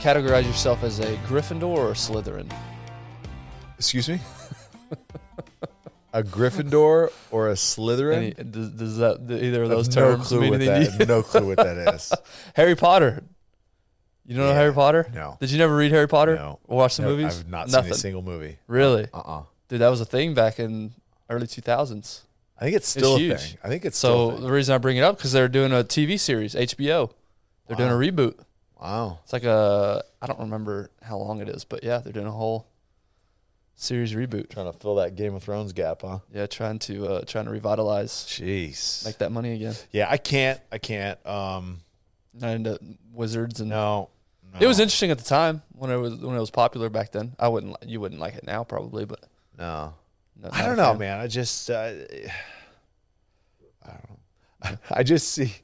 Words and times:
Categorize 0.00 0.44
yourself 0.46 0.82
as 0.82 0.98
a 0.98 1.16
Gryffindor 1.28 1.62
or 1.64 1.90
a 1.90 1.94
Slytherin? 1.94 2.50
Excuse 3.76 4.08
me. 4.08 4.18
a 6.12 6.22
Gryffindor 6.22 7.10
or 7.30 7.48
a 7.50 7.52
Slytherin? 7.54 8.16
Any, 8.16 8.30
does, 8.50 8.70
does 8.70 8.96
that 8.96 9.26
do 9.26 9.36
either 9.36 9.62
of 9.62 9.70
I 9.70 9.74
have 9.74 9.84
those 9.84 9.94
no 9.94 10.12
terms 10.12 10.28
clue 10.28 10.40
mean 10.40 10.50
what 10.52 10.60
anything 10.62 10.98
that. 10.98 11.08
No 11.08 11.22
clue 11.22 11.46
what 11.46 11.58
that 11.58 11.94
is. 11.94 12.12
Harry 12.54 12.74
Potter. 12.76 13.22
You 14.26 14.36
don't 14.36 14.46
know 14.46 14.54
Harry 14.54 14.72
Potter? 14.72 15.10
no. 15.12 15.36
Did 15.40 15.50
you 15.50 15.58
never 15.58 15.76
read 15.76 15.90
Harry 15.92 16.08
Potter? 16.08 16.36
No. 16.36 16.60
Or 16.64 16.78
watch 16.78 16.96
the 16.96 17.02
No, 17.02 17.08
movies? 17.10 17.40
I've 17.40 17.48
not 17.48 17.68
Nothing. 17.68 17.84
seen 17.84 17.92
a 17.92 17.96
single 17.96 18.22
movie. 18.22 18.58
Really? 18.68 19.06
Uh 19.12 19.18
uh 19.18 19.42
Dude, 19.68 19.80
that 19.80 19.88
was 19.88 20.00
a 20.00 20.04
thing 20.06 20.32
back 20.34 20.58
in 20.58 20.92
early 21.28 21.46
2000s. 21.46 22.20
I 22.58 22.64
think 22.64 22.76
it's 22.76 22.88
still 22.88 23.16
a 23.16 23.18
huge. 23.18 23.38
thing. 23.40 23.58
I 23.62 23.68
think 23.68 23.84
it's 23.84 23.98
still. 23.98 24.10
So 24.10 24.30
a 24.30 24.34
thing. 24.36 24.46
the 24.46 24.52
reason 24.52 24.74
I 24.74 24.78
bring 24.78 24.96
it 24.96 25.02
up 25.02 25.16
because 25.16 25.32
they're 25.32 25.48
doing 25.48 25.72
a 25.72 25.84
TV 25.84 26.18
series, 26.18 26.54
HBO. 26.54 27.10
They're 27.66 27.76
doing 27.76 27.90
a 27.90 27.94
reboot. 27.94 28.34
Wow. 28.80 29.18
It's 29.24 29.32
like 29.32 29.44
a 29.44 30.02
I 30.22 30.26
don't 30.26 30.40
remember 30.40 30.90
how 31.02 31.18
long 31.18 31.40
it 31.40 31.48
is, 31.48 31.64
but 31.64 31.84
yeah, 31.84 31.98
they're 31.98 32.12
doing 32.12 32.26
a 32.26 32.30
whole 32.32 32.66
series 33.74 34.14
reboot. 34.14 34.48
Trying 34.50 34.72
to 34.72 34.78
fill 34.78 34.94
that 34.96 35.16
Game 35.16 35.34
of 35.34 35.42
Thrones 35.42 35.72
gap, 35.72 36.02
huh? 36.02 36.20
Yeah, 36.32 36.46
trying 36.46 36.78
to 36.80 37.06
uh, 37.06 37.20
trying 37.26 37.44
to 37.44 37.50
revitalize, 37.50 38.10
Jeez. 38.12 39.04
make 39.04 39.18
that 39.18 39.32
money 39.32 39.52
again. 39.52 39.74
yeah, 39.92 40.06
I 40.10 40.16
can't. 40.16 40.60
I 40.72 40.78
can't. 40.78 41.24
Um, 41.26 41.80
Not 42.32 42.50
into 42.56 42.78
wizards 43.12 43.60
and 43.60 43.70
no. 43.70 44.08
It 44.58 44.66
was 44.66 44.80
interesting 44.80 45.12
at 45.12 45.18
the 45.18 45.24
time 45.24 45.62
when 45.76 45.90
it 45.92 45.96
was 45.96 46.16
when 46.16 46.34
it 46.34 46.40
was 46.40 46.50
popular 46.50 46.88
back 46.88 47.12
then. 47.12 47.34
I 47.38 47.48
wouldn't 47.48 47.76
you 47.86 48.00
wouldn't 48.00 48.20
like 48.20 48.34
it 48.34 48.44
now 48.44 48.64
probably, 48.64 49.04
but 49.04 49.20
No. 49.58 49.94
no, 50.42 50.48
I 50.52 50.66
don't 50.66 50.76
know, 50.76 50.90
fan. 50.92 50.98
man. 50.98 51.20
I 51.20 51.26
just. 51.28 51.70
Uh, 51.70 51.92
I 53.84 53.90
don't 53.92 54.10
know. 54.10 54.78
I 54.90 55.02
just 55.02 55.28
see. 55.32 55.54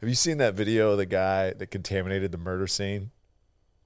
Have 0.00 0.08
you 0.08 0.14
seen 0.14 0.38
that 0.38 0.54
video 0.54 0.92
of 0.92 0.98
the 0.98 1.06
guy 1.06 1.52
that 1.52 1.66
contaminated 1.70 2.32
the 2.32 2.38
murder 2.38 2.66
scene? 2.66 3.10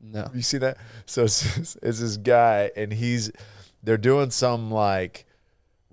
No. 0.00 0.22
Have 0.22 0.36
you 0.36 0.42
seen 0.42 0.60
that? 0.60 0.78
So 1.06 1.24
it's, 1.24 1.76
it's 1.82 2.00
this 2.00 2.16
guy, 2.16 2.70
and 2.76 2.92
he's 2.92 3.30
they're 3.82 3.96
doing 3.96 4.30
some 4.30 4.70
like 4.70 5.24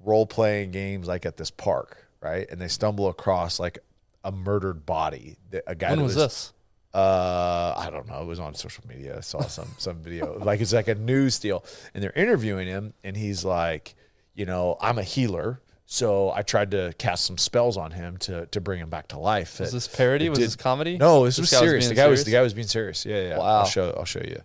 role 0.03 0.25
playing 0.25 0.71
games 0.71 1.07
like 1.07 1.25
at 1.25 1.37
this 1.37 1.51
park, 1.51 2.07
right? 2.21 2.47
And 2.49 2.59
they 2.61 2.67
stumble 2.67 3.07
across 3.07 3.59
like 3.59 3.79
a 4.23 4.31
murdered 4.31 4.85
body. 4.85 5.37
A 5.67 5.75
guy 5.75 5.89
When 5.91 5.99
that 5.99 6.03
was 6.05 6.15
this? 6.15 6.53
uh 6.93 7.73
I 7.77 7.89
don't 7.91 8.07
know. 8.07 8.21
It 8.21 8.25
was 8.25 8.39
on 8.39 8.53
social 8.55 8.83
media. 8.87 9.17
I 9.17 9.21
saw 9.21 9.41
some 9.43 9.67
some 9.77 9.97
video. 10.01 10.37
Like 10.39 10.61
it's 10.61 10.73
like 10.73 10.87
a 10.87 10.95
news 10.95 11.39
deal. 11.39 11.63
And 11.93 12.03
they're 12.03 12.11
interviewing 12.13 12.67
him 12.67 12.93
and 13.03 13.17
he's 13.17 13.43
like, 13.43 13.95
you 14.33 14.45
know, 14.45 14.77
I'm 14.81 14.97
a 14.97 15.03
healer. 15.03 15.61
So 15.87 16.31
I 16.31 16.41
tried 16.41 16.71
to 16.71 16.93
cast 16.97 17.25
some 17.25 17.37
spells 17.37 17.77
on 17.77 17.91
him 17.91 18.17
to 18.17 18.47
to 18.47 18.61
bring 18.61 18.79
him 18.79 18.89
back 18.89 19.09
to 19.09 19.19
life. 19.19 19.59
Was 19.59 19.69
It- 19.69 19.73
this 19.73 19.87
parody? 19.87 20.29
Was 20.29 20.39
did- 20.39 20.47
this 20.47 20.55
comedy? 20.55 20.97
No, 20.97 21.25
this, 21.25 21.37
was 21.39 21.51
guy 21.51 21.59
serious. 21.59 21.85
being 21.85 21.89
the 21.89 22.01
guy 22.01 22.07
was 22.07 22.23
the 22.23 22.31
guy 22.31 22.41
was 22.41 22.53
being 22.53 22.67
serious. 22.67 23.05
Yeah, 23.05 23.21
yeah. 23.21 23.37
Wow. 23.37 23.59
I'll 23.59 23.65
show 23.65 23.91
I'll 23.91 24.05
show 24.05 24.21
you. 24.21 24.41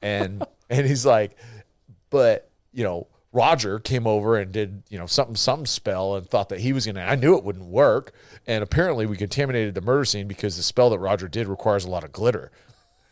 And 0.00 0.44
and 0.70 0.86
he's 0.86 1.04
like, 1.04 1.36
but 2.10 2.48
you 2.72 2.84
know, 2.84 3.08
Roger 3.32 3.80
came 3.80 4.06
over 4.06 4.36
and 4.36 4.52
did, 4.52 4.84
you 4.88 4.96
know, 4.96 5.06
something 5.06 5.34
some 5.34 5.66
spell 5.66 6.14
and 6.14 6.28
thought 6.28 6.48
that 6.50 6.60
he 6.60 6.72
was 6.72 6.86
gonna 6.86 7.02
I 7.02 7.16
knew 7.16 7.36
it 7.36 7.42
wouldn't 7.42 7.66
work. 7.66 8.12
And 8.46 8.62
apparently 8.62 9.04
we 9.06 9.16
contaminated 9.16 9.74
the 9.74 9.80
murder 9.80 10.04
scene 10.04 10.28
because 10.28 10.56
the 10.56 10.62
spell 10.62 10.90
that 10.90 10.98
Roger 11.00 11.26
did 11.26 11.48
requires 11.48 11.84
a 11.84 11.90
lot 11.90 12.04
of 12.04 12.12
glitter. 12.12 12.52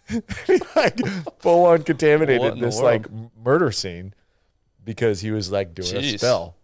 like 0.76 1.00
full 1.40 1.66
on 1.66 1.82
contaminated 1.82 2.60
this 2.60 2.80
like 2.80 3.06
murder 3.42 3.72
scene 3.72 4.14
because 4.84 5.20
he 5.20 5.32
was 5.32 5.50
like 5.50 5.74
doing 5.74 5.96
a 5.96 6.18
spell. 6.18 6.54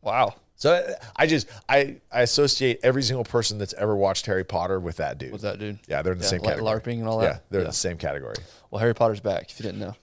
Wow. 0.00 0.34
So 0.56 0.94
I- 1.16 1.26
just 1.26 1.46
I 1.68 1.96
I 2.12 2.22
associate 2.22 2.80
every 2.82 3.02
single 3.02 3.24
person 3.24 3.58
that's 3.58 3.74
ever 3.74 3.96
watched 3.96 4.26
Harry 4.26 4.44
Potter 4.44 4.78
with 4.80 4.96
that 4.98 5.18
dude. 5.18 5.32
What's 5.32 5.42
that 5.42 5.58
dude? 5.58 5.78
Yeah, 5.88 6.02
they're 6.02 6.12
in 6.12 6.18
the 6.18 6.24
Yeah, 6.24 6.30
same 6.30 6.40
like 6.42 6.56
category. 6.56 6.80
LARPing 6.80 6.98
and 7.00 7.08
all 7.08 7.18
that. 7.18 7.24
Yeah, 7.26 7.38
they're 7.50 7.60
in 7.62 7.66
the 7.66 7.72
same 7.72 7.96
category. 7.98 8.36
Well, 8.70 8.80
Harry 8.80 8.94
Potter's 8.94 9.20
back. 9.20 9.50
If 9.50 9.58
you 9.58 9.64
didn't 9.64 9.80
know, 9.80 9.94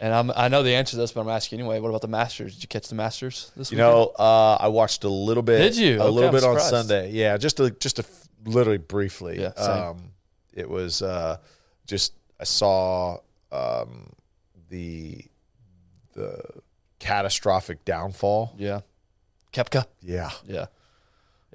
and 0.00 0.12
I'm, 0.12 0.30
I 0.34 0.48
know 0.48 0.62
the 0.64 0.74
answer 0.74 0.92
to 0.92 0.96
this, 0.96 1.12
but 1.12 1.20
I'm 1.20 1.28
asking 1.28 1.60
anyway. 1.60 1.78
What 1.80 1.88
about 1.90 2.00
the 2.02 2.08
Masters? 2.08 2.54
Did 2.54 2.62
you 2.64 2.68
catch 2.68 2.88
the 2.88 2.96
Masters 2.96 3.52
this 3.56 3.70
You 3.70 3.76
weekend? 3.78 3.92
know, 3.94 4.12
uh, 4.18 4.56
I 4.60 4.68
watched 4.68 5.04
a 5.04 5.08
little 5.08 5.42
bit. 5.44 5.58
Did 5.58 5.76
you? 5.76 6.00
A 6.00 6.04
Okay, 6.04 6.10
little 6.10 6.28
I'm 6.30 6.34
bit 6.34 6.44
on. 6.44 6.60
Sunday. 6.60 7.12
Yeah, 7.12 7.36
just 7.36 7.60
a, 7.60 7.70
just 7.70 7.98
a 8.00 8.04
literally 8.44 8.78
briefly. 8.78 9.40
Yeah, 9.40 9.52
same. 9.56 9.70
um, 9.70 10.10
it 10.52 10.68
was 10.68 11.02
uh, 11.02 11.38
just 11.86 12.12
I 12.40 12.44
saw 12.44 13.18
um, 13.52 14.12
the 14.70 15.24
the 16.14 16.40
catastrophic 16.98 17.84
downfall. 17.84 18.54
Yeah. 18.58 18.80
Koepka. 19.54 19.86
Yeah. 20.02 20.30
Yeah. 20.46 20.66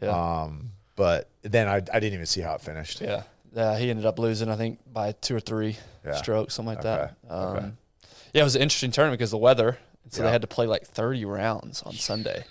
Yeah. 0.02 0.42
Um, 0.44 0.72
but 0.96 1.30
then 1.44 1.68
I, 1.68 1.76
I 1.76 1.80
didn't 2.00 2.14
even 2.14 2.26
see 2.26 2.42
how 2.42 2.56
it 2.56 2.62
finished. 2.62 3.02
yeah. 3.02 3.24
Yeah. 3.54 3.78
He 3.78 3.90
ended 3.90 4.06
up 4.06 4.18
losing, 4.20 4.50
I 4.50 4.56
think, 4.56 4.80
by 4.92 5.12
two 5.14 5.36
or 5.36 5.40
three 5.40 5.78
Yeah. 6.06 6.16
strokes, 6.16 6.54
something 6.56 6.74
like 6.76 6.84
that. 6.84 7.16
Um, 7.30 7.56
Okay. 7.58 7.72
Yeah, 8.34 8.42
it 8.42 8.44
was 8.44 8.56
an 8.56 8.62
interesting 8.62 8.92
tournament 8.92 9.18
because 9.20 9.32
the 9.32 9.38
weather. 9.38 9.78
So 10.10 10.22
Yeah. 10.22 10.28
they 10.28 10.32
had 10.32 10.42
to 10.42 10.48
play 10.48 10.66
like 10.68 10.86
30 10.86 11.26
rounds 11.26 11.82
on 11.84 11.94
Sunday, 11.94 12.46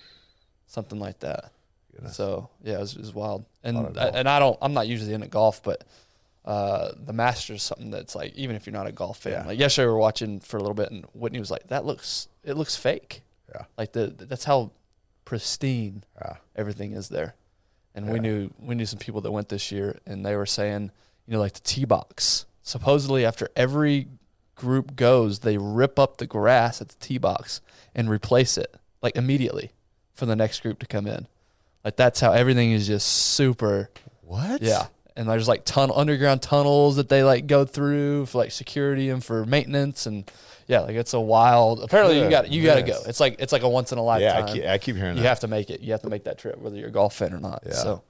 something 0.67 0.99
like 0.99 1.21
that. 1.21 1.51
Goodness. 1.93 2.17
So 2.17 2.51
yeah, 2.63 2.75
it 2.77 2.81
was, 2.81 2.95
it 2.95 3.01
was 3.01 3.15
wild. 3.15 3.45
And 3.65 3.99
I, 3.99 4.09
and 4.09 4.29
I 4.29 4.39
don't, 4.39 4.59
I'm 4.63 4.75
not 4.75 4.87
usually 4.89 5.15
into 5.15 5.29
golf, 5.29 5.63
but 5.63 5.85
uh, 6.45 6.93
the 6.97 7.13
Masters 7.13 7.57
is 7.57 7.63
something 7.63 7.91
that's 7.91 8.15
like 8.15 8.35
even 8.35 8.57
if 8.57 8.67
you're 8.67 8.73
not 8.73 8.87
a 8.87 8.93
golf 8.93 9.19
fan. 9.19 9.33
Yeah. 9.33 9.47
Like 9.47 9.59
yesterday 9.59 9.87
we 9.87 9.93
were 9.93 9.99
watching 9.99 10.41
for 10.41 10.57
a 10.57 10.61
little 10.61 10.75
bit, 10.75 10.91
and 10.91 11.05
Whitney 11.15 11.39
was 11.41 11.51
like, 11.51 11.67
"That 11.69 11.85
looks, 11.85 12.29
it 12.43 12.57
looks 12.57 12.75
fake." 12.75 13.23
Yeah. 13.55 13.65
Like 13.77 13.93
the 13.93 14.07
that's 14.17 14.45
how 14.45 14.71
pristine 15.29 16.05
Yeah. 16.21 16.37
everything 16.57 16.93
is 16.93 17.11
there. 17.11 17.35
And 17.95 18.11
we 18.11 18.19
knew 18.19 18.51
we 18.59 18.75
knew 18.75 18.87
some 18.87 18.99
people 18.99 19.21
that 19.23 19.31
went 19.33 19.49
this 19.51 19.71
year, 19.73 19.99
and 20.07 20.25
they 20.25 20.35
were 20.37 20.47
saying, 20.47 20.91
you 21.27 21.35
know, 21.35 21.41
like 21.41 21.53
the 21.53 21.61
tee 21.61 21.85
box. 21.85 22.47
Supposedly, 22.63 23.27
after 23.27 23.49
every 23.57 24.07
group 24.55 24.95
goes, 24.97 25.41
they 25.41 25.59
rip 25.59 25.99
up 25.99 26.17
the 26.17 26.27
grass 26.27 26.81
at 26.81 26.89
the 26.89 26.97
tee 27.01 27.19
box 27.19 27.61
and 27.95 28.09
replace 28.09 28.57
it 28.57 28.75
like 29.03 29.17
immediately 29.17 29.73
for 30.15 30.27
the 30.27 30.37
next 30.37 30.63
group 30.63 30.79
to 30.79 30.87
come 30.87 31.07
in. 31.07 31.27
Like 31.85 31.97
that's 31.97 32.21
how 32.21 32.33
everything 32.33 32.73
is 32.73 32.87
just 32.87 33.07
super. 33.09 33.91
What? 34.23 34.63
Yeah. 34.63 34.87
And 35.17 35.29
there's 35.29 35.49
like 35.49 35.65
ton 35.65 35.91
underground 35.95 36.41
tunnels 36.43 36.97
that 36.97 37.09
they 37.09 37.23
like 37.25 37.47
go 37.47 37.65
through 37.65 38.27
for 38.27 38.39
like 38.39 38.53
security 38.53 39.11
and 39.11 39.23
for 39.25 39.45
maintenance 39.45 40.07
and 40.07 40.31
yeah, 40.69 40.81
like 40.81 40.95
it's 40.95 41.15
a 41.15 41.21
wild. 41.21 41.83
Apparently 41.83 42.21
you 42.23 42.31
got 42.31 42.53
you 42.53 42.63
got 42.65 42.77
to 42.77 42.83
go. 42.83 43.01
It's 43.07 43.19
like 43.19 43.37
it's 43.41 43.53
like 43.53 43.63
a 43.63 43.69
once 43.69 43.91
in 43.91 43.99
a 43.99 44.03
Yeah, 44.03 44.07
lifetime 44.07 44.45
I 44.45 44.53
keep, 44.53 44.65
I 44.67 44.79
keep 44.79 44.97
hearing 44.97 45.15
that. 45.15 45.17
you 45.17 45.23
that. 45.25 45.29
have 45.31 45.41
to 45.41 45.49
make 45.49 45.71
it. 45.71 45.81
You 45.81 45.91
have 45.93 46.03
to 46.03 46.11
make 46.11 46.25
that 46.25 46.39
trip, 46.39 46.59
whether 46.59 46.77
you're 46.77 46.89
a 46.89 46.93
golf 46.93 47.15
fan 47.17 47.33
or 47.35 47.41
not. 47.41 47.63
Yeah. 47.67 47.73
So, 47.73 48.03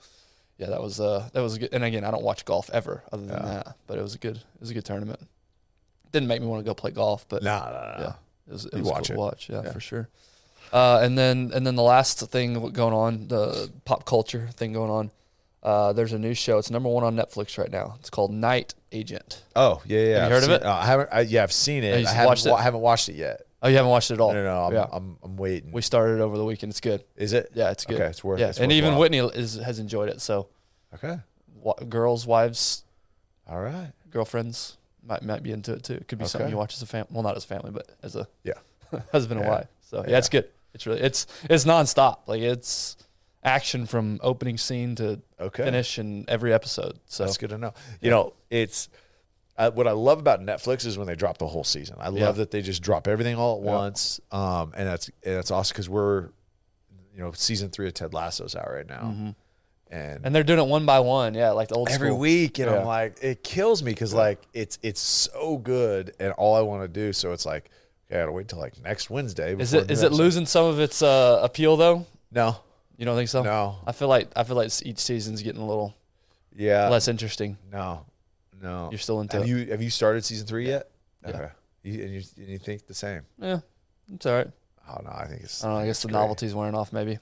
yeah, 0.58 0.66
that 0.68 0.82
was 0.82 1.00
uh 1.00 1.28
that 1.32 1.40
was 1.40 1.54
a 1.56 1.60
good. 1.60 1.70
And 1.72 1.82
again, 1.84 2.04
I 2.04 2.10
don't 2.10 2.22
watch 2.24 2.44
golf 2.44 2.68
ever, 2.72 3.02
other 3.12 3.24
than 3.26 3.42
that. 3.42 3.76
But 3.86 3.98
it 3.98 4.02
was 4.02 4.14
a 4.14 4.18
good 4.18 4.36
it 4.36 4.60
was 4.60 4.70
a 4.70 4.74
good 4.74 4.84
tournament. 4.84 5.20
Didn't 6.12 6.28
make 6.28 6.40
me 6.40 6.46
want 6.46 6.60
to 6.64 6.68
go 6.68 6.74
play 6.74 6.90
golf, 6.90 7.26
but 7.28 7.42
Nah, 7.42 7.58
nah, 7.58 7.70
nah. 7.70 8.00
yeah, 8.00 8.12
it 8.48 8.52
was 8.52 8.66
it 8.66 8.74
was 8.74 8.82
watch 8.88 9.08
cool 9.08 9.14
it. 9.14 9.16
to 9.16 9.20
watch. 9.20 9.48
Yeah, 9.50 9.62
Yeah. 9.64 9.72
for 9.72 9.80
sure. 9.80 10.08
Uh, 10.72 11.00
and 11.02 11.16
then 11.16 11.50
and 11.54 11.66
then 11.66 11.76
the 11.76 11.82
last 11.82 12.18
thing 12.30 12.54
going 12.72 12.92
on, 12.94 13.28
the 13.28 13.70
pop 13.84 14.04
culture 14.04 14.48
thing 14.54 14.72
going 14.72 14.90
on. 14.90 15.10
Uh, 15.68 15.92
there's 15.92 16.14
a 16.14 16.18
new 16.18 16.32
show. 16.32 16.56
It's 16.58 16.70
number 16.70 16.88
one 16.88 17.04
on 17.04 17.14
Netflix 17.14 17.58
right 17.58 17.70
now. 17.70 17.96
It's 18.00 18.08
called 18.08 18.32
Night 18.32 18.74
Agent. 18.90 19.42
Oh 19.54 19.82
yeah, 19.84 20.00
yeah. 20.00 20.06
Have 20.06 20.12
you 20.12 20.24
I've 20.24 20.30
heard 20.30 20.36
of 20.38 20.44
seen- 20.44 20.52
it? 20.54 20.62
uh, 20.64 20.72
I 20.72 20.86
haven't. 20.86 21.08
I, 21.12 21.20
yeah, 21.20 21.42
I've 21.42 21.52
seen 21.52 21.84
Oh, 21.84 21.88
it. 21.88 22.06
I 22.06 22.10
haven't, 22.10 22.26
watched 22.26 22.46
it? 22.46 22.50
wa- 22.50 22.56
I 22.56 22.62
haven't 22.62 22.80
watched 22.80 23.08
it 23.10 23.16
yet. 23.16 23.42
Oh, 23.62 23.68
you 23.68 23.76
haven't 23.76 23.90
watched 23.90 24.10
it 24.10 24.14
at 24.14 24.20
all? 24.20 24.32
No, 24.32 24.42
no, 24.44 24.62
I'm, 24.66 24.72
yeah. 24.72 24.86
I'm, 24.90 25.18
I'm 25.22 25.36
waiting. 25.36 25.72
we 25.72 25.82
started 25.82 26.20
over 26.22 26.38
the 26.38 26.44
weekend. 26.44 26.70
It's 26.70 26.80
good. 26.80 27.04
Is 27.16 27.32
it? 27.34 27.50
Yeah, 27.54 27.70
it's 27.70 27.84
good. 27.84 27.96
Okay, 28.00 28.06
it's 28.08 28.24
worth. 28.24 28.40
Yeah, 28.40 28.48
it's 28.48 28.60
and 28.60 28.72
even 28.72 28.96
worthwhile. 28.96 29.26
Whitney 29.26 29.42
is, 29.42 29.56
has 29.56 29.78
enjoyed 29.78 30.08
it. 30.08 30.20
So, 30.22 30.48
Okay. 30.94 31.18
wa- 31.60 31.74
girls, 31.88 32.26
wives, 32.26 32.84
All 33.46 33.60
right. 33.60 33.90
girlfriends 34.10 34.78
might 35.04 35.22
might 35.22 35.42
be 35.42 35.52
into 35.52 35.72
it 35.74 35.82
too. 35.82 35.94
It 35.94 36.08
could 36.08 36.18
be 36.18 36.24
something 36.26 36.48
you 36.50 36.56
watch 36.56 36.74
as 36.76 36.82
a 36.82 36.86
family. 36.86 37.08
Well, 37.10 37.22
not 37.24 37.36
as 37.36 37.44
a 37.44 37.48
family, 37.48 37.72
but 37.72 37.90
as 38.02 38.16
a 38.16 38.26
Yeah. 38.42 38.54
husband 39.12 39.40
and 39.40 39.48
wife. 39.50 39.66
So 39.82 39.98
yeah. 40.04 40.12
Yeah. 40.12 40.18
it's 40.18 40.28
good. 40.30 40.48
It's 40.72 40.86
really 40.86 41.00
it's 41.02 41.26
it's 41.50 41.64
nonstop. 41.66 42.20
Like 42.26 42.40
it's 42.40 42.96
action 43.48 43.86
from 43.86 44.20
opening 44.22 44.58
scene 44.58 44.94
to 44.96 45.20
Okay. 45.40 45.64
finish 45.64 45.98
in 45.98 46.24
every 46.28 46.52
episode. 46.52 46.98
So 47.06 47.24
That's 47.24 47.38
good 47.38 47.50
to 47.50 47.58
know. 47.58 47.72
You 48.00 48.10
know, 48.10 48.34
it's 48.50 48.88
uh, 49.56 49.70
what 49.72 49.88
I 49.88 49.92
love 49.92 50.20
about 50.20 50.40
Netflix 50.40 50.86
is 50.86 50.96
when 50.96 51.06
they 51.08 51.16
drop 51.16 51.38
the 51.38 51.48
whole 51.48 51.64
season. 51.64 51.96
I 51.98 52.10
Yeah. 52.10 52.26
love 52.26 52.36
that 52.36 52.50
they 52.52 52.62
just 52.62 52.80
drop 52.82 53.08
everything 53.08 53.36
all 53.36 53.58
at 53.58 53.64
Yeah. 53.64 53.72
once. 53.76 54.20
Um, 54.30 54.72
and 54.76 54.86
that's 54.86 55.08
and 55.24 55.36
that's 55.36 55.50
awesome 55.50 55.74
because 55.74 55.88
we're, 55.88 56.28
you 57.12 57.18
know, 57.20 57.32
season 57.32 57.70
three 57.70 57.88
of 57.88 57.94
Ted 57.94 58.14
Lasso's 58.14 58.54
out 58.54 58.70
right 58.70 58.86
now, 58.88 59.00
and, 59.10 59.34
Mm-hmm. 59.90 60.26
and 60.26 60.34
they're 60.34 60.44
doing 60.44 60.60
it 60.60 60.66
one 60.68 60.86
by 60.86 61.00
one. 61.00 61.34
Yeah, 61.34 61.50
like 61.50 61.68
the 61.68 61.74
old 61.74 61.88
every 61.88 62.08
school. 62.10 62.18
week, 62.18 62.58
and 62.60 62.70
Yeah. 62.70 62.78
I'm 62.80 62.86
like, 62.86 63.16
it 63.22 63.42
kills 63.42 63.82
me 63.82 63.90
because 63.92 64.14
like 64.14 64.40
it's 64.52 64.78
it's 64.82 65.00
so 65.00 65.56
good, 65.58 66.14
and 66.20 66.32
all 66.34 66.54
I 66.54 66.60
want 66.60 66.82
to 66.82 66.88
do. 66.88 67.12
So 67.12 67.32
it's 67.32 67.44
like, 67.46 67.68
okay, 68.06 68.18
I 68.18 68.22
gotta 68.22 68.32
wait 68.32 68.46
till 68.48 68.60
like 68.60 68.80
next 68.82 69.10
Wednesday. 69.10 69.56
Is 69.58 69.74
it 69.74 69.90
is 69.90 70.02
it 70.04 70.12
losing 70.12 70.46
some 70.46 70.66
of 70.66 70.78
its 70.78 71.02
uh, 71.02 71.40
appeal 71.42 71.76
though? 71.76 72.06
No, 72.30 72.58
You 72.98 73.04
don't 73.06 73.16
think 73.16 73.28
so? 73.30 73.42
no, 73.42 73.76
I 73.86 73.92
feel 73.92 74.08
like 74.08 74.28
I 74.36 74.42
feel 74.44 74.56
like 74.56 74.70
each 74.84 74.98
season's 74.98 75.40
getting 75.42 75.62
a 75.62 75.66
little 75.66 75.94
yeah, 76.54 76.88
less 76.88 77.08
interesting. 77.08 77.56
no, 77.72 78.04
no. 78.60 78.88
You're 78.90 78.98
still 78.98 79.20
into 79.20 79.36
Have 79.38 79.46
it. 79.46 79.48
you 79.48 79.66
have 79.70 79.80
you 79.80 79.88
started 79.90 80.24
season 80.24 80.46
three 80.46 80.66
yet? 80.66 80.90
Yeah. 81.22 81.30
Okay, 81.30 81.48
you, 81.84 82.02
and 82.04 82.12
you 82.12 82.22
and 82.36 82.48
you 82.48 82.58
think 82.58 82.86
the 82.86 82.94
same? 82.94 83.22
Yeah, 83.40 83.60
it's 84.12 84.26
all 84.26 84.34
right. 84.34 84.48
Oh 84.90 85.00
no, 85.04 85.10
I 85.10 85.26
think 85.26 85.42
it's. 85.42 85.62
I 85.62 85.68
don't 85.68 85.76
know. 85.76 85.82
I 85.82 85.86
guess 85.86 86.02
the 86.02 86.08
great. 86.08 86.18
novelty's 86.18 86.54
wearing 86.54 86.74
off, 86.74 86.92
maybe. 86.92 87.14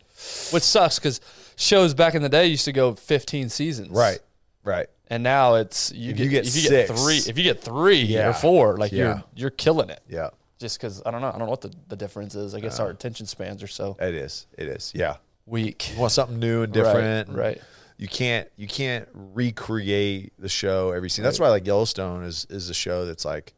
Which 0.50 0.62
sucks 0.62 0.98
because 0.98 1.20
shows 1.56 1.92
back 1.94 2.14
in 2.14 2.22
the 2.22 2.28
day 2.28 2.46
used 2.46 2.64
to 2.66 2.72
go 2.72 2.94
15 2.94 3.48
seasons. 3.50 3.90
Right, 3.90 4.20
right. 4.64 4.86
And 5.08 5.22
now 5.22 5.56
it's 5.56 5.92
you 5.92 6.12
If 6.12 6.16
get, 6.16 6.24
you 6.24 6.30
get 6.30 6.46
if 6.46 6.56
you 6.56 6.70
get 6.70 6.88
three 6.88 7.16
if 7.18 7.36
you 7.36 7.44
get 7.44 7.60
three 7.60 8.00
Yeah. 8.02 8.30
or 8.30 8.32
four 8.32 8.76
like 8.78 8.92
Yeah. 8.92 8.98
you're 9.04 9.24
you're 9.34 9.50
killing 9.50 9.90
it 9.90 10.00
Yeah, 10.08 10.30
just 10.58 10.80
because 10.80 11.02
I 11.04 11.10
don't 11.10 11.20
know 11.20 11.28
I 11.28 11.32
don't 11.32 11.40
know 11.40 11.46
what 11.46 11.60
the, 11.60 11.72
the 11.88 11.96
difference 11.96 12.34
is 12.34 12.54
I 12.54 12.60
guess 12.60 12.74
uh-huh. 12.80 12.86
our 12.86 12.90
attention 12.90 13.26
spans 13.26 13.62
are 13.62 13.68
so 13.68 13.96
it 14.00 14.14
is. 14.14 14.46
It 14.56 14.68
is. 14.68 14.92
Yeah. 14.94 15.16
Weak 15.46 15.92
You 15.94 16.00
want 16.00 16.12
something 16.12 16.38
new 16.38 16.62
and 16.62 16.72
different. 16.72 17.28
and 17.28 17.36
right. 17.38 17.60
You 17.98 18.08
can't 18.08 18.48
you 18.56 18.66
can't 18.66 19.08
recreate 19.14 20.32
the 20.38 20.48
show 20.48 20.90
every 20.90 21.08
season. 21.08 21.24
That's 21.24 21.40
why 21.40 21.48
like 21.48 21.66
Yellowstone 21.66 22.24
is 22.24 22.46
is 22.50 22.68
a 22.68 22.74
show 22.74 23.06
that's 23.06 23.24
like 23.24 23.54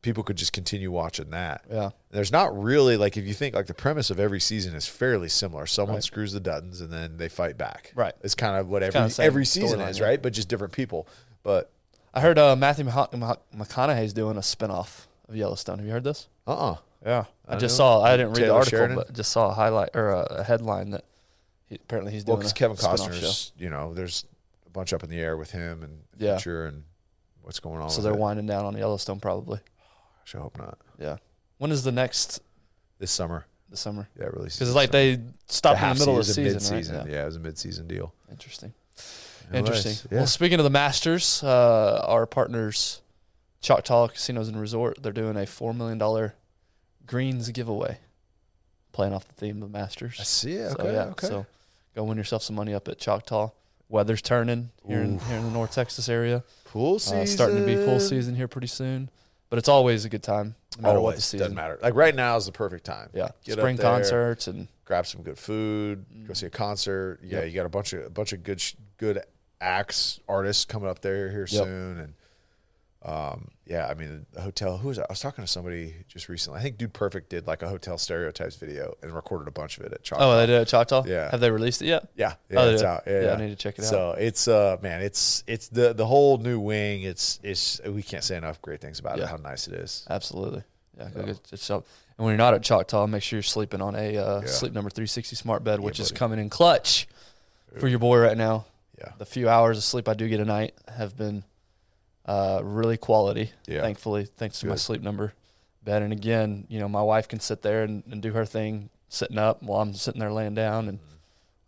people 0.00 0.22
could 0.22 0.36
just 0.36 0.52
continue 0.52 0.92
watching 0.92 1.30
that. 1.30 1.64
yeah 1.68 1.90
There's 2.10 2.30
not 2.30 2.56
really 2.56 2.96
like 2.96 3.16
if 3.16 3.26
you 3.26 3.34
think 3.34 3.54
like 3.56 3.66
the 3.66 3.74
premise 3.74 4.10
of 4.10 4.20
every 4.20 4.38
season 4.40 4.74
is 4.76 4.86
fairly 4.86 5.28
similar. 5.28 5.66
Someone 5.66 5.96
Right. 5.96 6.04
screws 6.04 6.32
the 6.32 6.40
Duttons 6.40 6.80
and 6.80 6.90
then 6.92 7.16
they 7.16 7.28
fight 7.28 7.58
back. 7.58 7.92
Right. 7.96 8.14
It's 8.22 8.36
kind 8.36 8.56
of 8.56 8.68
what 8.68 8.82
every 8.84 9.00
every 9.24 9.44
season 9.44 9.80
is, 9.80 10.00
right? 10.00 10.22
But 10.22 10.32
just 10.34 10.48
different 10.48 10.72
people. 10.72 11.08
But 11.42 11.70
I 12.14 12.20
heard 12.20 12.38
uh, 12.38 12.54
Matthew 12.54 12.84
McConaughey's 12.84 14.12
doing 14.12 14.36
a 14.36 14.40
spinoff 14.40 15.06
of 15.28 15.36
Yellowstone 15.36 15.78
have 15.78 15.86
you 15.86 15.92
heard 15.92 16.04
this 16.04 16.28
uh 16.46 16.72
uh 16.72 16.76
yeah 17.04 17.24
I, 17.46 17.54
I 17.54 17.58
just 17.58 17.76
saw 17.76 18.02
I 18.02 18.16
didn't 18.16 18.32
read 18.32 18.46
the 18.48 18.52
article 18.54 18.78
Sheridan? 18.78 18.96
but 18.96 19.12
just 19.12 19.30
saw 19.32 19.50
a 19.50 19.54
highlight 19.54 19.90
or 19.94 20.10
a, 20.10 20.20
a 20.40 20.42
headline 20.44 20.90
that 20.90 21.04
he, 21.68 21.76
apparently 21.76 22.12
he's 22.12 22.24
doing. 22.24 22.34
Well, 22.34 22.38
because 22.38 22.52
Kevin 22.54 22.76
Costner's, 22.76 23.52
you 23.58 23.68
know, 23.68 23.92
there's 23.94 24.24
a 24.66 24.70
bunch 24.70 24.92
up 24.94 25.02
in 25.04 25.10
the 25.10 25.18
air 25.20 25.36
with 25.36 25.50
him 25.50 25.82
and 25.82 25.98
the 26.16 26.24
Yeah. 26.26 26.36
future 26.38 26.66
and 26.66 26.84
what's 27.42 27.60
going 27.60 27.80
on. 27.80 27.90
so 27.90 28.00
they're 28.02 28.12
it. 28.14 28.18
winding 28.18 28.46
down 28.46 28.64
on 28.64 28.76
Yellowstone 28.76 29.20
probably 29.20 29.60
I 30.34 30.38
hope 30.38 30.58
not 30.58 30.78
yeah 30.98 31.16
when 31.58 31.70
is 31.72 31.82
the 31.84 31.92
next 31.92 32.40
this 32.98 33.10
summer. 33.10 33.46
this 33.70 33.80
summer 33.80 34.08
Yeah, 34.18 34.26
release 34.26 34.56
because 34.56 34.68
it's 34.68 34.76
like 34.76 34.90
they 34.90 35.20
stopped 35.46 35.80
in 35.82 35.88
the 35.90 35.94
middle 35.94 36.18
of 36.18 36.26
the 36.26 36.32
season, 36.34 36.54
mid-season. 36.54 36.96
right? 36.98 37.08
Yeah. 37.08 37.22
it 37.22 37.26
was 37.26 37.36
a 37.36 37.40
mid-season 37.40 37.86
deal. 37.86 38.12
Interesting. 38.30 38.74
It 39.50 39.56
Interesting. 39.56 39.94
yeah. 40.10 40.18
Well, 40.18 40.26
speaking 40.26 40.58
of 40.58 40.64
the 40.64 40.70
Masters, 40.70 41.42
uh, 41.42 42.02
our 42.06 42.26
partners, 42.26 43.00
Choctaw 43.62 44.08
Casinos 44.08 44.48
and 44.48 44.60
Resort, 44.60 45.02
they're 45.02 45.12
doing 45.12 45.36
a 45.38 45.46
four 45.46 45.72
million 45.72 45.96
dollar 45.96 46.34
greens 47.08 47.48
giveaway, 47.50 47.98
playing 48.92 49.12
off 49.12 49.26
the 49.26 49.34
theme 49.34 49.62
of 49.62 49.70
Masters. 49.72 50.16
I 50.20 50.22
see 50.24 50.52
it. 50.52 50.70
So, 50.70 50.76
Okay, 50.78 50.92
yeah, 50.92 51.04
okay. 51.06 51.26
So 51.26 51.46
go 51.96 52.04
win 52.04 52.16
yourself 52.18 52.42
some 52.44 52.54
money 52.54 52.74
up 52.74 52.86
at 52.88 52.98
Choctaw. 52.98 53.50
Weather's 53.88 54.20
turning 54.22 54.70
here 54.86 55.00
in, 55.00 55.18
here 55.18 55.38
in 55.38 55.44
the 55.44 55.50
North 55.50 55.72
Texas 55.72 56.08
area. 56.08 56.44
pool 56.66 56.98
season 56.98 57.20
Uh, 57.20 57.26
starting 57.26 57.56
to 57.58 57.64
be 57.66 57.74
full 57.76 57.98
season 57.98 58.34
here 58.36 58.46
pretty 58.46 58.66
soon. 58.66 59.08
But 59.50 59.58
it's 59.58 59.68
always 59.70 60.04
a 60.04 60.10
good 60.10 60.22
time, 60.22 60.56
no 60.76 60.82
matter 60.82 61.00
what 61.00 61.16
the 61.16 61.22
season. 61.22 61.38
doesn't 61.38 61.54
matter. 61.56 61.78
Like 61.82 61.94
right 61.94 62.14
now 62.14 62.36
is 62.36 62.44
the 62.44 62.52
perfect 62.52 62.84
time. 62.84 63.08
Yeah, 63.14 63.28
Get 63.44 63.54
spring 63.58 63.78
concerts 63.78 64.46
and 64.46 64.68
grab 64.84 65.06
some 65.06 65.22
good 65.22 65.38
food, 65.38 66.04
Mm. 66.14 66.26
go 66.28 66.34
see 66.34 66.44
a 66.46 66.50
concert. 66.50 67.20
Yeah, 67.22 67.38
Yep. 67.38 67.46
you 67.46 67.52
got 67.54 67.64
a 67.64 67.70
bunch 67.70 67.94
of 67.94 68.04
a 68.04 68.10
bunch 68.10 68.34
of 68.34 68.42
good 68.42 68.60
sh- 68.60 68.74
good 68.98 69.22
acts 69.58 70.20
artists 70.28 70.66
coming 70.66 70.86
up 70.90 71.00
there 71.00 71.30
here 71.30 71.46
Yep. 71.50 71.64
soon, 71.64 71.98
and 71.98 72.14
um, 73.04 73.48
yeah, 73.64 73.86
I 73.86 73.94
mean 73.94 74.26
the 74.32 74.40
hotel. 74.40 74.76
Who 74.78 74.88
was 74.88 74.98
I? 74.98 75.02
I 75.02 75.06
was 75.10 75.20
talking 75.20 75.44
to 75.44 75.48
somebody 75.50 75.94
just 76.08 76.28
recently. 76.28 76.58
I 76.58 76.62
think 76.62 76.78
Dude 76.78 76.92
Perfect 76.92 77.30
did 77.30 77.46
like 77.46 77.62
a 77.62 77.68
hotel 77.68 77.96
stereotypes 77.96 78.56
video 78.56 78.94
and 79.02 79.12
recorded 79.12 79.46
a 79.46 79.52
bunch 79.52 79.78
of 79.78 79.84
it 79.84 79.92
at 79.92 80.02
Choctaw. 80.02 80.24
oh, 80.32 80.36
they 80.36 80.46
did 80.46 80.60
at 80.60 80.66
Choctaw. 80.68 81.04
Yeah. 81.06 81.30
have 81.30 81.38
they 81.40 81.50
released 81.50 81.80
it 81.82 81.86
yet? 81.86 82.08
Yeah, 82.16 82.34
yeah, 82.50 82.60
Oh, 82.60 82.70
it's 82.70 82.82
out. 82.82 83.04
Yeah, 83.06 83.12
Yeah, 83.12 83.24
yeah, 83.26 83.32
I 83.34 83.36
need 83.36 83.50
to 83.50 83.56
check 83.56 83.78
it 83.78 83.84
out. 83.84 83.88
So 83.90 84.12
it's 84.18 84.48
uh, 84.48 84.78
man, 84.82 85.02
it's 85.02 85.44
it's 85.46 85.68
the 85.68 85.92
the 85.94 86.06
whole 86.06 86.38
new 86.38 86.58
wing. 86.58 87.02
It's 87.02 87.38
it's 87.44 87.80
we 87.86 88.02
can't 88.02 88.24
say 88.24 88.36
enough 88.36 88.60
great 88.62 88.80
things 88.80 88.98
about 88.98 89.18
Yeah. 89.18 89.24
it. 89.24 89.28
How 89.30 89.36
nice 89.36 89.68
it 89.68 89.74
is. 89.74 90.04
Absolutely. 90.10 90.64
Yeah, 90.98 91.10
So. 91.12 91.22
get 91.22 91.52
yourself. 91.52 91.84
And 92.18 92.24
when 92.24 92.32
you're 92.32 92.38
not 92.38 92.54
at 92.54 92.62
Choctaw, 92.64 93.06
make 93.06 93.22
sure 93.22 93.36
you're 93.36 93.42
sleeping 93.44 93.80
on 93.80 93.94
a 93.94 94.16
uh, 94.16 94.40
Yeah. 94.40 94.46
Sleep 94.48 94.72
Number 94.72 94.90
360 94.90 95.36
smart 95.36 95.62
bed, 95.62 95.78
which 95.78 96.00
is 96.00 96.10
coming 96.10 96.40
in 96.40 96.50
clutch 96.50 97.06
for 97.78 97.86
your 97.86 98.00
boy 98.00 98.18
right 98.18 98.36
now. 98.36 98.64
Yeah, 98.98 99.12
The 99.18 99.24
few 99.26 99.48
hours 99.48 99.78
of 99.78 99.84
sleep 99.84 100.08
I 100.08 100.14
do 100.14 100.28
get 100.28 100.40
a 100.40 100.44
night 100.44 100.74
have 100.96 101.16
been 101.16 101.44
uh, 102.28 102.60
really 102.62 102.96
quality. 102.96 103.50
Yeah. 103.66 103.80
Thankfully, 103.80 104.26
thanks 104.26 104.60
to 104.60 104.66
my 104.66 104.76
Sleep 104.76 105.02
Number 105.02 105.32
bed. 105.82 106.02
And 106.02 106.12
again, 106.12 106.66
you 106.68 106.78
know, 106.78 106.88
my 106.88 107.02
wife 107.02 107.26
can 107.26 107.40
sit 107.40 107.62
there 107.62 107.82
and, 107.82 108.02
and 108.10 108.20
do 108.22 108.32
her 108.32 108.44
thing 108.44 108.90
sitting 109.08 109.38
up 109.38 109.62
while 109.62 109.80
I'm 109.80 109.94
sitting 109.94 110.20
there 110.20 110.30
laying 110.30 110.54
down, 110.54 110.88
and 110.88 110.98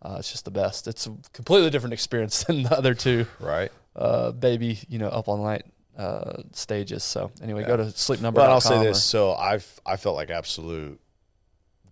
uh, 0.03 0.17
it's 0.19 0.31
just 0.31 0.45
the 0.45 0.51
best. 0.51 0.87
It's 0.87 1.07
a 1.07 1.15
completely 1.33 1.69
different 1.71 1.93
experience 1.93 2.43
than 2.47 2.63
the 2.63 2.77
other 2.77 2.93
two 2.93 3.25
right. 3.39 3.71
uh, 3.95 4.31
baby, 4.31 4.79
you 4.87 4.99
know, 4.99 5.09
up 5.09 5.27
all 5.27 5.43
night 5.43 5.65
uh, 5.97 6.43
stages. 6.53 7.03
So 7.03 7.31
anyway, 7.41 7.61
Yeah. 7.61 7.67
go 7.67 7.77
to 7.77 7.83
sleepnumber. 7.85 8.35
But 8.35 8.49
I'll 8.51 8.61
say 8.61 8.83
this: 8.83 9.03
so 9.03 9.33
I've 9.33 9.79
I 9.85 9.97
felt 9.97 10.15
like 10.15 10.29
absolute 10.29 10.99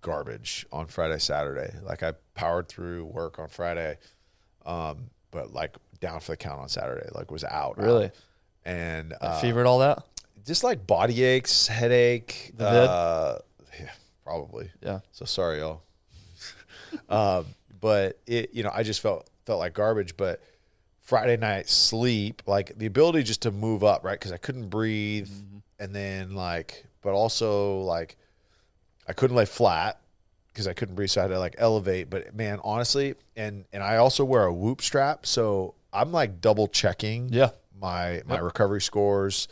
garbage 0.02 0.66
on 0.72 0.88
Friday, 0.88 1.20
Saturday. 1.20 1.74
Like 1.84 2.04
I 2.04 2.14
powered 2.36 2.68
through 2.68 3.06
work 3.06 3.40
on 3.40 3.48
Friday, 3.48 3.98
um, 4.66 5.10
but 5.32 5.54
like 5.54 5.76
down 6.00 6.20
for 6.20 6.32
the 6.34 6.38
count 6.38 6.62
on 6.62 6.70
Saturday. 6.70 7.10
Like 7.14 7.32
was 7.32 7.44
out 7.44 7.78
Really? 7.78 8.06
out. 8.06 8.12
And 8.66 9.14
uh, 9.22 9.40
fevered 9.42 9.66
all 9.66 9.80
that. 9.80 10.04
just 10.46 10.64
like 10.64 10.86
body 10.86 11.24
aches, 11.24 11.68
headache. 11.68 12.52
The 12.56 12.70
vid? 12.70 12.90
uh, 12.90 13.38
yeah, 13.80 13.90
probably. 14.24 14.72
Yeah. 14.82 15.00
So 15.12 15.26
sorry, 15.26 15.60
y'all. 15.60 15.82
um, 17.10 17.46
but 17.80 18.20
it, 18.28 18.54
you 18.54 18.64
know, 18.64 18.72
I 18.74 18.84
just 18.84 19.02
felt 19.02 19.30
felt 19.46 19.60
like 19.60 19.74
garbage. 19.74 20.18
But 20.18 20.42
Friday 21.02 21.38
night 21.38 21.70
sleep, 21.70 22.42
like 22.46 22.78
the 22.78 22.86
ability 22.86 23.24
just 23.24 23.42
to 23.44 23.52
move 23.52 23.84
up, 23.84 24.04
right? 24.04 24.20
Because 24.20 24.32
I 24.32 24.38
couldn't 24.38 24.70
breathe, 24.70 25.28
Mm-hmm. 25.28 25.58
and 25.80 25.96
then 25.96 26.36
like, 26.36 26.86
but 27.02 27.14
also 27.14 27.80
like, 27.80 28.16
I 29.08 29.14
couldn't 29.14 29.36
lay 29.36 29.46
flat 29.46 30.00
because 30.50 30.68
I 30.68 30.74
couldn't 30.74 30.96
breathe, 30.96 31.10
so 31.10 31.22
I 31.22 31.24
had 31.24 31.30
to 31.30 31.40
like 31.40 31.56
elevate. 31.58 32.10
But 32.10 32.36
man, 32.36 32.60
honestly, 32.64 33.16
and 33.36 33.66
and 33.74 33.82
I 33.84 33.98
also 33.98 34.26
wear 34.26 34.44
a 34.44 34.54
whoop 34.54 34.82
strap, 34.82 35.26
so 35.26 35.76
I'm 35.94 36.12
like 36.12 36.42
double 36.42 36.68
checking 36.68 37.30
Yeah. 37.32 37.52
My 37.80 38.22
my 38.26 38.38
recovery 38.40 38.82
scores 38.82 39.48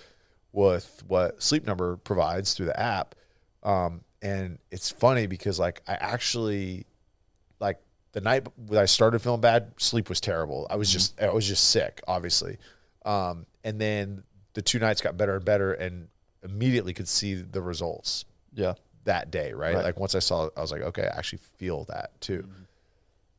with 0.51 1.03
what 1.07 1.41
Sleep 1.41 1.65
Number 1.65 1.97
provides 1.97 2.53
through 2.53 2.67
the 2.67 2.79
app. 2.79 3.15
Um, 3.63 4.01
and 4.21 4.59
it's 4.71 4.89
funny 4.89 5.27
because 5.27 5.59
like 5.59 5.81
I 5.87 5.93
actually 5.93 6.85
like 7.59 7.79
the 8.13 8.21
night 8.21 8.47
when 8.55 8.79
I 8.79 8.85
started 8.85 9.19
feeling 9.19 9.41
bad, 9.41 9.73
sleep 9.77 10.09
was 10.09 10.19
terrible. 10.19 10.67
I 10.69 10.75
was 10.75 10.91
just 10.91 11.21
I 11.21 11.29
was 11.31 11.47
just 11.47 11.69
sick, 11.69 12.01
obviously. 12.07 12.57
Um, 13.05 13.45
and 13.63 13.79
then 13.79 14.23
the 14.53 14.61
two 14.61 14.79
nights 14.79 15.01
got 15.01 15.17
better 15.17 15.35
and 15.35 15.45
better, 15.45 15.73
and 15.73 16.07
immediately 16.43 16.93
could 16.93 17.07
see 17.07 17.35
the 17.35 17.61
results 17.61 18.25
Yeah. 18.53 18.73
that 19.03 19.29
day, 19.31 19.53
right? 19.53 19.75
Right. 19.75 19.83
Like 19.83 19.99
once 19.99 20.15
I 20.15 20.19
saw 20.19 20.45
it, 20.45 20.53
I 20.57 20.61
was 20.61 20.71
like, 20.71 20.81
okay, 20.81 21.03
I 21.03 21.17
actually 21.17 21.39
feel 21.57 21.83
that 21.85 22.19
too. 22.21 22.47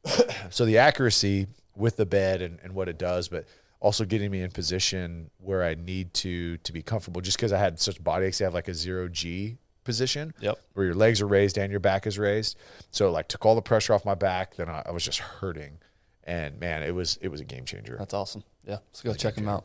so 0.51 0.65
the 0.65 0.79
accuracy 0.79 1.47
with 1.77 1.97
the 1.97 2.07
bed 2.07 2.43
and, 2.43 2.59
and 2.63 2.75
what 2.75 2.89
it 2.89 2.99
does, 2.99 3.29
but 3.29 3.47
also 3.81 4.05
getting 4.05 4.31
me 4.31 4.41
in 4.43 4.51
position 4.51 5.31
where 5.39 5.63
I 5.63 5.75
need 5.75 6.13
to 6.15 6.57
to 6.59 6.73
be 6.73 6.83
comfortable. 6.83 7.21
Just 7.21 7.37
because 7.37 7.53
I 7.53 7.59
had 7.59 7.79
such 7.81 8.03
body 8.03 8.27
aches, 8.27 8.41
I 8.41 8.45
have 8.45 8.55
like 8.55 8.69
a 8.69 8.75
zero 8.75 9.09
G 9.09 9.59
position 9.85 10.35
Yep. 10.41 10.59
where 10.75 10.85
your 10.87 10.95
legs 10.95 11.23
are 11.23 11.27
raised 11.27 11.57
and 11.57 11.71
your 11.71 11.81
back 11.81 12.07
is 12.07 12.19
raised. 12.19 12.59
So 12.91 13.09
it, 13.09 13.11
like 13.13 13.29
took 13.29 13.47
all 13.47 13.55
the 13.55 13.63
pressure 13.63 13.95
off 13.95 14.05
my 14.05 14.15
back. 14.15 14.57
Then 14.57 14.69
I, 14.69 14.83
I 14.87 14.91
was 14.91 15.03
just 15.05 15.19
hurting, 15.21 15.79
and 16.25 16.59
man, 16.61 16.83
it 16.83 16.95
was 16.95 17.19
it 17.23 17.29
was 17.29 17.41
a 17.41 17.45
game 17.45 17.65
changer. 17.65 17.97
That's 17.99 18.15
awesome. 18.15 18.43
Yeah. 18.67 18.79
Let's 18.89 19.01
go 19.03 19.15
check 19.15 19.35
them 19.37 19.49
out. 19.49 19.65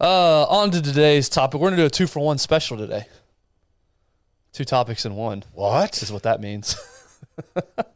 Uh, 0.00 0.44
on 0.44 0.70
to 0.70 0.80
today's 0.80 1.28
topic. 1.28 1.60
We're 1.60 1.68
going 1.68 1.76
to 1.76 1.82
do 1.82 1.86
a 1.86 1.90
two 1.90 2.06
for 2.06 2.20
one 2.20 2.38
special 2.38 2.78
today. 2.78 3.04
Two 4.54 4.64
topics 4.64 5.04
in 5.04 5.14
one 5.14 5.44
What? 5.52 6.02
is 6.02 6.10
what 6.10 6.22
that 6.22 6.40
means. 6.40 6.76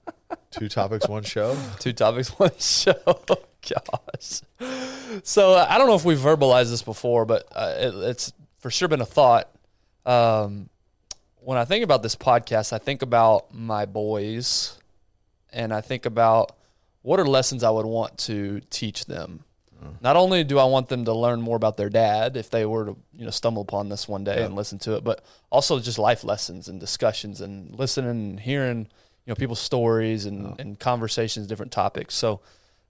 Two 0.50 0.68
topics, 0.68 1.08
one 1.08 1.22
show. 1.22 1.56
two 1.78 1.92
topics, 1.92 2.30
one 2.38 2.50
show. 2.58 2.94
Gosh. 3.68 4.40
So 5.22 5.54
uh, 5.54 5.66
I 5.68 5.78
don't 5.78 5.88
know 5.88 5.94
if 5.94 6.04
we've 6.04 6.18
verbalized 6.18 6.70
this 6.70 6.82
before, 6.82 7.24
but 7.24 7.46
uh, 7.54 7.74
it, 7.76 7.94
it's 7.94 8.32
for 8.58 8.70
sure 8.70 8.88
been 8.88 9.00
a 9.00 9.06
thought. 9.06 9.50
Um, 10.06 10.68
when 11.40 11.58
I 11.58 11.64
think 11.64 11.84
about 11.84 12.02
this 12.02 12.16
podcast, 12.16 12.72
I 12.72 12.78
think 12.78 13.02
about 13.02 13.54
my 13.54 13.84
boys, 13.84 14.78
and 15.52 15.72
I 15.72 15.80
think 15.80 16.06
about 16.06 16.56
what 17.02 17.20
are 17.20 17.26
lessons 17.26 17.62
I 17.62 17.70
would 17.70 17.86
want 17.86 18.18
to 18.18 18.60
teach 18.70 19.06
them. 19.06 19.44
Not 20.00 20.16
only 20.16 20.42
do 20.44 20.58
I 20.58 20.64
want 20.64 20.88
them 20.88 21.04
to 21.04 21.12
learn 21.12 21.40
more 21.40 21.56
about 21.56 21.76
their 21.76 21.88
dad 21.88 22.36
if 22.36 22.50
they 22.50 22.66
were 22.66 22.86
to 22.86 22.96
you 23.16 23.24
know 23.24 23.30
stumble 23.30 23.62
upon 23.62 23.88
this 23.88 24.08
one 24.08 24.24
day 24.24 24.42
and 24.42 24.56
listen 24.56 24.78
to 24.80 24.96
it, 24.96 25.04
but 25.04 25.24
also 25.50 25.78
just 25.78 25.98
life 25.98 26.24
lessons 26.24 26.68
and 26.68 26.80
discussions 26.80 27.40
and 27.40 27.78
listening 27.78 28.10
and 28.10 28.40
hearing 28.40 28.88
you 29.28 29.32
know 29.32 29.36
people's 29.36 29.60
stories 29.60 30.24
and, 30.24 30.58
and 30.58 30.78
conversations, 30.78 31.46
different 31.46 31.70
topics. 31.70 32.14
So 32.14 32.40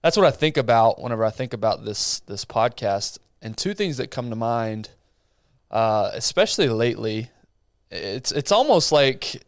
that's 0.01 0.15
what 0.15 0.25
I 0.25 0.31
think 0.31 0.55
about 0.55 1.01
whenever 1.01 1.25
I 1.25 1.31
think 1.31 1.51
about 1.51 1.83
this 1.83 2.21
this 2.21 2.45
podcast. 2.45 3.17
And 3.41 3.57
two 3.57 3.73
things 3.73 3.97
that 3.97 4.09
come 4.09 4.29
to 4.29 4.37
mind, 4.37 4.89
uh, 5.69 6.11
especially 6.13 6.69
lately, 6.69 7.29
it's 7.91 8.31
it's 8.31 8.53
almost 8.53 8.93
like 8.93 9.43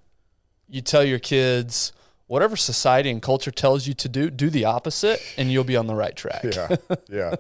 you 0.68 0.82
tell 0.82 1.06
your 1.06 1.20
kids 1.20 1.94
whatever 2.28 2.58
society 2.58 3.10
and 3.10 3.22
culture 3.22 3.52
tells 3.52 3.88
you 3.88 3.94
to 3.94 4.10
do, 4.10 4.30
do 4.30 4.50
the 4.50 4.66
opposite, 4.66 5.22
and 5.38 5.50
you'll 5.50 5.64
be 5.64 5.78
on 5.78 5.88
the 5.88 5.96
right 5.96 6.16
track. 6.16 6.44
Yeah, 6.44 6.76
yeah. 7.10 7.36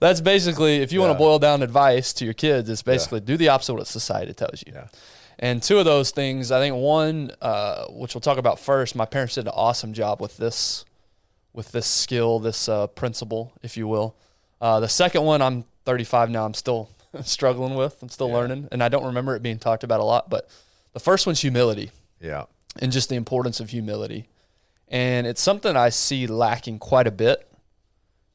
That's 0.00 0.22
basically 0.22 0.76
if 0.76 0.92
you 0.92 1.00
want 1.00 1.12
to 1.12 1.18
boil 1.18 1.38
down 1.38 1.62
advice 1.62 2.14
to 2.14 2.24
your 2.24 2.34
kids, 2.34 2.70
it's 2.70 2.82
basically 2.82 3.20
do 3.20 3.36
the 3.36 3.50
opposite 3.50 3.72
of 3.72 3.78
what 3.80 3.86
society 3.86 4.32
tells 4.32 4.64
you. 4.66 4.72
Yeah. 4.74 4.86
And 5.38 5.62
two 5.62 5.78
of 5.78 5.84
those 5.84 6.10
things, 6.10 6.52
I 6.52 6.60
think 6.60 6.76
one, 6.76 7.32
uh, 7.40 7.86
which 7.86 8.14
we'll 8.14 8.20
talk 8.20 8.38
about 8.38 8.58
first, 8.60 8.94
my 8.94 9.04
parents 9.06 9.34
did 9.34 9.46
an 9.46 9.52
awesome 9.54 9.92
job 9.92 10.20
with 10.20 10.36
this, 10.36 10.84
with 11.52 11.72
this 11.72 11.86
skill, 11.86 12.38
this 12.38 12.68
uh, 12.68 12.86
principle, 12.88 13.52
if 13.62 13.76
you 13.76 13.88
will. 13.88 14.14
Uh, 14.60 14.78
the 14.80 14.88
second 14.88 15.22
one, 15.24 15.42
I'm 15.42 15.64
35 15.84 16.30
now. 16.30 16.44
I'm 16.44 16.54
still 16.54 16.90
struggling 17.22 17.74
with. 17.74 18.00
I'm 18.02 18.08
still 18.08 18.28
Yeah. 18.28 18.34
learning, 18.34 18.68
and 18.70 18.82
I 18.82 18.88
don't 18.88 19.04
remember 19.04 19.34
it 19.34 19.42
being 19.42 19.58
talked 19.58 19.82
about 19.84 20.00
a 20.00 20.04
lot. 20.04 20.30
But 20.30 20.48
the 20.92 21.00
first 21.00 21.26
one's 21.26 21.40
humility 21.40 21.90
Yeah. 22.20 22.44
and 22.78 22.92
just 22.92 23.08
the 23.08 23.16
importance 23.16 23.58
of 23.58 23.70
humility. 23.70 24.28
And 24.88 25.26
it's 25.26 25.40
something 25.42 25.76
I 25.76 25.88
see 25.88 26.26
lacking 26.26 26.78
quite 26.78 27.06
a 27.06 27.10
bit. 27.10 27.48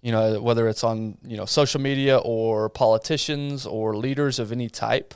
You 0.02 0.12
know, 0.12 0.42
whether 0.42 0.68
it's 0.68 0.84
on 0.84 1.18
you 1.26 1.38
know 1.38 1.46
social 1.46 1.80
media 1.82 2.18
or 2.18 2.70
politicians 2.70 3.66
or 3.66 3.96
leaders 3.96 4.40
of 4.40 4.52
any 4.52 4.70
type 4.70 5.14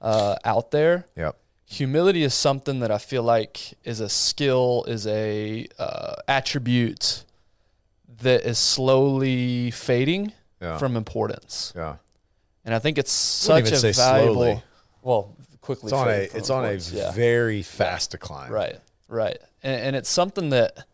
uh, 0.00 0.36
out 0.44 0.70
there. 0.70 1.06
Yeah. 1.16 1.32
Humility 1.68 2.22
is 2.22 2.32
something 2.34 2.80
that 2.80 2.90
I 2.90 2.98
feel 2.98 3.22
like 3.22 3.74
is 3.84 4.00
a 4.00 4.08
skill, 4.08 4.84
is 4.86 5.06
a 5.06 5.66
uh, 5.78 6.14
attribute 6.28 7.24
that 8.22 8.44
is 8.44 8.58
slowly 8.58 9.70
fading 9.72 10.32
Yeah. 10.60 10.78
from 10.78 10.96
importance. 10.96 11.72
Yeah. 11.76 11.96
And 12.64 12.74
I 12.74 12.78
think 12.78 12.98
it's 12.98 13.12
such 13.12 13.70
a 13.72 13.92
valuable. 13.92 14.34
slowly. 14.34 14.62
Well, 15.02 15.36
quickly. 15.60 15.88
It's 15.88 15.92
on 15.92 16.08
a 16.08 16.20
it's 16.38 16.50
on 16.50 16.64
a 16.64 16.72
yeah. 16.74 17.12
very 17.12 17.62
fast 17.62 18.12
decline. 18.12 18.50
Right, 18.50 18.78
right. 19.08 19.38
And, 19.62 19.80
and 19.82 19.96
it's 19.96 20.08
something 20.08 20.50
that, 20.50 20.86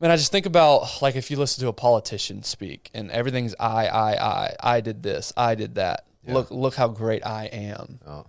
man, 0.00 0.10
I 0.10 0.16
just 0.16 0.30
think 0.32 0.46
about 0.46 1.02
like 1.02 1.16
if 1.16 1.30
you 1.30 1.36
listen 1.38 1.62
to 1.62 1.68
a 1.68 1.72
politician 1.72 2.42
speak 2.42 2.90
and 2.94 3.10
everything's 3.10 3.54
I, 3.58 3.86
I, 3.88 4.10
I, 4.12 4.56
I 4.60 4.80
did 4.80 5.02
this, 5.02 5.32
I 5.36 5.54
did 5.54 5.74
that. 5.76 6.04
Look, 6.34 6.50
look 6.50 6.74
how 6.74 6.88
great 6.88 7.24
I 7.26 7.46
am. 7.46 8.00
Oh. 8.06 8.26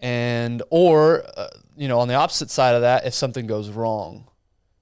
And, 0.00 0.62
or, 0.70 1.24
uh, 1.36 1.48
you 1.76 1.88
know, 1.88 2.00
on 2.00 2.08
the 2.08 2.14
opposite 2.14 2.50
side 2.50 2.74
of 2.74 2.82
that, 2.82 3.06
if 3.06 3.14
something 3.14 3.46
goes 3.46 3.68
wrong, 3.70 4.24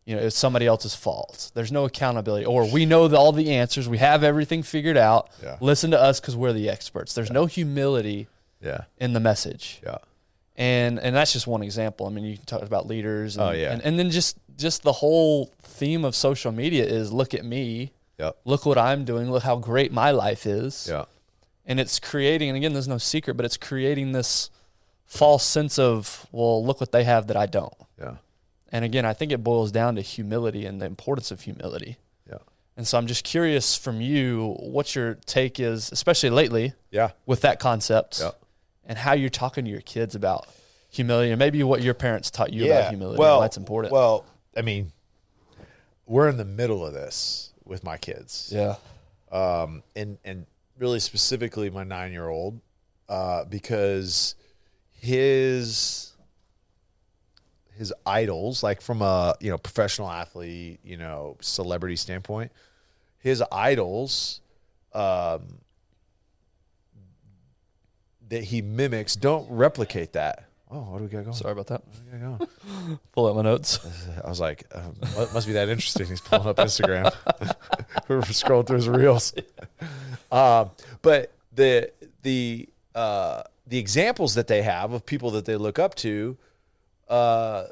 you 0.05 0.15
know, 0.17 0.23
it's 0.23 0.37
somebody 0.39 0.67
else's 0.67 0.95
fault. 0.95 1.51
There's 1.55 1.73
no 1.73 1.85
accountability. 1.85 2.47
Or 2.47 2.71
we 2.71 2.87
know 2.87 3.09
the, 3.09 3.17
all 3.19 3.33
the 3.33 3.51
answers, 3.53 3.89
we 3.89 3.99
have 3.99 4.23
everything 4.25 4.63
figured 4.63 4.97
out. 4.97 5.29
Yeah. 5.43 5.57
Listen 5.61 5.91
to 5.91 6.01
us 6.01 6.21
because 6.21 6.37
we're 6.37 6.53
the 6.53 6.71
experts. 6.71 7.15
There's 7.15 7.31
no 7.31 7.47
humility 7.47 8.29
Yeah. 8.63 8.83
in 8.99 9.13
the 9.13 9.21
message 9.21 9.81
Yeah. 9.85 9.99
and 10.57 10.99
and 10.99 11.15
that's 11.15 11.33
just 11.33 11.47
one 11.47 11.63
example. 11.63 12.07
I 12.07 12.11
mean, 12.11 12.25
you 12.25 12.37
can 12.37 12.47
talk 12.47 12.63
about 12.63 12.87
leaders. 12.87 13.37
And, 13.37 13.49
Oh, 13.49 13.51
yeah. 13.53 13.73
and, 13.73 13.83
and 13.83 13.99
then 13.99 14.11
just 14.11 14.37
just 14.57 14.83
the 14.83 14.93
whole 14.93 15.53
theme 15.63 16.05
of 16.05 16.15
social 16.17 16.51
media 16.53 16.85
is 16.85 17.13
look 17.13 17.35
at 17.35 17.45
me, 17.45 17.93
Yep. 18.19 18.37
look 18.45 18.67
what 18.67 18.79
I'm 18.79 19.05
doing, 19.05 19.31
look 19.31 19.43
how 19.45 19.57
great 19.57 19.93
my 19.93 20.11
life 20.11 20.47
is, 20.47 20.87
Yeah. 20.91 21.05
And 21.69 21.79
it's 21.79 22.01
creating. 22.01 22.49
And 22.49 22.57
again, 22.57 22.73
there's 22.73 22.89
no 22.89 22.99
secret, 22.99 23.37
but 23.37 23.47
it's 23.47 23.57
creating 23.57 24.11
this 24.13 24.51
false 25.07 25.45
sense 25.45 25.79
of 25.79 26.27
well, 26.33 26.65
look 26.65 26.81
what 26.81 26.91
they 26.91 27.05
have 27.05 27.29
that 27.29 27.37
I 27.37 27.47
don't. 27.47 27.73
Yeah. 28.01 28.17
And 28.73 28.85
again, 28.85 29.05
I 29.07 29.13
think 29.15 29.31
it 29.33 29.45
boils 29.45 29.71
down 29.71 29.95
to 29.95 30.03
humility 30.03 30.67
and 30.67 30.81
the 30.83 30.87
importance 30.87 31.31
of 31.31 31.43
humility. 31.43 31.97
Yeah. 32.29 32.39
And 32.77 32.87
so 32.87 32.99
I'm 32.99 33.07
just 33.07 33.25
curious 33.25 33.77
from 33.77 34.01
you 34.01 34.57
what 34.61 34.95
your 34.95 35.15
take 35.27 35.59
is, 35.61 35.91
especially 35.93 36.31
lately 36.31 36.73
Yeah. 36.91 37.11
with 37.27 37.41
that 37.43 37.61
concept 37.61 38.21
Yeah. 38.21 38.33
and 38.85 38.99
how 38.99 39.13
you're 39.15 39.31
talking 39.31 39.65
to 39.65 39.71
your 39.71 39.81
kids 39.81 40.15
about 40.15 40.47
humility 40.91 41.31
and 41.31 41.39
maybe 41.39 41.63
what 41.63 41.83
your 41.83 41.95
parents 41.95 42.31
taught 42.31 42.53
you 42.53 42.67
about 42.67 42.89
humility 42.91 43.19
Well, 43.19 43.41
that's 43.41 43.57
important. 43.57 43.93
Well, 43.93 44.25
I 44.57 44.61
mean, 44.63 44.93
we're 46.07 46.29
in 46.29 46.37
the 46.37 46.45
middle 46.45 46.85
of 46.87 46.93
this 46.93 47.51
with 47.65 47.85
my 47.85 47.97
kids. 47.97 48.51
yeah. 48.55 48.77
um, 49.33 49.83
and 49.97 50.19
and 50.25 50.47
really 50.79 51.01
specifically 51.01 51.71
my 51.71 51.85
nine 51.85 52.13
year 52.13 52.29
old, 52.29 52.61
uh, 53.09 53.45
because 53.45 54.35
his 54.93 56.13
his 57.77 57.93
idols, 58.05 58.63
like 58.63 58.81
from 58.81 59.03
a 59.03 59.35
you 59.41 59.51
know 59.51 59.59
professional 59.59 60.11
athlete, 60.11 60.81
you 60.83 60.97
know 60.97 61.37
celebrity 61.41 61.97
standpoint, 61.97 62.53
his 63.19 63.43
idols 63.53 64.41
um, 64.93 65.59
that 68.29 68.45
he 68.45 68.63
mimics 68.63 69.17
don't 69.17 69.49
replicate 69.51 70.13
that. 70.13 70.48
Oh, 70.71 70.81
what 70.81 70.99
do 70.99 71.05
we 71.05 71.11
got 71.11 71.25
going? 71.25 71.35
Sorry 71.35 71.53
about 71.53 71.69
that. 71.69 71.83
What 71.87 71.95
do 71.95 72.01
we 72.13 72.19
got 72.19 72.39
going? 72.39 72.99
Pull 73.13 73.29
out 73.29 73.37
my 73.37 73.43
notes. 73.43 73.79
I 74.25 74.29
was 74.29 74.41
like, 74.41 74.65
um, 74.75 74.95
mu- 75.17 75.27
must 75.33 75.47
be 75.47 75.55
that 75.55 75.69
interesting. 75.69 76.07
He's 76.07 76.21
pulling 76.21 76.47
up 76.47 76.57
Instagram. 76.57 77.15
we 78.09 78.17
were 78.17 78.23
scrolling 78.23 78.67
through 78.67 78.77
his 78.77 78.89
reels. 78.89 79.33
Um, 80.31 80.71
but 81.03 81.33
the 81.55 81.91
the 82.23 82.69
uh, 82.95 83.43
the 83.67 83.79
examples 83.79 84.35
that 84.35 84.47
they 84.47 84.63
have 84.63 84.93
of 84.93 85.07
people 85.07 85.31
that 85.33 85.45
they 85.47 85.57
look 85.57 85.79
up 85.79 85.95
to, 85.97 86.37
uh, 87.09 87.65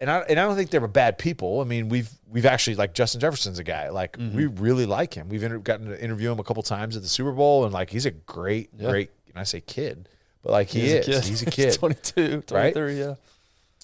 and 0.00 0.10
I 0.10 0.18
and 0.20 0.40
I 0.40 0.44
don't 0.44 0.56
think 0.56 0.70
they 0.70 0.78
were 0.80 0.88
bad 0.88 1.18
people. 1.18 1.60
I 1.60 1.64
mean, 1.64 1.88
we've 1.88 2.10
we've 2.28 2.46
actually 2.46 2.76
like 2.76 2.94
Justin 2.94 3.20
Jefferson's 3.20 3.60
a 3.60 3.64
guy 3.64 3.90
like 3.90 4.16
we 4.18 4.46
really 4.46 4.86
like 4.86 5.14
him. 5.14 5.28
We've 5.28 5.42
inter- 5.44 5.58
gotten 5.58 5.88
to 5.88 6.02
interview 6.02 6.32
him 6.32 6.40
a 6.40 6.44
couple 6.44 6.62
times 6.64 6.96
at 6.96 7.02
the 7.02 7.08
Super 7.08 7.32
Bowl, 7.32 7.64
and 7.64 7.72
like 7.72 7.90
he's 7.90 8.06
a 8.06 8.10
great 8.10 8.76
great. 8.76 9.10
And 9.28 9.38
I 9.38 9.44
say 9.44 9.60
kid, 9.60 10.08
but 10.42 10.52
like 10.52 10.68
he 10.68 10.80
He's 10.80 10.92
is. 10.92 11.08
a 11.08 11.10
kid. 11.10 11.24
He's 11.24 11.42
a 11.42 11.46
kid. 11.50 11.74
22, 11.74 12.42
23, 12.42 12.98
yeah. 12.98 13.14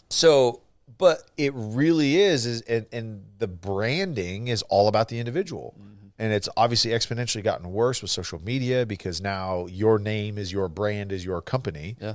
So, 0.09 0.63
but 0.99 1.23
it 1.37 1.53
really 1.55 2.17
is, 2.17 2.47
is 2.47 2.63
and, 2.63 2.87
and 2.93 3.25
the 3.39 3.49
branding 3.49 4.49
is 4.49 4.63
all 4.63 4.89
about 4.89 5.09
the 5.09 5.19
individual. 5.19 5.75
Mm-hmm. 5.79 5.93
And 6.19 6.33
it's 6.33 6.49
obviously 6.57 6.93
exponentially 6.93 7.45
gotten 7.45 7.71
worse 7.73 8.01
with 8.01 8.11
social 8.11 8.43
media 8.43 8.87
because 8.87 9.21
now 9.21 9.67
your 9.67 9.99
name 9.99 10.39
is 10.39 10.51
your 10.51 10.69
brand 10.69 11.13
is 11.13 11.25
your 11.25 11.43
company. 11.43 11.97
Yeah. 12.01 12.15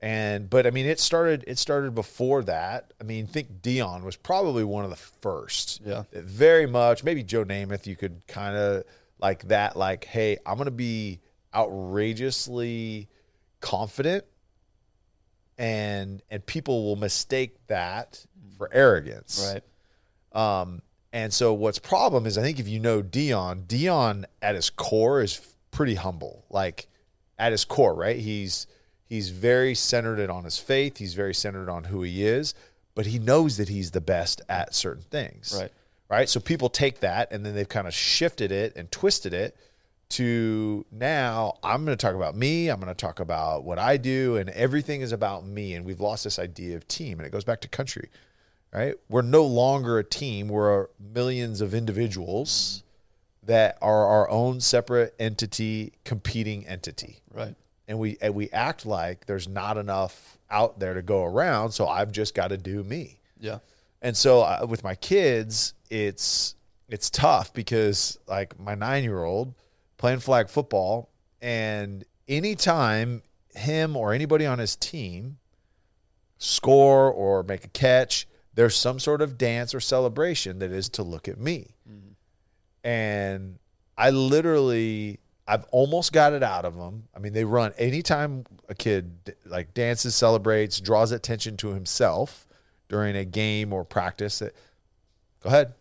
And 0.00 0.48
but 0.48 0.66
I 0.66 0.70
mean 0.70 0.86
it 0.86 0.98
started 0.98 1.44
it 1.46 1.58
started 1.58 1.94
before 1.94 2.42
that. 2.44 2.92
I 3.00 3.04
mean, 3.04 3.26
think 3.26 3.60
Deion 3.60 4.02
was 4.04 4.16
probably 4.16 4.64
one 4.64 4.84
of 4.84 4.90
the 4.90 4.96
first. 4.96 5.82
Yeah. 5.84 6.04
Very 6.12 6.66
much. 6.66 7.04
Maybe 7.04 7.22
Joe 7.22 7.44
Namath, 7.44 7.86
you 7.86 7.94
could 7.94 8.26
kind 8.26 8.56
of 8.56 8.84
like 9.20 9.48
that, 9.48 9.76
like, 9.76 10.04
hey, 10.04 10.38
I'm 10.46 10.56
gonna 10.56 10.70
be 10.70 11.20
outrageously 11.54 13.08
confident 13.62 14.24
and 15.56 16.20
and 16.30 16.44
people 16.44 16.84
will 16.84 16.96
mistake 16.96 17.56
that 17.68 18.26
for 18.58 18.68
arrogance. 18.72 19.54
Right. 20.34 20.60
Um, 20.60 20.82
and 21.12 21.32
so 21.32 21.52
what's 21.52 21.78
problem 21.78 22.26
is 22.26 22.36
I 22.36 22.42
think 22.42 22.58
if 22.58 22.68
you 22.68 22.80
know 22.80 23.02
Deion, 23.02 23.66
Deion 23.66 24.24
at 24.42 24.54
his 24.54 24.70
core 24.70 25.22
is 25.22 25.40
pretty 25.70 25.94
humble. 25.94 26.44
Like 26.50 26.88
at 27.38 27.52
his 27.52 27.64
core, 27.64 27.94
right? 27.94 28.18
He's 28.18 28.66
he's 29.04 29.30
very 29.30 29.74
centered 29.74 30.28
on 30.28 30.44
his 30.44 30.58
faith. 30.58 30.98
He's 30.98 31.14
very 31.14 31.34
centered 31.34 31.68
on 31.68 31.84
who 31.84 32.02
he 32.02 32.24
is, 32.24 32.54
but 32.94 33.06
he 33.06 33.18
knows 33.18 33.56
that 33.56 33.68
he's 33.68 33.92
the 33.92 34.00
best 34.00 34.42
at 34.48 34.74
certain 34.74 35.04
things. 35.04 35.56
Right. 35.58 35.72
Right. 36.08 36.28
So 36.28 36.40
people 36.40 36.68
take 36.68 37.00
that 37.00 37.32
and 37.32 37.46
then 37.46 37.54
they've 37.54 37.68
kind 37.68 37.86
of 37.86 37.94
shifted 37.94 38.52
it 38.52 38.76
and 38.76 38.90
twisted 38.90 39.32
it 39.32 39.56
to 40.12 40.84
now 40.90 41.58
I'm 41.62 41.84
going 41.84 41.96
to 41.96 42.00
talk 42.06 42.14
about 42.14 42.36
me. 42.36 42.68
I'm 42.68 42.80
going 42.80 42.88
to 42.88 42.94
talk 42.94 43.20
about 43.20 43.64
what 43.64 43.78
I 43.78 43.96
do, 43.96 44.36
and 44.36 44.48
everything 44.50 45.00
is 45.00 45.12
about 45.12 45.46
me. 45.46 45.74
And 45.74 45.84
we've 45.84 46.00
lost 46.00 46.24
this 46.24 46.38
idea 46.38 46.76
of 46.76 46.86
team, 46.88 47.18
and 47.18 47.26
it 47.26 47.30
goes 47.30 47.44
back 47.44 47.60
to 47.62 47.68
country, 47.68 48.08
right? 48.72 48.94
We're 49.08 49.22
no 49.22 49.44
longer 49.44 49.98
a 49.98 50.04
team. 50.04 50.48
We're 50.48 50.86
millions 50.98 51.60
of 51.60 51.74
individuals 51.74 52.82
that 53.44 53.76
are 53.82 54.06
our 54.06 54.30
own 54.30 54.60
separate 54.60 55.14
entity, 55.18 55.92
competing 56.04 56.66
entity, 56.66 57.18
Right. 57.34 57.54
and 57.88 57.98
we 57.98 58.16
and 58.20 58.34
we 58.34 58.48
act 58.50 58.86
like 58.86 59.26
there's 59.26 59.48
not 59.48 59.76
enough 59.76 60.38
out 60.50 60.78
there 60.78 60.94
to 60.94 61.02
go 61.02 61.24
around. 61.24 61.72
So 61.72 61.88
I've 61.88 62.12
just 62.12 62.34
got 62.34 62.48
to 62.48 62.56
do 62.56 62.84
me. 62.84 63.18
Yeah. 63.40 63.58
And 64.00 64.16
so 64.16 64.42
uh, 64.42 64.66
with 64.68 64.84
my 64.84 64.94
kids, 64.94 65.74
it's 65.90 66.54
it's 66.88 67.08
tough 67.10 67.52
because 67.54 68.18
like 68.28 68.58
my 68.60 68.74
nine 68.74 69.02
year 69.02 69.24
old 69.24 69.54
playing 70.02 70.18
flag 70.18 70.50
football, 70.50 71.08
and 71.40 72.04
anytime 72.26 73.22
him 73.54 73.96
or 73.96 74.12
anybody 74.12 74.44
on 74.44 74.58
his 74.58 74.74
team 74.74 75.38
score 76.38 77.08
or 77.08 77.44
make 77.44 77.64
a 77.64 77.68
catch, 77.68 78.26
there's 78.52 78.74
some 78.74 78.98
sort 78.98 79.22
of 79.22 79.38
dance 79.38 79.72
or 79.72 79.78
celebration 79.78 80.58
that 80.58 80.72
is 80.72 80.88
to 80.88 81.04
look 81.04 81.28
at 81.28 81.38
me. 81.38 81.76
Mm-hmm. 81.88 82.08
And 82.82 83.60
I 83.96 84.10
literally, 84.10 85.20
I've 85.46 85.66
almost 85.70 86.12
got 86.12 86.32
it 86.32 86.42
out 86.42 86.64
of 86.64 86.76
them. 86.76 87.04
I 87.14 87.20
mean, 87.20 87.32
they 87.32 87.44
run 87.44 87.72
anytime 87.78 88.44
a 88.68 88.74
kid 88.74 89.36
like 89.46 89.72
dances, 89.72 90.16
celebrates, 90.16 90.80
draws 90.80 91.12
attention 91.12 91.56
to 91.58 91.74
himself 91.74 92.48
during 92.88 93.14
a 93.14 93.24
game 93.24 93.72
or 93.72 93.84
practice. 93.84 94.40
That 94.40 94.52
go 95.44 95.50
ahead, 95.50 95.74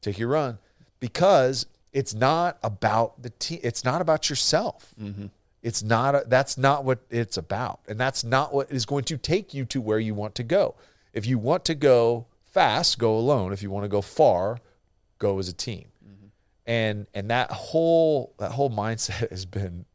take 0.00 0.18
your 0.18 0.30
run, 0.30 0.58
because 0.98 1.66
it's 1.94 2.12
not 2.12 2.58
about 2.62 3.22
the 3.22 3.30
team. 3.30 3.60
It's 3.62 3.84
not 3.84 4.02
about 4.02 4.28
yourself. 4.28 4.92
Mm-hmm. 5.00 5.26
It's 5.62 5.82
not. 5.82 6.14
A, 6.14 6.24
that's 6.26 6.58
not 6.58 6.84
what 6.84 6.98
it's 7.08 7.36
about, 7.38 7.80
and 7.88 7.98
that's 7.98 8.24
not 8.24 8.52
what 8.52 8.70
is 8.70 8.84
going 8.84 9.04
to 9.04 9.16
take 9.16 9.54
you 9.54 9.64
to 9.66 9.80
where 9.80 10.00
you 10.00 10.12
want 10.12 10.34
to 10.34 10.42
go. 10.42 10.74
If 11.12 11.24
you 11.24 11.38
want 11.38 11.64
to 11.66 11.74
go 11.74 12.26
fast, 12.44 12.98
go 12.98 13.16
alone. 13.16 13.52
If 13.52 13.62
you 13.62 13.70
want 13.70 13.84
to 13.84 13.88
go 13.88 14.02
far, 14.02 14.58
go 15.18 15.38
as 15.38 15.48
a 15.48 15.52
team. 15.52 15.86
Mm-hmm. 16.04 16.26
And 16.66 17.06
and 17.14 17.30
that 17.30 17.50
whole 17.50 18.34
that 18.38 18.52
whole 18.52 18.70
mindset 18.70 19.30
has 19.30 19.46
been 19.46 19.86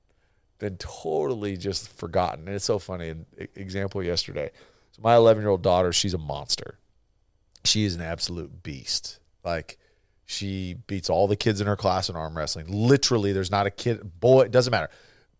been 0.59 0.77
totally 0.77 1.57
just 1.57 1.89
forgotten. 1.89 2.47
And 2.47 2.55
it's 2.55 2.65
so 2.65 2.79
funny. 2.79 3.09
An 3.09 3.25
example 3.55 4.03
yesterday. 4.03 4.51
So 4.91 5.01
my 5.01 5.15
11 5.15 5.41
year 5.41 5.49
old 5.49 5.61
daughter, 5.61 5.91
she's 5.91 6.13
a 6.13 6.17
monster. 6.17 6.77
She 7.65 7.83
is 7.83 7.95
an 7.95 8.01
absolute 8.01 8.63
beast. 8.63 9.19
Like 9.43 9.78
She 10.31 10.75
beats 10.85 11.09
all 11.09 11.27
the 11.27 11.35
kids 11.35 11.59
in 11.59 11.65
her 11.65 11.75
class 11.75 12.07
in 12.07 12.15
arm 12.15 12.37
wrestling. 12.37 12.67
Literally, 12.69 13.33
there's 13.33 13.49
not 13.49 13.65
a 13.65 13.71
kid, 13.71 14.19
boy, 14.19 14.41
it 14.41 14.51
doesn't 14.51 14.69
matter. 14.69 14.91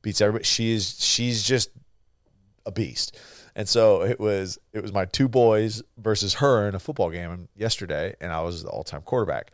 Beats 0.02 0.20
everybody. 0.20 0.46
She 0.46 0.72
is 0.72 0.96
she's 1.00 1.44
just 1.44 1.70
a 2.66 2.72
beast. 2.72 3.16
And 3.56 3.70
so 3.70 4.02
it 4.02 4.20
was 4.20 4.58
it 4.74 4.82
was 4.82 4.92
my 4.92 5.06
two 5.06 5.28
boys 5.28 5.84
versus 6.00 6.34
her 6.36 6.68
in 6.68 6.74
a 6.74 6.80
football 6.80 7.12
game 7.12 7.50
yesterday, 7.56 8.16
and 8.20 8.32
I 8.34 8.42
was 8.42 8.64
the 8.64 8.70
all 8.70 8.84
time 8.84 9.04
quarterback. 9.04 9.52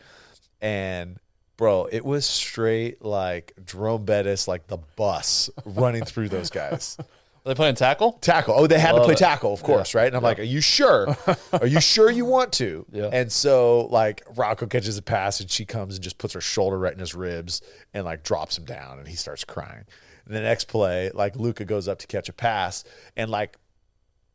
And 0.62 1.20
bro, 1.58 1.90
it 1.92 2.06
was 2.06 2.26
straight 2.26 3.04
like 3.04 3.52
Jerome 3.66 4.06
Bettis, 4.06 4.48
like 4.48 4.68
the 4.68 4.78
bus 4.96 5.50
running 5.66 6.06
through 6.06 6.30
those 6.30 6.50
guys. 6.50 6.98
Are 7.46 7.50
they 7.50 7.56
playing 7.56 7.76
tackle? 7.76 8.14
Tackle. 8.14 8.56
Oh, 8.58 8.66
they 8.66 8.80
had 8.80 8.94
to 8.94 9.04
play 9.04 9.14
it. 9.14 9.20
tackle, 9.20 9.54
of 9.54 9.62
course, 9.62 9.94
right? 9.94 10.08
And 10.08 10.16
I'm 10.16 10.24
like, 10.24 10.40
Are 10.40 10.44
you 10.44 10.62
sure? 10.62 11.16
Are 11.54 11.68
you 11.68 11.80
sure 11.80 12.10
you 12.10 12.26
want 12.26 12.52
to? 12.54 12.88
Yeah. 12.92 13.10
And 13.14 13.32
so 13.32 13.86
like 13.92 14.24
Rocco 14.36 14.66
catches 14.66 14.98
a 14.98 15.04
pass 15.04 15.40
and 15.40 15.50
she 15.50 15.64
comes 15.64 15.94
and 15.94 16.04
just 16.04 16.18
puts 16.18 16.34
her 16.34 16.42
shoulder 16.42 16.80
right 16.80 16.92
in 16.94 16.98
his 16.98 17.14
ribs 17.14 17.62
and 17.94 18.04
like 18.04 18.24
drops 18.24 18.58
him 18.58 18.66
down 18.66 18.98
and 18.98 19.08
he 19.08 19.16
starts 19.16 19.44
crying. 19.44 19.86
And 20.26 20.36
the 20.36 20.42
next 20.42 20.66
play, 20.66 21.12
like 21.14 21.36
Luca 21.36 21.66
goes 21.66 21.88
up 21.88 22.00
to 22.00 22.08
catch 22.08 22.30
a 22.30 22.34
pass 22.34 22.84
and 23.16 23.30
like 23.30 23.58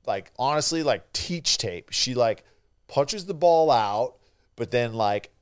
like 0.07 0.31
honestly, 0.38 0.85
like 0.85 1.12
teach 1.12 1.59
tape, 1.59 1.90
she 1.90 2.14
like 2.14 2.45
punches 2.87 3.26
the 3.26 3.35
ball 3.35 3.73
out, 3.73 4.19
but 4.55 4.71
then 4.71 4.95
like 4.95 5.33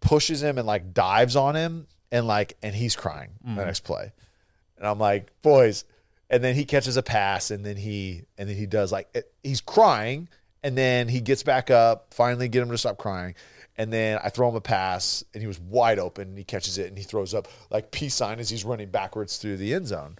pushes 0.00 0.42
him 0.42 0.58
and 0.58 0.66
like 0.66 0.92
dives 0.92 1.36
on 1.36 1.54
him 1.54 1.86
and 2.10 2.26
like 2.26 2.56
and 2.64 2.74
he's 2.74 2.96
crying 2.96 3.30
the 3.44 3.50
mm. 3.50 3.64
next 3.64 3.84
play. 3.84 4.12
And 4.76 4.88
I'm 4.88 4.98
like, 4.98 5.30
boys. 5.42 5.84
And 6.32 6.42
then 6.42 6.54
he 6.54 6.64
catches 6.64 6.96
a 6.96 7.02
pass 7.02 7.50
and 7.50 7.64
then 7.64 7.76
he 7.76 8.24
and 8.38 8.48
then 8.48 8.56
he 8.56 8.66
does 8.66 8.90
like 8.90 9.08
it, 9.14 9.32
he's 9.44 9.60
crying 9.60 10.28
and 10.62 10.76
then 10.76 11.08
he 11.08 11.20
gets 11.20 11.42
back 11.42 11.70
up, 11.70 12.14
finally 12.14 12.48
get 12.48 12.62
him 12.62 12.70
to 12.70 12.78
stop 12.78 12.96
crying. 12.98 13.34
And 13.76 13.92
then 13.92 14.18
I 14.24 14.30
throw 14.30 14.48
him 14.48 14.54
a 14.54 14.60
pass 14.60 15.22
and 15.34 15.42
he 15.42 15.46
was 15.46 15.60
wide 15.60 15.98
open 15.98 16.28
and 16.28 16.38
he 16.38 16.44
catches 16.44 16.78
it 16.78 16.88
and 16.88 16.96
he 16.96 17.04
throws 17.04 17.34
up 17.34 17.48
like 17.70 17.90
peace 17.90 18.14
sign 18.14 18.40
as 18.40 18.50
he's 18.50 18.64
running 18.64 18.88
backwards 18.88 19.36
through 19.36 19.58
the 19.58 19.74
end 19.74 19.86
zone. 19.86 20.16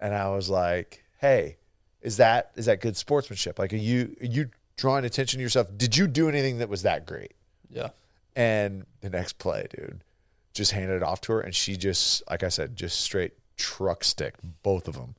And 0.00 0.14
I 0.14 0.28
was 0.30 0.48
like, 0.48 1.04
"Hey, 1.18 1.56
is 2.00 2.16
that 2.18 2.52
is 2.54 2.66
that 2.66 2.80
good 2.80 2.96
sportsmanship? 2.96 3.58
Like 3.58 3.72
are 3.72 3.76
you 3.76 4.16
are 4.20 4.26
you 4.26 4.50
drawing 4.76 5.04
attention 5.04 5.38
to 5.38 5.42
yourself? 5.42 5.68
Did 5.76 5.96
you 5.96 6.06
do 6.06 6.28
anything 6.28 6.58
that 6.58 6.68
was 6.68 6.82
that 6.82 7.04
great?" 7.04 7.34
Yeah. 7.68 7.90
And 8.34 8.86
the 9.00 9.10
next 9.10 9.38
play, 9.38 9.66
dude, 9.70 10.04
just 10.54 10.72
handed 10.72 10.96
it 10.96 11.02
off 11.02 11.20
to 11.22 11.32
her, 11.32 11.40
and 11.40 11.54
she 11.54 11.76
just, 11.76 12.22
like 12.30 12.42
I 12.42 12.48
said, 12.48 12.76
just 12.76 13.00
straight 13.00 13.32
truck 13.56 14.04
stick 14.04 14.34
both 14.62 14.88
of 14.88 14.94
them. 14.94 15.14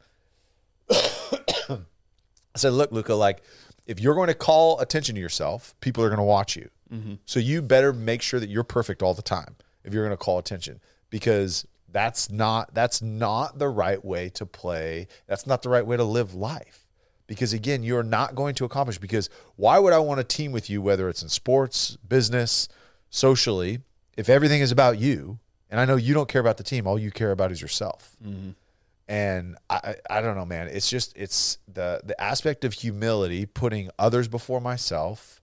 I 1.69 2.57
said, 2.57 2.73
"Look, 2.73 2.91
Luca, 2.91 3.15
like 3.15 3.41
if 3.88 4.00
you're 4.00 4.15
going 4.15 4.27
to 4.27 4.33
call 4.33 4.79
attention 4.79 5.15
to 5.15 5.21
yourself, 5.21 5.75
people 5.81 6.03
are 6.03 6.09
going 6.09 6.17
to 6.17 6.23
watch 6.23 6.55
you. 6.55 6.69
Mm-hmm. 6.91 7.13
So 7.25 7.39
you 7.39 7.62
better 7.62 7.91
make 7.91 8.21
sure 8.21 8.39
that 8.39 8.50
you're 8.50 8.63
perfect 8.63 9.01
all 9.01 9.13
the 9.13 9.21
time 9.21 9.55
if 9.83 9.93
you're 9.93 10.05
going 10.05 10.17
to 10.17 10.23
call 10.23 10.38
attention, 10.38 10.79
because 11.09 11.65
that's 11.89 12.29
not 12.29 12.73
that's 12.73 13.01
not 13.01 13.59
the 13.59 13.69
right 13.69 14.03
way 14.03 14.29
to 14.29 14.45
play. 14.45 15.07
That's 15.27 15.47
not 15.47 15.62
the 15.63 15.69
right 15.69 15.85
way 15.85 15.97
to 15.97 16.03
live 16.03 16.33
life." 16.33 16.83
because 17.27 17.53
again 17.53 17.83
you're 17.83 18.03
not 18.03 18.35
going 18.35 18.55
to 18.55 18.65
accomplish 18.65 18.97
because 18.97 19.29
why 19.55 19.79
would 19.79 19.93
i 19.93 20.00
want 20.00 20.19
to 20.19 20.23
team 20.23 20.51
with 20.51 20.69
you 20.69 20.81
whether 20.81 21.09
it's 21.09 21.23
in 21.23 21.29
sports 21.29 21.97
business 22.07 22.67
socially 23.09 23.79
if 24.17 24.29
everything 24.29 24.62
is 24.62 24.71
about 24.71 25.00
you 25.00 25.39
and 25.69 25.79
i 25.79 25.85
know 25.85 25.95
you 25.95 26.13
don't 26.13 26.29
care 26.29 26.41
about 26.41 26.57
the 26.57 26.63
team 26.63 26.85
all 26.88 27.00
you 27.00 27.12
care 27.12 27.31
about 27.31 27.51
is 27.51 27.62
yourself 27.62 28.15
mm-hmm. 28.23 28.51
And 29.07 29.57
I, 29.69 29.95
I 30.10 30.22
don't 30.22 30.36
know 30.36 30.45
man 30.45 30.67
it's 30.67 30.89
just 30.89 31.15
it's 31.17 31.57
the 31.67 32.01
the 32.03 32.19
aspect 32.22 32.63
of 32.63 32.74
humility 32.74 33.45
putting 33.45 33.89
others 33.99 34.27
before 34.27 34.62
myself 34.62 35.41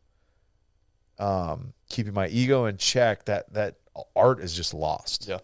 um 1.18 1.74
keeping 1.90 2.14
my 2.14 2.28
ego 2.28 2.64
in 2.64 2.78
check 2.78 3.26
that 3.26 3.52
that 3.52 3.76
art 4.16 4.40
is 4.40 4.54
just 4.54 4.72
lost 4.72 5.26
Yeah. 5.28 5.38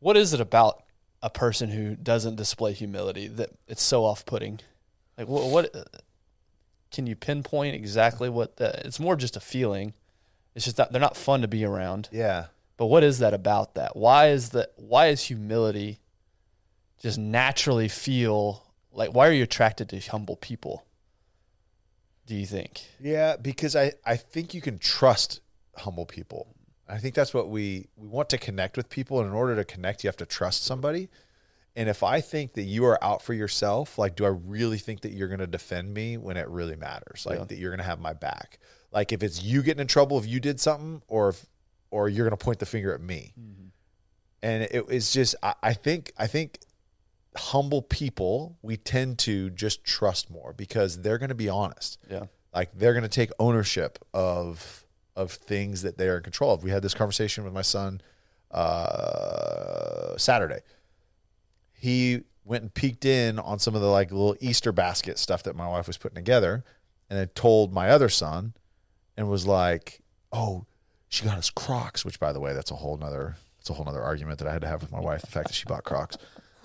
What 0.00 0.16
is 0.16 0.34
it 0.34 0.40
about 0.40 0.82
a 1.22 1.30
person 1.30 1.68
who 1.70 1.94
doesn't 1.94 2.34
display 2.34 2.72
humility 2.72 3.28
that 3.28 3.50
it's 3.68 3.82
so 3.82 4.04
off-putting? 4.04 4.58
Like 5.16 5.28
what? 5.28 5.48
what 5.48 5.76
uh, 5.76 5.84
can 6.90 7.06
you 7.06 7.14
pinpoint 7.14 7.76
exactly 7.76 8.28
what 8.28 8.56
the? 8.56 8.84
It's 8.84 8.98
more 8.98 9.14
just 9.14 9.36
a 9.36 9.40
feeling. 9.40 9.94
It's 10.56 10.64
just 10.64 10.76
that 10.76 10.90
they're 10.90 11.00
not 11.00 11.16
fun 11.16 11.40
to 11.42 11.48
be 11.48 11.64
around. 11.64 12.08
yeah 12.10 12.46
But 12.76 12.86
what 12.86 13.04
is 13.04 13.20
that 13.20 13.32
about 13.32 13.74
that? 13.74 13.94
Why 13.94 14.30
is 14.30 14.50
that? 14.50 14.72
Why 14.76 15.06
is 15.06 15.22
humility 15.22 16.00
just 17.02 17.18
naturally 17.18 17.88
feel 17.88 18.66
like? 18.92 19.12
Why 19.12 19.28
are 19.28 19.32
you 19.32 19.42
attracted 19.42 19.88
to 19.90 19.98
humble 20.00 20.36
people? 20.36 20.86
Do 22.26 22.34
you 22.34 22.46
think? 22.46 22.82
Yeah, 23.00 23.36
because 23.36 23.74
I, 23.74 23.92
I 24.06 24.16
think 24.16 24.54
you 24.54 24.60
can 24.60 24.78
trust 24.78 25.40
humble 25.76 26.06
people. 26.06 26.54
I 26.88 26.98
think 26.98 27.14
that's 27.14 27.34
what 27.34 27.48
we 27.48 27.88
we 27.96 28.06
want 28.06 28.28
to 28.30 28.38
connect 28.38 28.76
with 28.76 28.88
people, 28.88 29.18
and 29.20 29.28
in 29.28 29.34
order 29.34 29.56
to 29.56 29.64
connect, 29.64 30.04
you 30.04 30.08
have 30.08 30.16
to 30.18 30.26
trust 30.26 30.64
somebody. 30.64 31.08
And 31.74 31.88
if 31.88 32.02
I 32.02 32.20
think 32.20 32.52
that 32.52 32.64
you 32.64 32.84
are 32.84 33.02
out 33.02 33.22
for 33.22 33.32
yourself, 33.32 33.96
like, 33.98 34.14
do 34.14 34.26
I 34.26 34.28
really 34.28 34.76
think 34.76 35.00
that 35.00 35.12
you're 35.12 35.28
going 35.28 35.40
to 35.40 35.46
defend 35.46 35.94
me 35.94 36.18
when 36.18 36.36
it 36.36 36.46
really 36.48 36.76
matters? 36.76 37.24
Like 37.24 37.38
Yeah. 37.38 37.44
that 37.46 37.56
you're 37.56 37.70
going 37.70 37.78
to 37.78 37.84
have 37.84 37.98
my 37.98 38.12
back. 38.12 38.58
Like 38.92 39.10
if 39.10 39.22
it's 39.22 39.42
you 39.42 39.62
getting 39.62 39.80
in 39.80 39.86
trouble 39.86 40.18
if 40.18 40.26
you 40.26 40.38
did 40.38 40.60
something, 40.60 41.00
or 41.08 41.30
if 41.30 41.46
or 41.90 42.08
you're 42.08 42.26
going 42.26 42.36
to 42.38 42.44
point 42.44 42.58
the 42.58 42.66
finger 42.66 42.92
at 42.94 43.00
me. 43.00 43.32
Mm-hmm. 43.40 43.68
And 44.42 44.62
it 44.64 44.84
is 44.90 45.12
just 45.12 45.34
I, 45.42 45.54
I 45.62 45.72
think 45.72 46.12
I 46.18 46.26
think 46.26 46.58
humble 47.36 47.80
people 47.82 48.56
we 48.62 48.76
tend 48.76 49.18
to 49.18 49.48
just 49.50 49.84
trust 49.84 50.30
more 50.30 50.52
because 50.52 51.00
they're 51.02 51.18
going 51.18 51.28
to 51.30 51.34
be 51.34 51.48
honest 51.48 51.98
Yeah. 52.10 52.24
like 52.54 52.70
they're 52.74 52.92
going 52.92 53.02
to 53.04 53.08
take 53.08 53.30
ownership 53.38 53.98
of 54.12 54.84
of 55.16 55.30
things 55.32 55.82
that 55.82 55.98
they 55.98 56.08
are 56.08 56.16
in 56.18 56.22
control 56.22 56.52
of. 56.54 56.62
We 56.62 56.70
had 56.70 56.82
this 56.82 56.94
conversation 56.94 57.44
with 57.44 57.52
my 57.52 57.60
son 57.62 58.00
uh, 58.50 60.16
Saturday. 60.16 60.60
He 61.72 62.22
went 62.44 62.62
and 62.62 62.72
peeked 62.74 63.04
in 63.04 63.38
on 63.38 63.58
some 63.58 63.74
of 63.74 63.80
the 63.80 63.88
like 63.88 64.10
little 64.10 64.36
Easter 64.40 64.72
basket 64.72 65.18
stuff 65.18 65.42
that 65.44 65.56
my 65.56 65.66
wife 65.68 65.86
was 65.86 65.96
putting 65.98 66.16
together, 66.16 66.64
and 67.10 67.18
then 67.18 67.28
told 67.28 67.72
my 67.72 67.90
other 67.90 68.08
son, 68.08 68.54
and 69.16 69.28
was 69.28 69.46
like, 69.46 70.00
"Oh, 70.32 70.64
she 71.08 71.24
got 71.24 71.38
us 71.38 71.50
Crocs." 71.50 72.04
Which, 72.04 72.18
by 72.20 72.32
the 72.32 72.40
way, 72.40 72.52
that's 72.54 72.70
a 72.70 72.76
whole 72.76 72.96
nother 72.96 73.36
it's 73.60 73.70
a 73.70 73.74
whole 73.74 73.84
nother 73.84 74.02
argument 74.02 74.38
that 74.40 74.48
I 74.48 74.52
had 74.52 74.62
to 74.62 74.68
have 74.68 74.80
with 74.82 74.92
my 74.92 75.00
wife. 75.00 75.20
The 75.22 75.26
fact 75.28 75.48
that 75.48 75.54
she 75.54 75.64
bought 75.66 75.84
Crocs. 75.84 76.16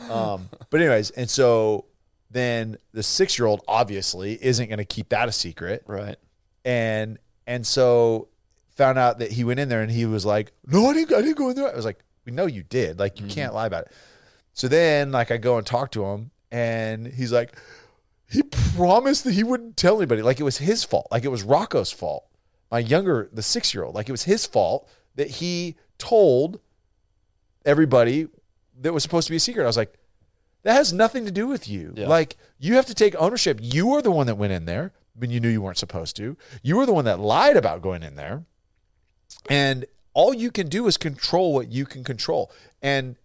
Um, 0.10 0.49
but 0.69 0.79
anyways, 0.81 1.10
and 1.12 1.29
so 1.29 1.86
then 2.31 2.77
the 2.93 3.03
six 3.03 3.38
year 3.39 3.45
old 3.47 3.62
obviously 3.67 4.38
isn't 4.43 4.67
going 4.67 4.77
to 4.79 4.86
keep 4.86 5.10
that 5.10 5.27
a 5.29 5.31
secret 5.31 5.83
Right. 5.88 6.17
and 6.65 7.17
and 7.47 7.65
so 7.65 8.27
found 8.69 8.97
out 8.99 9.19
that 9.19 9.31
he 9.31 9.43
went 9.43 9.60
in 9.60 9.69
there 9.69 9.81
and 9.81 9.89
he 9.91 10.05
was 10.05 10.25
like, 10.25 10.51
"No, 10.65 10.88
I 10.89 10.93
didn't. 10.93 11.15
I 11.17 11.21
didn't 11.21 11.38
go 11.38 11.49
in 11.49 11.55
there." 11.55 11.71
I 11.71 11.75
was 11.75 11.86
like, 11.86 11.99
"We 12.25 12.31
know 12.31 12.45
you 12.45 12.63
did. 12.63 12.99
Like, 12.99 13.19
you 13.19 13.27
can't 13.27 13.53
lie 13.53 13.65
about 13.65 13.86
it." 13.86 13.91
So 14.53 14.67
then, 14.67 15.12
like, 15.12 15.31
I 15.31 15.38
go 15.38 15.57
and 15.57 15.65
talk 15.65 15.91
to 15.91 16.05
him, 16.05 16.31
and 16.51 17.07
he's 17.07 17.31
like, 17.31 17.55
"He 18.29 18.43
promised 18.43 19.23
that 19.23 19.33
he 19.33 19.43
wouldn't 19.43 19.77
tell 19.77 19.97
anybody. 19.97 20.21
Like, 20.21 20.39
it 20.39 20.43
was 20.43 20.57
his 20.57 20.83
fault. 20.83 21.07
Like, 21.10 21.23
it 21.23 21.29
was 21.29 21.43
Rocco's 21.43 21.91
fault. 21.91 22.25
My 22.69 22.79
younger, 22.79 23.29
the 23.31 23.41
six 23.41 23.73
year 23.73 23.83
old. 23.86 23.95
Like, 23.95 24.10
it 24.10 24.12
was 24.12 24.23
his 24.23 24.45
fault 24.45 24.88
that 25.15 25.29
he 25.31 25.75
told 25.97 26.60
everybody 27.65 28.27
that 28.81 28.93
was 28.93 29.03
supposed 29.03 29.27
to 29.27 29.31
be 29.31 29.37
a 29.37 29.41
secret." 29.41 29.63
I 29.63 29.67
was 29.67 29.77
like. 29.77 29.93
That 30.63 30.73
has 30.73 30.91
nothing 30.91 31.23
to 31.23 31.31
do 31.31 31.47
with 31.47 31.69
you. 31.69 31.93
Yeah. 31.95 32.09
Like 32.09 32.35
you 32.59 32.75
have 32.75 32.87
to 32.87 32.93
take 32.93 33.15
ownership. 33.15 33.59
You 33.61 33.93
are 33.93 34.01
the 34.01 34.11
one 34.11 34.27
that 34.27 34.35
went 34.35 34.51
in 34.51 34.65
there 34.65 34.91
when 35.15 35.29
you 35.31 35.39
knew 35.39 35.47
you 35.47 35.61
weren't 35.61 35.77
supposed 35.77 36.17
to. 36.17 36.35
You 36.61 36.75
were 36.75 36.85
the 36.85 36.93
one 36.93 37.05
that 37.05 37.19
lied 37.19 37.55
about 37.55 37.81
going 37.81 38.03
in 38.03 38.15
there. 38.15 38.43
And 39.49 39.85
all 40.13 40.33
you 40.33 40.51
can 40.51 40.67
do 40.67 40.87
is 40.87 40.97
control 40.97 41.53
what 41.53 41.69
you 41.69 41.85
can 41.85 42.03
control. 42.03 42.51
And 42.81 43.15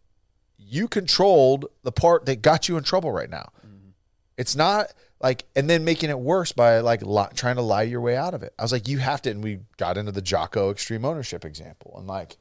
you 0.56 0.86
controlled 0.86 1.66
the 1.82 1.90
part 1.90 2.26
that 2.26 2.42
got 2.42 2.68
you 2.68 2.76
in 2.76 2.84
trouble 2.84 3.10
right 3.10 3.30
now. 3.30 3.50
Mm-hmm. 3.66 3.90
It's 4.36 4.54
not 4.54 4.92
like, 5.20 5.44
and 5.56 5.68
then 5.68 5.84
making 5.84 6.10
it 6.10 6.18
worse 6.20 6.52
by 6.52 6.78
like 6.78 7.02
li- 7.02 7.26
trying 7.34 7.56
to 7.56 7.62
lie 7.62 7.82
your 7.82 8.00
way 8.00 8.16
out 8.16 8.34
of 8.34 8.42
it. 8.42 8.54
I 8.58 8.62
was 8.62 8.72
like, 8.72 8.86
you 8.86 8.98
have 8.98 9.22
to. 9.22 9.30
And 9.30 9.42
we 9.42 9.60
got 9.78 9.96
into 9.96 10.12
the 10.12 10.22
Jocko 10.22 10.70
extreme 10.70 11.04
ownership 11.04 11.44
example. 11.44 11.94
And 11.96 12.06
like, 12.06 12.36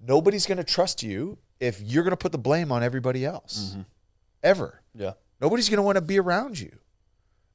nobody's 0.00 0.46
going 0.46 0.58
to 0.58 0.64
trust 0.64 1.02
you 1.02 1.38
if 1.60 1.80
you're 1.80 2.02
going 2.02 2.12
to 2.12 2.16
put 2.16 2.32
the 2.32 2.38
blame 2.38 2.70
on 2.70 2.82
everybody 2.82 3.24
else 3.24 3.70
mm-hmm. 3.70 3.82
ever. 4.42 4.82
Yeah. 4.94 5.12
Nobody's 5.40 5.68
going 5.68 5.78
to 5.78 5.82
want 5.82 5.96
to 5.96 6.02
be 6.02 6.18
around 6.18 6.58
you. 6.58 6.72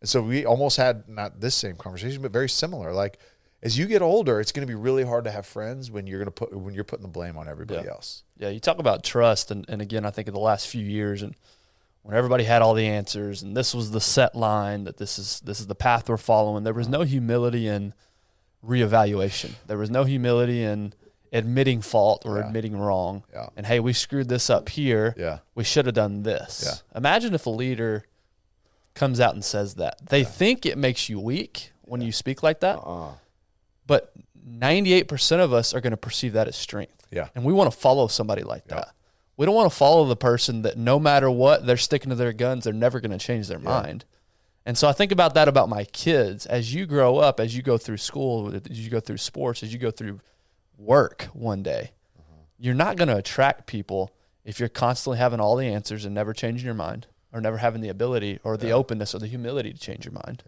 And 0.01 0.09
so 0.09 0.21
we 0.21 0.45
almost 0.45 0.77
had 0.77 1.07
not 1.07 1.39
this 1.39 1.55
same 1.55 1.75
conversation, 1.75 2.21
but 2.21 2.31
very 2.31 2.49
similar. 2.49 2.91
Like 2.93 3.19
as 3.63 3.77
you 3.77 3.85
get 3.85 4.01
older, 4.01 4.41
it's 4.41 4.51
going 4.51 4.67
to 4.67 4.71
be 4.71 4.75
really 4.75 5.05
hard 5.05 5.23
to 5.23 5.31
have 5.31 5.45
friends 5.45 5.89
when 5.89 6.05
you're 6.05 6.19
going 6.19 6.25
to 6.25 6.31
put 6.31 6.53
when 6.53 6.73
you're 6.73 6.83
putting 6.83 7.03
the 7.03 7.09
blame 7.09 7.37
on 7.37 7.47
everybody 7.47 7.85
Yeah. 7.85 7.93
else. 7.93 8.23
Yeah, 8.37 8.49
you 8.49 8.59
talk 8.59 8.77
about 8.77 9.03
trust, 9.03 9.51
and, 9.51 9.65
and 9.69 9.81
again, 9.81 10.05
I 10.05 10.11
think 10.11 10.27
in 10.27 10.33
the 10.33 10.39
last 10.39 10.67
few 10.67 10.83
years, 10.83 11.21
and 11.21 11.33
when 12.01 12.15
everybody 12.17 12.43
had 12.43 12.61
all 12.61 12.73
the 12.73 12.85
answers, 12.85 13.41
and 13.41 13.55
this 13.55 13.73
was 13.73 13.91
the 13.91 14.01
set 14.01 14.35
line 14.35 14.83
that 14.83 14.97
this 14.97 15.17
is 15.17 15.39
this 15.39 15.61
is 15.61 15.67
the 15.67 15.75
path 15.75 16.09
we're 16.09 16.17
following. 16.17 16.65
There 16.65 16.73
was 16.73 16.87
mm-hmm. 16.87 16.93
no 16.93 17.01
humility 17.03 17.67
in 17.67 17.93
reevaluation. 18.65 19.51
There 19.67 19.77
was 19.77 19.89
no 19.89 20.03
humility 20.03 20.61
in 20.61 20.93
admitting 21.33 21.81
fault 21.81 22.23
or 22.25 22.37
Yeah. 22.39 22.45
admitting 22.47 22.77
wrong. 22.77 23.23
Yeah. 23.33 23.47
And 23.57 23.65
hey, 23.65 23.79
we 23.79 23.91
screwed 23.91 24.29
this 24.29 24.49
up 24.49 24.69
here. 24.69 25.13
Yeah. 25.17 25.39
We 25.55 25.63
should 25.63 25.85
have 25.87 25.95
done 25.95 26.23
this. 26.23 26.63
Yeah. 26.65 26.97
Imagine 26.97 27.33
if 27.33 27.45
a 27.45 27.49
leader 27.49 28.05
comes 28.93 29.19
out 29.19 29.33
and 29.33 29.43
says 29.43 29.73
that. 29.75 30.05
They 30.07 30.23
think 30.23 30.65
it 30.65 30.77
makes 30.77 31.09
you 31.09 31.19
weak 31.19 31.71
when 31.81 31.99
you 32.01 32.11
speak 32.11 32.43
like 32.43 32.59
that, 32.61 32.77
Uh, 32.77 33.13
but 33.87 34.13
98% 34.47 35.39
of 35.41 35.51
us 35.53 35.73
are 35.73 35.81
going 35.81 35.91
to 35.91 35.97
perceive 35.97 36.33
that 36.33 36.47
as 36.47 36.55
strength. 36.55 37.07
Yeah. 37.11 37.29
And 37.35 37.43
we 37.43 37.53
want 37.53 37.71
to 37.71 37.77
follow 37.77 38.07
somebody 38.07 38.43
like 38.43 38.65
that. 38.67 38.89
We 39.35 39.45
don't 39.47 39.55
want 39.55 39.71
to 39.71 39.75
follow 39.75 40.05
the 40.05 40.15
person 40.15 40.61
that 40.61 40.77
no 40.77 40.99
matter 40.99 41.29
what, 41.31 41.65
they're 41.65 41.75
sticking 41.77 42.09
to 42.09 42.15
their 42.15 42.33
guns, 42.33 42.65
they're 42.65 42.73
never 42.73 42.99
going 42.99 43.11
to 43.11 43.17
change 43.17 43.47
their 43.47 43.59
mind. 43.59 44.05
And 44.65 44.77
so 44.77 44.87
I 44.87 44.93
think 44.93 45.11
about 45.11 45.33
that 45.33 45.47
about 45.47 45.67
my 45.69 45.83
kids. 45.85 46.45
As 46.45 46.73
you 46.73 46.85
grow 46.85 47.17
up, 47.17 47.39
as 47.39 47.55
you 47.55 47.63
go 47.63 47.77
through 47.77 47.97
school, 47.97 48.53
as 48.53 48.61
you 48.79 48.89
go 48.89 48.99
through 48.99 49.17
sports, 49.17 49.63
as 49.63 49.73
you 49.73 49.79
go 49.79 49.91
through 49.91 50.19
work 50.83 51.23
one 51.33 51.63
day, 51.63 51.91
you're 52.59 52.73
not 52.73 52.97
going 52.97 53.07
to 53.09 53.17
attract 53.17 53.67
people 53.67 54.11
if 54.45 54.59
you're 54.59 54.69
constantly 54.69 55.17
having 55.17 55.39
all 55.39 55.55
the 55.55 55.67
answers 55.67 56.05
and 56.05 56.13
never 56.13 56.33
changing 56.33 56.65
your 56.65 56.73
mind 56.75 57.07
or 57.31 57.41
never 57.41 57.57
having 57.57 57.81
the 57.81 57.89
ability 57.89 58.39
or 58.43 58.57
the 58.57 58.71
openness 58.71 59.15
or 59.15 59.19
the 59.19 59.27
humility 59.27 59.71
to 59.73 59.79
change 59.79 60.05
your 60.05 60.13
mind. 60.13 60.43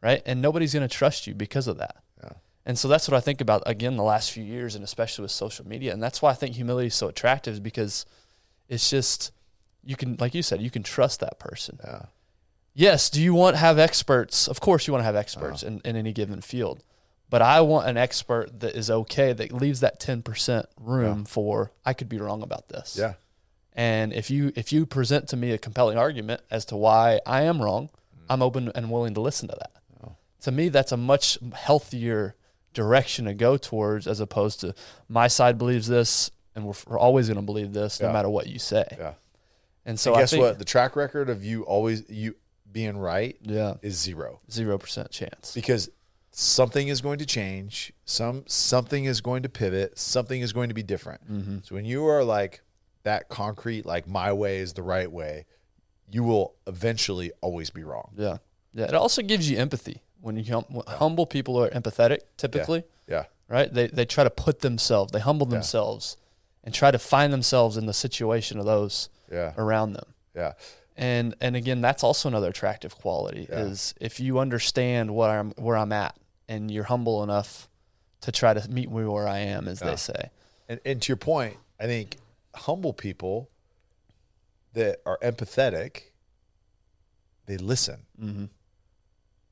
Right. 0.00 0.22
And 0.26 0.40
nobody's 0.40 0.72
going 0.74 0.88
to 0.88 0.94
trust 0.94 1.26
you 1.26 1.34
because 1.34 1.66
of 1.66 1.78
that. 1.78 1.96
Yeah. 2.22 2.32
And 2.64 2.78
so 2.78 2.86
that's 2.86 3.08
what 3.08 3.16
I 3.16 3.20
think 3.20 3.40
about 3.40 3.62
again 3.66 3.96
the 3.96 4.02
last 4.04 4.30
few 4.30 4.44
years 4.44 4.74
and 4.76 4.84
especially 4.84 5.22
with 5.22 5.32
social 5.32 5.66
media. 5.66 5.92
And 5.92 6.00
that's 6.02 6.22
why 6.22 6.30
I 6.30 6.34
think 6.34 6.54
humility 6.54 6.86
is 6.88 6.94
so 6.94 7.08
attractive 7.08 7.54
is 7.54 7.60
because 7.60 8.06
it's 8.68 8.88
just 8.90 9.32
you 9.82 9.96
can 9.96 10.16
like 10.20 10.34
you 10.34 10.42
said, 10.42 10.60
you 10.62 10.70
can 10.70 10.82
trust 10.84 11.18
that 11.20 11.38
person. 11.40 11.78
Yeah. 11.82 12.02
Yes, 12.74 13.10
do 13.10 13.20
you 13.20 13.34
want 13.34 13.54
to 13.56 13.60
have 13.60 13.76
experts? 13.78 14.46
Of 14.46 14.60
course 14.60 14.86
you 14.86 14.92
want 14.92 15.00
to 15.00 15.06
have 15.06 15.16
experts 15.16 15.64
Uh-huh. 15.64 15.80
in, 15.84 15.90
in 15.90 15.96
any 15.96 16.12
given 16.12 16.40
field. 16.40 16.84
But 17.30 17.42
I 17.42 17.60
want 17.60 17.88
an 17.88 17.96
expert 17.96 18.60
that 18.60 18.74
is 18.74 18.90
okay 18.90 19.32
that 19.32 19.52
leaves 19.52 19.80
that 19.80 20.00
ten 20.00 20.22
percent 20.22 20.66
room 20.80 21.24
for 21.24 21.72
I 21.84 21.92
could 21.92 22.08
be 22.08 22.18
wrong 22.18 22.42
about 22.42 22.68
this. 22.68 22.96
Yeah. 22.98 23.14
And 23.74 24.12
if 24.12 24.30
you 24.30 24.52
if 24.56 24.72
you 24.72 24.86
present 24.86 25.28
to 25.28 25.36
me 25.36 25.52
a 25.52 25.58
compelling 25.58 25.98
argument 25.98 26.40
as 26.50 26.64
to 26.66 26.76
why 26.76 27.20
I 27.26 27.42
am 27.42 27.60
wrong, 27.62 27.88
mm. 27.88 28.24
I'm 28.28 28.42
open 28.42 28.72
and 28.74 28.90
willing 28.90 29.14
to 29.14 29.20
listen 29.20 29.48
to 29.48 29.56
that. 29.56 29.72
Oh. 30.04 30.16
To 30.42 30.50
me, 30.50 30.68
that's 30.68 30.92
a 30.92 30.96
much 30.96 31.38
healthier 31.54 32.34
direction 32.74 33.26
to 33.26 33.34
go 33.34 33.56
towards 33.56 34.06
as 34.06 34.20
opposed 34.20 34.60
to 34.60 34.74
my 35.08 35.28
side 35.28 35.58
believes 35.58 35.86
this 35.88 36.30
and 36.54 36.66
we're, 36.66 36.74
we're 36.86 36.98
always 36.98 37.28
going 37.28 37.36
to 37.36 37.42
believe 37.42 37.72
this 37.72 38.00
no 38.00 38.12
matter 38.12 38.28
what 38.28 38.46
you 38.46 38.58
say. 38.58 38.86
Yeah. 38.98 39.14
And 39.84 39.98
so 39.98 40.12
And 40.12 40.18
I 40.18 40.22
guess 40.22 40.30
think, 40.30 40.42
what? 40.42 40.58
The 40.58 40.64
track 40.64 40.96
record 40.96 41.30
of 41.30 41.44
you 41.44 41.62
always 41.62 42.04
you 42.08 42.36
being 42.70 42.98
right 42.98 43.36
Yeah, 43.42 43.74
is 43.80 43.98
zero. 43.98 44.40
Zero 44.50 44.76
percent 44.76 45.10
chance. 45.10 45.54
because 45.54 45.88
something 46.38 46.86
is 46.86 47.00
going 47.00 47.18
to 47.18 47.26
change. 47.26 47.92
Some 48.04 48.44
something 48.46 49.04
is 49.04 49.20
going 49.20 49.42
to 49.42 49.48
pivot. 49.48 49.98
Something 49.98 50.40
is 50.40 50.52
going 50.52 50.68
to 50.68 50.74
be 50.74 50.84
different. 50.84 51.20
Mm-hmm. 51.30 51.58
So 51.64 51.74
when 51.74 51.84
you 51.84 52.06
are 52.06 52.22
like 52.22 52.62
that 53.02 53.28
concrete, 53.28 53.84
like 53.84 54.06
my 54.06 54.32
way 54.32 54.58
is 54.58 54.74
the 54.74 54.82
right 54.82 55.10
way, 55.10 55.46
you 56.08 56.22
will 56.22 56.54
eventually 56.66 57.32
always 57.40 57.70
be 57.70 57.82
wrong. 57.82 58.12
Yeah, 58.16 58.38
yeah. 58.72 58.84
It 58.86 58.94
also 58.94 59.20
gives 59.22 59.50
you 59.50 59.58
empathy 59.58 60.02
when 60.20 60.36
you 60.36 60.44
hum- 60.52 60.66
when 60.68 60.84
humble 60.86 61.26
people 61.26 61.56
are 61.62 61.70
empathetic. 61.70 62.20
Typically, 62.36 62.84
Yeah. 63.08 63.24
right? 63.48 63.72
They 63.72 63.88
they 63.88 64.04
try 64.04 64.22
to 64.24 64.30
put 64.30 64.60
themselves, 64.60 65.10
they 65.10 65.20
humble 65.20 65.46
themselves, 65.46 66.16
and 66.62 66.72
try 66.72 66.92
to 66.92 66.98
find 67.00 67.32
themselves 67.32 67.76
in 67.76 67.86
the 67.86 67.92
situation 67.94 68.60
of 68.60 68.64
those 68.64 69.08
Yeah. 69.30 69.54
around 69.58 69.94
them. 69.94 70.14
Yeah. 70.36 70.52
And 70.96 71.34
and 71.40 71.56
again, 71.56 71.80
that's 71.80 72.04
also 72.04 72.28
another 72.28 72.48
attractive 72.50 72.94
quality 72.94 73.48
Yeah. 73.50 73.58
is 73.64 73.92
if 74.00 74.20
you 74.20 74.38
understand 74.38 75.16
what 75.16 75.30
I'm 75.30 75.50
where 75.52 75.76
I'm 75.76 75.92
at 75.92 76.16
and 76.48 76.70
you're 76.70 76.84
humble 76.84 77.22
enough 77.22 77.68
to 78.22 78.32
try 78.32 78.54
to 78.54 78.68
meet 78.70 78.90
me 78.90 79.04
where 79.04 79.28
I 79.28 79.38
am, 79.38 79.68
as 79.68 79.80
Yeah. 79.80 79.90
they 79.90 79.96
say. 79.96 80.30
And, 80.68 80.80
and 80.84 81.02
to 81.02 81.08
your 81.08 81.16
point, 81.16 81.56
I 81.80 81.86
think 81.86 82.16
humble 82.54 82.92
people 82.92 83.50
that 84.72 85.00
are 85.06 85.18
empathetic, 85.22 86.10
they 87.46 87.56
listen. 87.56 88.02
Mm-hmm. 88.20 88.44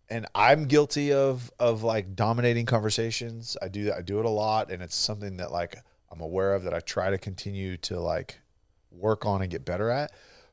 And 0.08 0.26
I'm 0.34 0.66
guilty 0.66 1.12
of 1.12 1.50
of 1.58 1.82
like 1.82 2.14
dominating 2.14 2.64
conversations. 2.66 3.56
I 3.60 3.68
do 3.68 3.84
that. 3.84 3.96
I 3.96 4.02
do 4.02 4.20
it 4.20 4.24
a 4.24 4.28
lot, 4.30 4.70
and 4.70 4.80
it's 4.82 4.94
something 4.94 5.38
that 5.38 5.50
like 5.50 5.76
I'm 6.12 6.20
aware 6.20 6.54
of 6.54 6.62
that 6.62 6.72
I 6.72 6.78
try 6.80 7.10
to 7.10 7.18
continue 7.18 7.76
to 7.78 7.98
like 7.98 8.38
work 8.92 9.26
on 9.26 9.42
and 9.42 9.50
get 9.50 9.64
better 9.64 9.90
at. 9.90 10.12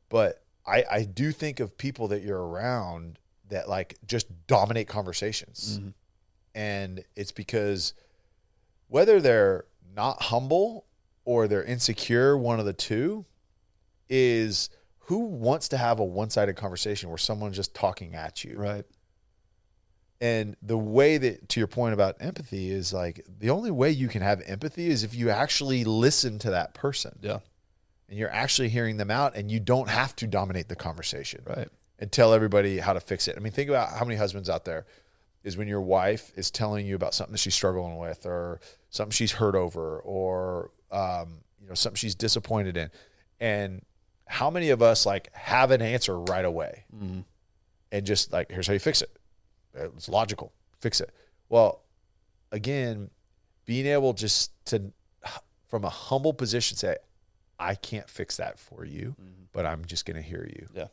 But 0.10 0.44
I 0.66 0.86
I 0.90 1.04
do 1.04 1.32
think 1.32 1.60
of 1.60 1.78
people 1.78 2.08
that 2.08 2.24
you're 2.24 2.42
around 2.44 3.20
that 3.50 3.70
like 3.70 3.98
just 4.08 4.26
dominate 4.48 4.88
conversations, 4.88 5.78
Mm-hmm. 5.78 5.90
And 6.56 7.04
it's 7.16 7.32
because 7.32 7.94
whether 8.88 9.20
they're 9.22 9.66
not 9.96 10.24
humble 10.24 10.86
or 11.26 11.48
they're 11.48 11.64
insecure, 11.64 12.38
one 12.38 12.60
of 12.60 12.66
the 12.66 12.74
two, 12.74 13.26
is 14.10 14.70
who 15.08 15.20
wants 15.20 15.68
to 15.70 15.78
have 15.78 16.00
a 16.00 16.04
one-sided 16.04 16.56
conversation 16.56 17.10
where 17.10 17.18
someone's 17.18 17.56
just 17.56 17.74
talking 17.74 18.16
at 18.16 18.44
you. 18.44 18.56
Right. 18.58 18.86
And 20.22 20.56
the 20.62 20.78
way 20.78 21.18
that, 21.18 21.50
to 21.50 21.60
your 21.60 21.68
point 21.68 21.94
about 21.94 22.16
empathy, 22.22 22.72
is 22.72 22.94
like 22.94 23.26
the 23.40 23.50
only 23.50 23.72
way 23.72 23.90
you 23.92 24.08
can 24.08 24.22
have 24.22 24.42
empathy 24.46 24.88
is 24.90 25.04
if 25.04 25.14
you 25.14 25.30
actually 25.30 25.84
listen 25.84 26.40
to 26.40 26.52
that 26.52 26.74
person 26.74 27.20
Yeah. 27.22 27.40
and 28.08 28.18
you're 28.18 28.32
actually 28.32 28.70
hearing 28.70 28.96
them 28.98 29.12
out 29.12 29.36
and 29.36 29.52
you 29.52 29.60
don't 29.60 29.90
have 29.90 30.16
to 30.18 30.28
dominate 30.28 30.70
the 30.70 30.76
conversation 30.78 31.42
Right. 31.46 31.68
and 32.00 32.10
tell 32.12 32.34
everybody 32.34 32.78
how 32.80 32.94
to 32.94 33.02
fix 33.02 33.28
it. 33.28 33.36
I 33.36 33.42
mean, 33.42 33.52
think 33.52 33.70
about 33.70 33.90
how 33.98 34.06
many 34.06 34.16
husbands 34.16 34.50
out 34.50 34.64
there 34.64 34.86
is 35.44 35.58
when 35.58 35.68
your 35.68 35.82
wife 35.82 36.32
is 36.36 36.50
telling 36.52 36.86
you 36.86 36.96
about 36.96 37.14
something 37.14 37.32
that 37.34 37.38
she's 37.40 37.56
struggling 37.56 37.98
with 37.98 38.26
or 38.26 38.60
something 38.90 39.12
she's 39.12 39.34
hurt 39.34 39.56
over 39.56 40.00
or, 40.00 40.72
um, 40.92 41.40
you 41.62 41.68
know, 41.68 41.74
something 41.74 41.98
she's 41.98 42.16
disappointed 42.16 42.78
in. 42.78 42.90
And 43.40 43.84
how 44.28 44.50
many 44.50 44.70
of 44.70 44.82
us 44.82 45.06
like 45.06 45.34
have 45.34 45.72
an 45.72 45.82
answer 45.82 46.18
right 46.18 46.46
away 46.46 46.86
Mm-hmm. 46.96 47.20
and 47.92 48.06
just 48.06 48.32
like, 48.32 48.50
here's 48.52 48.68
how 48.68 48.74
you 48.74 48.80
fix 48.80 49.02
it. 49.02 49.12
It's 49.74 50.08
logical. 50.08 50.54
Fix 50.80 51.02
it. 51.02 51.12
Well, 51.50 51.82
again, 52.52 53.10
being 53.66 53.86
able 53.86 54.14
just 54.14 54.52
to, 54.68 54.92
from 55.68 55.84
a 55.84 55.90
humble 55.90 56.34
position, 56.34 56.78
say, 56.78 56.96
I 57.60 57.76
can't 57.76 58.10
fix 58.10 58.38
that 58.38 58.60
for 58.60 58.86
you, 58.86 59.16
but 59.52 59.66
I'm 59.66 59.86
just 59.86 60.06
going 60.06 60.16
to 60.18 60.22
hear 60.22 60.48
you. 60.50 60.68
Yeah. 60.76 60.88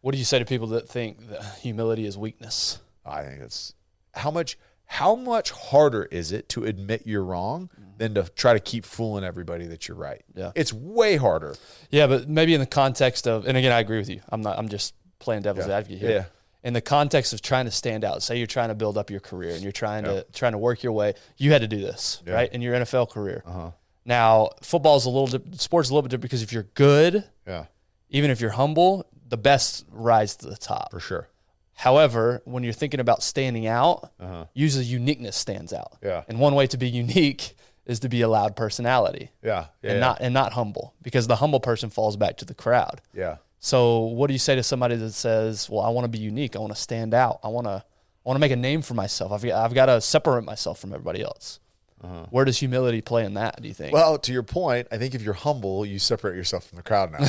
What 0.00 0.12
do 0.12 0.18
you 0.18 0.24
say 0.24 0.38
to 0.38 0.44
people 0.44 0.68
that 0.68 0.88
think 0.88 1.28
that 1.28 1.42
humility 1.60 2.04
is 2.06 2.16
weakness? 2.18 2.80
I 3.06 3.22
think 3.22 3.40
it's 3.40 3.74
how 4.14 4.30
much 4.30 4.56
how 4.86 5.14
much 5.14 5.50
harder 5.50 6.04
is 6.04 6.30
it 6.30 6.48
to 6.50 6.64
admit 6.64 7.02
you're 7.06 7.24
wrong 7.24 7.70
than 7.96 8.14
to 8.14 8.22
try 8.36 8.52
to 8.52 8.60
keep 8.60 8.84
fooling 8.84 9.24
everybody 9.24 9.66
that 9.68 9.88
you're 9.88 9.96
right? 9.96 10.22
Yeah. 10.34 10.52
It's 10.54 10.72
way 10.72 11.16
harder. 11.16 11.56
Yeah, 11.90 12.06
but 12.06 12.28
maybe 12.28 12.52
in 12.54 12.60
the 12.60 12.66
context 12.66 13.26
of, 13.26 13.46
and 13.46 13.56
again, 13.56 13.72
I 13.72 13.80
agree 13.80 13.96
with 13.98 14.10
you. 14.10 14.20
I'm 14.28 14.42
not. 14.42 14.58
I'm 14.58 14.68
just 14.68 14.94
playing 15.20 15.42
devil's 15.42 15.66
Yeah. 15.68 15.76
advocate 15.78 15.98
here. 16.00 16.10
Yeah. 16.10 16.24
In 16.62 16.74
the 16.74 16.80
context 16.82 17.32
of 17.32 17.40
trying 17.42 17.64
to 17.64 17.70
stand 17.70 18.04
out, 18.04 18.22
say 18.22 18.36
you're 18.36 18.46
trying 18.46 18.68
to 18.68 18.74
build 18.74 18.96
up 18.98 19.10
your 19.10 19.20
career 19.20 19.54
and 19.54 19.62
you're 19.62 19.72
trying 19.72 20.04
to 20.04 20.26
trying 20.32 20.52
to 20.52 20.58
work 20.58 20.82
your 20.82 20.92
way. 20.92 21.14
You 21.38 21.52
had 21.52 21.62
to 21.62 21.68
do 21.68 21.80
this, 21.80 22.22
Yeah. 22.26 22.34
right? 22.34 22.52
In 22.52 22.60
your 22.62 22.74
NFL 22.74 23.06
career. 23.10 23.42
Uh-huh. 23.46 23.70
Now, 24.04 24.50
football 24.62 24.96
is 24.96 25.06
a 25.06 25.10
little, 25.10 25.26
di- 25.38 25.56
sports 25.56 25.88
a 25.88 25.92
little 25.94 26.02
bit 26.02 26.10
different 26.10 26.22
because 26.22 26.42
if 26.42 26.52
you're 26.52 26.68
good, 26.74 27.24
Yeah. 27.46 27.66
even 28.10 28.30
if 28.30 28.38
you're 28.40 28.50
humble, 28.50 29.06
the 29.26 29.38
best 29.38 29.86
rise 29.90 30.36
to 30.36 30.46
the 30.50 30.56
top. 30.56 30.90
For 30.90 31.00
sure. 31.00 31.28
However, 31.74 32.40
when 32.44 32.62
you're 32.62 32.72
thinking 32.72 33.00
about 33.00 33.22
standing 33.22 33.66
out, 33.66 34.12
Uh-huh. 34.20 34.44
usually 34.54 34.84
uniqueness 34.84 35.36
stands 35.36 35.72
out. 35.72 35.98
Yeah. 36.02 36.22
And 36.28 36.38
one 36.38 36.54
way 36.54 36.66
to 36.68 36.76
be 36.76 36.88
unique 36.88 37.56
is 37.86 38.00
to 38.00 38.08
be 38.08 38.22
a 38.22 38.28
loud 38.28 38.56
personality 38.56 39.30
Yeah. 39.42 39.66
Yeah. 39.82 39.90
and 39.92 40.00
not 40.00 40.18
and 40.20 40.32
not 40.32 40.52
humble 40.54 40.94
because 41.02 41.26
the 41.26 41.36
humble 41.36 41.60
person 41.60 41.90
falls 41.90 42.16
back 42.16 42.36
to 42.38 42.44
the 42.44 42.54
crowd. 42.54 43.00
yeah. 43.12 43.36
So, 43.58 44.00
what 44.00 44.26
do 44.26 44.34
you 44.34 44.38
say 44.38 44.54
to 44.56 44.62
somebody 44.62 44.94
that 44.96 45.12
says, 45.12 45.70
"Well, 45.70 45.80
I 45.80 45.88
want 45.88 46.04
to 46.04 46.08
be 46.10 46.18
unique. 46.18 46.54
I 46.54 46.58
want 46.58 46.74
to 46.74 46.80
stand 46.80 47.14
out. 47.14 47.40
I 47.42 47.48
want 47.48 47.66
to 47.66 47.82
I 47.82 48.28
want 48.28 48.36
to 48.36 48.40
make 48.40 48.52
a 48.52 48.56
name 48.56 48.82
for 48.82 48.92
myself. 48.94 49.32
I've 49.32 49.42
got, 49.42 49.64
I've 49.64 49.72
got 49.74 49.86
to 49.86 50.00
separate 50.02 50.44
myself 50.44 50.78
from 50.78 50.92
everybody 50.92 51.22
else." 51.22 51.60
Where 52.28 52.44
does 52.44 52.58
humility 52.58 53.00
play 53.00 53.24
in 53.24 53.32
that? 53.34 53.62
Do 53.62 53.66
you 53.68 53.72
think? 53.72 53.94
Well, 53.94 54.18
to 54.18 54.30
your 54.32 54.42
point, 54.42 54.88
I 54.92 54.98
think 54.98 55.14
if 55.14 55.22
you're 55.22 55.32
humble, 55.32 55.86
you 55.86 55.98
separate 55.98 56.36
yourself 56.36 56.66
from 56.66 56.76
the 56.76 56.82
crowd 56.82 57.10
now. 57.12 57.24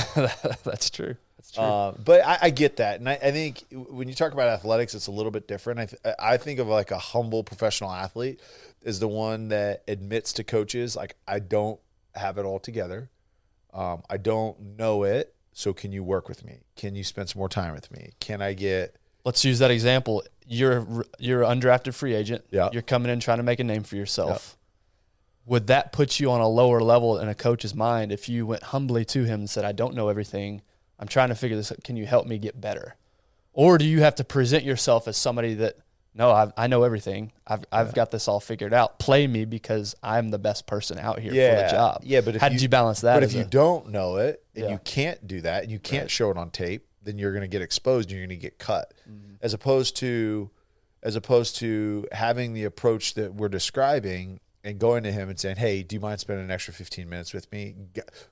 that's 0.65 0.89
true. 0.89 1.15
Uh, 1.58 1.93
but 2.03 2.25
I, 2.25 2.38
I 2.43 2.49
get 2.49 2.77
that, 2.77 2.99
and 2.99 3.10
I, 3.10 3.13
I 3.13 3.31
think 3.31 3.63
when 3.71 4.08
you 4.08 4.15
talk 4.15 4.34
about 4.34 4.47
athletics, 4.49 4.93
it's 4.93 5.08
a 5.08 5.12
little 5.12 5.31
bit 5.31 5.47
different. 5.47 5.79
I, 5.79 5.86
th- 5.86 6.15
I 6.19 6.38
think 6.38 6.60
of 6.60 6.67
like 6.67 6.91
a 6.91 6.99
humble 6.99 7.43
professional 7.43 7.91
athlete 7.91 8.39
is 8.81 8.99
the 8.99 9.08
one 9.08 9.49
that 9.49 9.84
admits 9.88 10.34
to 10.34 10.43
coaches, 10.43 10.95
like 10.95 11.15
I 11.27 11.39
don't 11.39 11.79
have 12.15 12.38
it 12.38 12.45
all 12.45 12.60
together, 12.60 13.10
um, 13.73 14.03
I 14.10 14.17
don't 14.17 14.60
know 14.77 15.03
it. 15.03 15.34
So 15.53 15.71
can 15.73 15.93
you 15.93 16.03
work 16.03 16.27
with 16.27 16.43
me? 16.43 16.60
Can 16.75 16.95
you 16.95 17.03
spend 17.05 17.29
some 17.29 17.39
more 17.39 17.47
time 17.47 17.73
with 17.73 17.89
me? 17.89 18.12
Can 18.19 18.41
I 18.41 18.53
get? 18.53 18.97
Let's 19.23 19.45
use 19.45 19.60
that 19.60 19.71
example. 19.71 20.23
You're 20.45 21.05
you're 21.17 21.43
an 21.43 21.62
undrafted 21.62 21.93
free 21.93 22.13
agent. 22.13 22.43
Yeah. 22.51 22.69
You're 22.73 22.81
coming 22.81 23.10
in 23.10 23.21
trying 23.21 23.38
to 23.38 23.43
make 23.43 23.62
a 23.62 23.63
name 23.63 23.84
for 23.84 23.95
yourself. 23.95 24.58
Would 25.45 25.67
that 25.67 25.93
put 25.93 26.19
you 26.19 26.29
on 26.29 26.41
a 26.41 26.47
lower 26.47 26.81
level 26.81 27.17
in 27.19 27.29
a 27.29 27.36
coach's 27.36 27.73
mind 27.73 28.12
if 28.12 28.27
you 28.27 28.45
went 28.45 28.63
humbly 28.63 29.05
to 29.05 29.23
him 29.23 29.41
and 29.41 29.49
said, 29.49 29.63
"I 29.63 29.71
don't 29.71 29.95
know 29.95 30.10
everything. 30.10 30.62
I'm 30.99 31.08
trying 31.08 31.29
to 31.29 31.36
figure 31.36 31.58
this. 31.58 31.71
out. 31.71 31.84
Can 31.84 31.97
you 31.97 32.05
help 32.05 32.25
me 32.27 32.38
get 32.38 32.60
better?" 32.60 32.95
Or 33.53 33.77
do 33.77 33.86
you 33.86 34.01
have 34.01 34.15
to 34.15 34.23
present 34.25 34.65
yourself 34.65 35.08
as 35.08 35.15
somebody 35.15 35.53
that, 35.55 35.77
no, 36.13 36.29
I've, 36.31 36.51
I 36.58 36.67
know 36.67 36.84
everything. 36.84 37.31
I've 37.47 37.63
I've 37.71 37.93
got 37.93 38.12
this 38.12 38.27
all 38.27 38.41
figured 38.41 38.73
out. 38.73 38.99
Play 38.99 39.27
me 39.27 39.45
because 39.45 39.95
I'm 40.03 40.29
the 40.29 40.38
best 40.39 40.67
person 40.67 40.97
out 40.99 41.19
here 41.19 41.31
for 41.31 41.36
the 41.63 41.67
job. 41.71 42.01
yeah. 42.03 42.19
But 42.21 42.36
if 42.36 42.41
how 42.41 42.47
you, 42.47 42.53
did 42.53 42.62
you 42.62 42.69
balance 42.69 43.01
that? 43.01 43.13
But 43.15 43.23
if 43.23 43.31
you 43.34 43.41
a- 43.41 43.45
don't 43.45 43.89
know 43.91 44.17
it 44.17 44.43
and 44.55 44.65
Yeah. 44.65 44.71
you 44.71 44.79
can't 44.84 45.25
do 45.25 45.39
that 45.41 45.63
and 45.63 45.71
you 45.71 45.79
can't 45.79 46.12
show 46.12 46.29
it 46.31 46.38
on 46.38 46.49
tape, 46.51 46.86
then 47.03 47.17
you're 47.17 47.31
going 47.31 47.43
to 47.43 47.47
get 47.47 47.62
exposed 47.62 48.10
and 48.10 48.17
you're 48.19 48.27
going 48.27 48.38
to 48.39 48.43
get 48.43 48.58
cut. 48.60 48.93
Mm-hmm. 49.10 49.36
As 49.41 49.53
opposed 49.53 49.95
to, 49.97 50.49
as 51.03 51.15
opposed 51.15 51.55
to 51.58 52.08
having 52.12 52.53
the 52.53 52.63
approach 52.65 53.13
that 53.13 53.36
we're 53.36 53.47
describing 53.49 54.39
and 54.65 54.80
going 54.80 55.04
to 55.04 55.12
him 55.12 55.30
and 55.30 55.39
saying, 55.39 55.58
"Hey, 55.58 55.84
do 55.84 55.95
you 55.95 55.99
mind 55.99 56.19
spending 56.19 56.43
an 56.45 56.51
extra 56.51 56.73
15 56.73 57.08
minutes 57.08 57.34
with 57.34 57.49
me? 57.51 57.75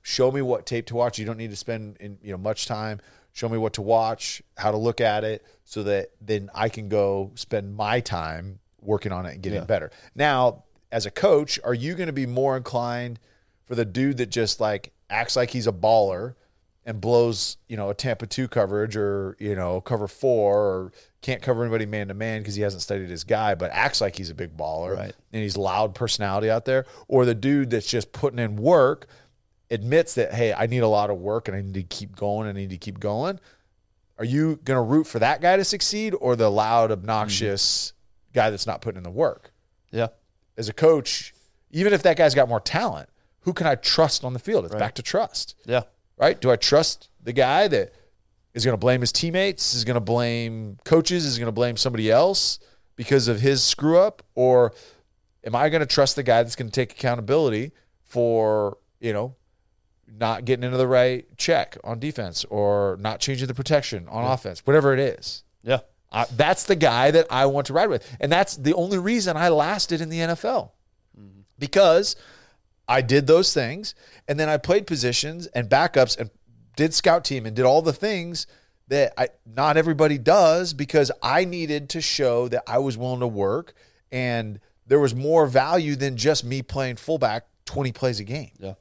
Show 0.02 0.30
me 0.32 0.42
what 0.42 0.66
tape 0.66 0.86
to 0.86 0.96
watch. 0.96 1.18
You 1.18 1.24
don't 1.24 1.38
need 1.38 1.50
to 1.50 1.56
spend 1.56 1.96
in, 2.00 2.18
you 2.22 2.32
know 2.32 2.38
much 2.38 2.66
time. 2.66 3.00
Show 3.32 3.48
me 3.48 3.56
what 3.56 3.72
to 3.74 3.82
watch, 3.82 4.42
how 4.58 4.70
to 4.70 4.76
look 4.76 5.00
at 5.00 5.24
it, 5.24 5.44
so 5.64 5.82
that 5.84 6.10
then 6.20 6.50
I 6.54 6.68
can 6.68 6.88
go 6.88 7.30
spend 7.36 7.74
my 7.76 8.00
time 8.00 8.58
working 8.80 9.12
on 9.12 9.24
it 9.26 9.34
and 9.34 9.42
getting 9.42 9.60
Yeah. 9.60 9.64
better." 9.64 9.90
Now, 10.14 10.64
as 10.92 11.06
a 11.06 11.10
coach, 11.10 11.58
are 11.64 11.74
you 11.74 11.94
going 11.94 12.08
to 12.08 12.12
be 12.12 12.26
more 12.26 12.56
inclined 12.56 13.18
for 13.64 13.74
the 13.76 13.84
dude 13.84 14.18
that 14.18 14.26
just 14.30 14.60
like 14.60 14.92
acts 15.08 15.36
like 15.36 15.50
he's 15.50 15.66
a 15.66 15.72
baller 15.72 16.34
and 16.86 17.00
blows, 17.00 17.56
you 17.68 17.76
know, 17.76 17.88
a 17.90 17.94
Tampa 17.94 18.26
2 18.26 18.46
coverage 18.48 18.96
or, 18.96 19.36
you 19.38 19.54
know, 19.54 19.80
cover 19.80 20.06
4 20.06 20.30
or 20.58 20.92
can't 21.22 21.40
cover 21.40 21.62
anybody 21.62 21.86
man 21.86 22.08
to 22.08 22.14
man 22.14 22.42
because 22.42 22.54
he 22.54 22.62
hasn't 22.62 22.82
studied 22.82 23.08
his 23.08 23.24
guy 23.24 23.54
but 23.54 23.70
acts 23.72 24.00
like 24.02 24.16
he's 24.16 24.28
a 24.28 24.34
big 24.34 24.56
baller 24.56 24.94
Right. 24.94 25.14
and 25.32 25.42
he's 25.42 25.56
loud 25.56 25.94
personality 25.94 26.50
out 26.50 26.66
there 26.66 26.84
or 27.08 27.24
the 27.24 27.34
dude 27.34 27.70
that's 27.70 27.86
just 27.86 28.12
putting 28.12 28.38
in 28.38 28.56
work 28.56 29.06
admits 29.70 30.14
that 30.16 30.34
hey, 30.34 30.52
I 30.52 30.66
need 30.66 30.80
a 30.80 30.88
lot 30.88 31.08
of 31.08 31.16
work 31.18 31.48
and 31.48 31.56
I 31.56 31.62
need 31.62 31.74
to 31.74 31.82
keep 31.82 32.14
going, 32.14 32.46
I 32.48 32.52
need 32.52 32.70
to 32.70 32.76
keep 32.76 33.00
going. 33.00 33.40
Are 34.18 34.24
you 34.24 34.60
going 34.64 34.76
to 34.76 34.82
root 34.82 35.06
for 35.06 35.18
that 35.18 35.40
guy 35.40 35.56
to 35.56 35.64
succeed 35.64 36.14
or 36.20 36.36
the 36.36 36.50
loud 36.50 36.92
obnoxious 36.92 37.92
mm-hmm. 37.92 38.38
guy 38.38 38.50
that's 38.50 38.66
not 38.66 38.80
putting 38.82 38.98
in 38.98 39.02
the 39.04 39.10
work? 39.10 39.52
Yeah. 39.90 40.08
as 40.56 40.68
a 40.68 40.72
coach, 40.72 41.32
even 41.70 41.92
if 41.92 42.02
that 42.02 42.16
guy's 42.16 42.34
got 42.34 42.48
more 42.48 42.60
talent, 42.60 43.08
who 43.40 43.52
can 43.52 43.66
I 43.66 43.74
trust 43.76 44.22
on 44.24 44.32
the 44.34 44.38
field? 44.38 44.64
It's 44.66 44.74
Right. 44.74 44.80
back 44.80 44.94
to 44.96 45.02
trust, 45.02 45.54
Yeah. 45.64 45.82
Right? 46.16 46.40
Do 46.40 46.50
I 46.50 46.56
trust 46.56 47.08
the 47.22 47.32
guy 47.32 47.68
that 47.68 47.92
is 48.54 48.64
going 48.64 48.74
to 48.74 48.78
blame 48.78 49.00
his 49.00 49.12
teammates, 49.12 49.74
is 49.74 49.84
going 49.84 49.94
to 49.94 50.00
blame 50.00 50.78
coaches, 50.84 51.24
is 51.24 51.38
going 51.38 51.46
to 51.46 51.52
blame 51.52 51.76
somebody 51.76 52.10
else 52.10 52.58
because 52.96 53.28
of 53.28 53.40
his 53.40 53.62
screw 53.62 53.98
up? 53.98 54.22
Or 54.34 54.72
am 55.44 55.54
I 55.54 55.68
going 55.68 55.80
to 55.80 55.86
trust 55.86 56.16
the 56.16 56.22
guy 56.22 56.42
that's 56.42 56.56
going 56.56 56.70
to 56.70 56.72
take 56.72 56.92
accountability 56.92 57.72
for, 58.04 58.78
you 59.00 59.12
know, 59.12 59.34
not 60.06 60.44
getting 60.44 60.62
into 60.62 60.76
the 60.76 60.86
right 60.86 61.26
check 61.36 61.76
on 61.82 61.98
defense 61.98 62.44
or 62.44 62.96
not 63.00 63.18
changing 63.20 63.48
the 63.48 63.54
protection 63.54 64.06
on 64.08 64.24
offense, 64.24 64.60
whatever 64.64 64.92
it 64.92 65.00
is? 65.00 65.42
Yeah. 65.62 65.80
I, 66.12 66.26
that's 66.36 66.64
the 66.64 66.76
guy 66.76 67.10
that 67.10 67.26
I 67.28 67.46
want 67.46 67.66
to 67.66 67.72
ride 67.72 67.88
with. 67.88 68.16
And 68.20 68.30
that's 68.30 68.56
the 68.56 68.74
only 68.74 68.98
reason 68.98 69.36
I 69.36 69.48
lasted 69.48 70.00
in 70.00 70.10
the 70.10 70.18
NFL 70.18 70.70
mm-hmm. 71.18 71.40
because 71.58 72.14
I 72.86 73.00
did 73.00 73.26
those 73.26 73.52
things. 73.52 73.94
And 74.28 74.38
then 74.40 74.48
I 74.48 74.56
played 74.56 74.86
positions 74.86 75.46
and 75.48 75.68
backups 75.68 76.18
and 76.18 76.30
did 76.76 76.94
scout 76.94 77.24
team 77.24 77.46
and 77.46 77.54
did 77.54 77.64
all 77.64 77.82
the 77.82 77.92
things 77.92 78.46
that 78.88 79.12
I, 79.18 79.28
not 79.46 79.76
everybody 79.76 80.18
does 80.18 80.72
because 80.74 81.10
I 81.22 81.44
needed 81.44 81.88
to 81.90 82.00
show 82.00 82.48
that 82.48 82.62
I 82.66 82.78
was 82.78 82.96
willing 82.98 83.20
to 83.20 83.26
work 83.26 83.74
and 84.12 84.60
there 84.86 85.00
was 85.00 85.14
more 85.14 85.46
value 85.46 85.96
than 85.96 86.16
just 86.16 86.44
me 86.44 86.60
playing 86.62 86.96
fullback 86.96 87.46
20 87.64 87.92
plays 87.92 88.20
a 88.20 88.24
game. 88.24 88.50
Yeah. 88.58 88.74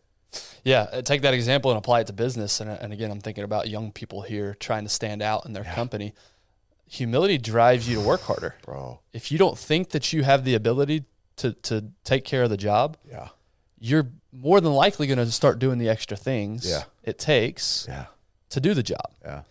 Yeah. 0.64 0.88
uh, 0.92 1.02
Take 1.02 1.22
that 1.22 1.34
example 1.34 1.72
and 1.72 1.78
apply 1.78 2.02
it 2.02 2.08
to 2.08 2.14
business. 2.14 2.60
And, 2.60 2.70
and 2.70 2.92
again, 2.92 3.12
I'm 3.12 3.22
thinking 3.22 3.44
about 3.44 3.70
young 3.70 3.92
people 3.92 4.22
here 4.22 4.56
trying 4.60 4.84
to 4.84 4.90
stand 4.90 5.22
out 5.22 5.46
in 5.46 5.54
their 5.54 5.64
company. 5.64 6.14
Humility 6.88 7.38
drives 7.38 7.88
you 7.88 8.02
to 8.02 8.08
work 8.08 8.22
harder. 8.22 8.56
Bro. 8.64 9.00
If 9.14 9.32
you 9.32 9.38
don't 9.38 9.58
think 9.58 9.90
that 9.92 10.12
you 10.14 10.24
have 10.24 10.44
the 10.44 10.54
ability 10.56 11.06
to, 11.38 11.54
to 11.54 11.86
take 12.04 12.26
care 12.26 12.44
of 12.44 12.50
the 12.50 12.58
job, 12.58 12.98
Yeah. 13.10 13.30
You're 13.86 14.08
more 14.32 14.62
than 14.62 14.72
likely 14.72 15.08
going 15.08 15.18
to 15.20 15.30
start 15.30 15.60
doing 15.60 15.78
the 15.78 15.90
extra 15.90 16.16
things 16.16 16.66
Yeah. 16.68 16.84
it 17.04 17.20
takes 17.20 17.86
Yeah. 17.88 18.06
to 18.52 18.60
do 18.62 18.74
the 18.74 18.84
job. 18.84 19.12
Yeah. 19.24 19.42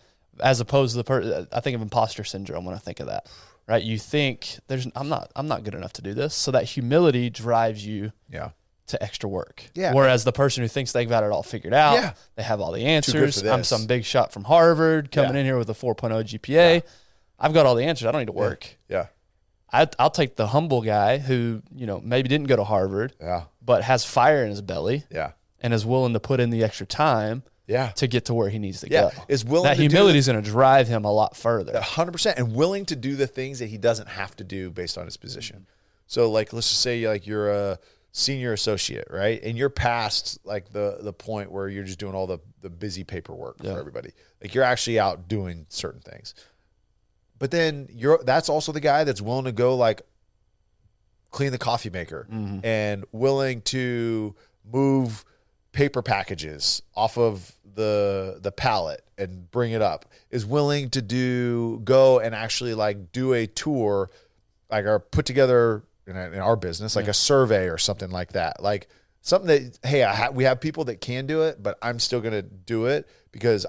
as 0.41 0.59
opposed 0.59 0.93
to 0.93 0.97
the 0.97 1.03
per- 1.03 1.45
I 1.51 1.59
think 1.59 1.75
of 1.75 1.81
imposter 1.83 2.23
syndrome 2.23 2.65
when 2.65 2.73
I 2.73 2.79
think 2.79 2.99
of 2.99 3.05
that. 3.05 3.27
Right? 3.67 3.83
You 3.83 3.99
think 3.99 4.57
there's 4.67 4.87
I'm 4.95 5.07
not 5.07 5.31
I'm 5.35 5.47
not 5.47 5.63
good 5.63 5.75
enough 5.75 5.93
to 5.93 6.01
do 6.01 6.13
this. 6.15 6.33
So 6.33 6.49
that 6.51 6.63
humility 6.63 7.29
drives 7.29 7.85
you 7.85 8.11
Yeah. 8.31 8.49
to 8.87 9.01
extra 9.01 9.29
work. 9.29 9.63
Yeah. 9.75 9.93
Whereas 9.93 10.23
the 10.23 10.31
person 10.33 10.63
who 10.63 10.67
thinks 10.67 10.91
they've 10.91 11.07
got 11.07 11.23
it 11.23 11.31
all 11.31 11.43
figured 11.43 11.73
out, 11.75 11.93
Yeah. 11.95 12.13
they 12.35 12.41
have 12.43 12.59
all 12.59 12.71
the 12.71 12.85
answers. 12.85 13.43
I'm 13.43 13.63
some 13.63 13.85
big 13.85 14.03
shot 14.03 14.31
from 14.33 14.45
Harvard 14.45 15.11
coming 15.11 15.35
Yeah. 15.35 15.39
in 15.41 15.45
here 15.45 15.57
with 15.59 15.69
a 15.69 15.73
4.0 15.75 16.23
GPA. 16.23 16.81
I've 17.39 17.53
got 17.53 17.65
all 17.67 17.75
the 17.75 17.83
answers. 17.85 18.07
I 18.07 18.11
don't 18.11 18.21
need 18.21 18.25
to 18.25 18.31
work. 18.33 18.77
Yeah. 18.89 19.07
I, 19.71 19.87
I'll 19.99 20.09
take 20.11 20.35
the 20.35 20.47
humble 20.47 20.81
guy 20.81 21.19
who 21.19 21.61
you 21.73 21.85
know 21.85 21.99
maybe 22.03 22.27
didn't 22.27 22.47
go 22.47 22.55
to 22.55 22.63
Harvard, 22.63 23.13
Yeah. 23.21 23.43
But 23.65 23.83
has 23.83 24.03
fire 24.05 24.43
in 24.43 24.49
his 24.49 24.61
belly 24.61 25.05
Yeah. 25.09 25.31
and 25.61 25.73
is 25.73 25.85
willing 25.85 26.13
to 26.13 26.19
put 26.19 26.39
in 26.39 26.49
the 26.49 26.63
extra 26.63 26.85
time 26.85 27.43
Yeah. 27.67 27.91
to 27.91 28.07
get 28.07 28.25
to 28.25 28.33
where 28.33 28.49
he 28.49 28.59
needs 28.59 28.81
to 28.81 28.89
Yeah. 28.89 29.09
go. 29.15 29.23
Is 29.27 29.45
willing 29.45 29.65
that 29.69 29.75
to 29.77 29.81
do 29.83 29.87
humility 29.89 30.19
is 30.19 30.27
going 30.27 30.41
to 30.43 30.49
drive 30.49 30.87
him 30.87 31.05
a 31.05 31.11
lot 31.11 31.35
further. 31.37 31.79
hundred 31.79 32.11
percent, 32.11 32.37
and 32.37 32.53
willing 32.55 32.85
to 32.87 32.95
do 32.95 33.15
the 33.15 33.27
things 33.27 33.59
that 33.59 33.67
he 33.67 33.77
doesn't 33.77 34.09
have 34.09 34.35
to 34.37 34.43
do 34.43 34.69
based 34.69 34.97
on 34.97 35.05
his 35.05 35.17
position. 35.17 35.65
So, 36.07 36.29
like, 36.29 36.51
let's 36.53 36.69
just 36.69 36.81
say 36.81 37.07
like 37.07 37.25
you're 37.25 37.49
a 37.51 37.79
senior 38.11 38.53
associate, 38.53 39.07
right, 39.09 39.41
and 39.43 39.57
you're 39.57 39.69
past 39.69 40.37
like 40.43 40.71
the 40.71 40.97
the 41.01 41.13
point 41.13 41.51
where 41.51 41.67
you're 41.69 41.83
just 41.85 41.97
doing 41.99 42.13
all 42.13 42.27
the 42.27 42.39
the 42.61 42.69
busy 42.69 43.03
paperwork 43.03 43.55
Yeah. 43.61 43.73
for 43.73 43.79
everybody. 43.79 44.11
Like 44.41 44.53
you're 44.53 44.63
actually 44.65 44.99
out 44.99 45.27
doing 45.27 45.65
certain 45.69 46.01
things. 46.01 46.35
But 47.39 47.51
then 47.51 47.87
you're 47.91 48.21
that's 48.23 48.49
also 48.49 48.71
the 48.71 48.79
guy 48.79 49.03
that's 49.05 49.21
willing 49.21 49.45
to 49.45 49.51
go 49.51 49.75
like 49.75 50.01
clean 51.33 51.51
the 51.51 51.57
coffee 51.57 51.89
maker 51.89 52.27
mm-hmm. 52.31 52.65
and 52.65 53.03
willing 53.11 53.61
to 53.61 54.33
move 54.63 55.25
paper 55.73 56.01
packages 56.01 56.81
off 56.95 57.17
of 57.17 57.57
the 57.75 58.39
the 58.41 58.51
pallet 58.51 59.03
and 59.17 59.49
bring 59.51 59.71
it 59.71 59.81
up 59.81 60.05
is 60.29 60.45
willing 60.45 60.89
to 60.89 61.01
do 61.01 61.81
go 61.83 62.19
and 62.19 62.33
actually 62.33 62.73
like 62.73 63.11
do 63.11 63.33
a 63.33 63.47
tour 63.47 64.09
like 64.69 64.85
or 64.85 64.99
put 64.99 65.25
together 65.25 65.83
in, 66.05 66.15
in 66.15 66.39
our 66.39 66.55
business 66.55 66.95
like 66.95 67.07
a 67.07 67.13
survey 67.13 67.67
or 67.67 67.77
something 67.77 68.11
like 68.11 68.33
that. 68.33 68.61
Like 68.61 68.87
something 69.23 69.47
that 69.47 69.79
hey 69.83 70.03
I 70.03 70.13
ha- 70.13 70.29
we 70.29 70.43
have 70.43 70.61
people 70.61 70.83
that 70.85 71.01
can 71.01 71.25
do 71.25 71.41
it 71.41 71.63
but 71.63 71.79
i'm 71.81 71.97
still 71.97 72.21
going 72.21 72.33
to 72.33 72.43
do 72.43 72.85
it 72.85 73.09
because 73.31 73.65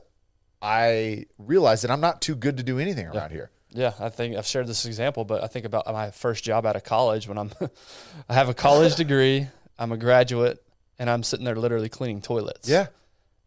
i 0.60 1.24
realize 1.38 1.82
that 1.82 1.90
i'm 1.90 2.00
not 2.00 2.20
too 2.20 2.34
good 2.34 2.58
to 2.58 2.62
do 2.62 2.78
anything 2.78 3.06
around 3.06 3.30
here 3.30 3.50
Yeah, 3.74 3.92
I 4.00 4.08
think 4.08 4.36
I've 4.36 4.46
shared 4.46 4.66
this 4.68 4.86
example, 4.86 5.24
but 5.24 5.42
I 5.42 5.48
think 5.48 5.66
about 5.66 5.86
my 5.92 6.10
first 6.10 6.44
job 6.44 6.64
out 6.64 6.76
of 6.76 6.84
college 6.84 7.26
when 7.28 7.36
I'm, 7.38 7.50
I 8.28 8.34
have 8.34 8.48
a 8.48 8.54
college 8.54 8.94
degree, 8.96 9.48
I'm 9.78 9.90
a 9.92 9.96
graduate, 9.96 10.62
and 10.98 11.10
I'm 11.10 11.22
sitting 11.24 11.44
there 11.44 11.56
literally 11.56 11.88
cleaning 11.88 12.22
toilets. 12.22 12.68
yeah 12.68 12.86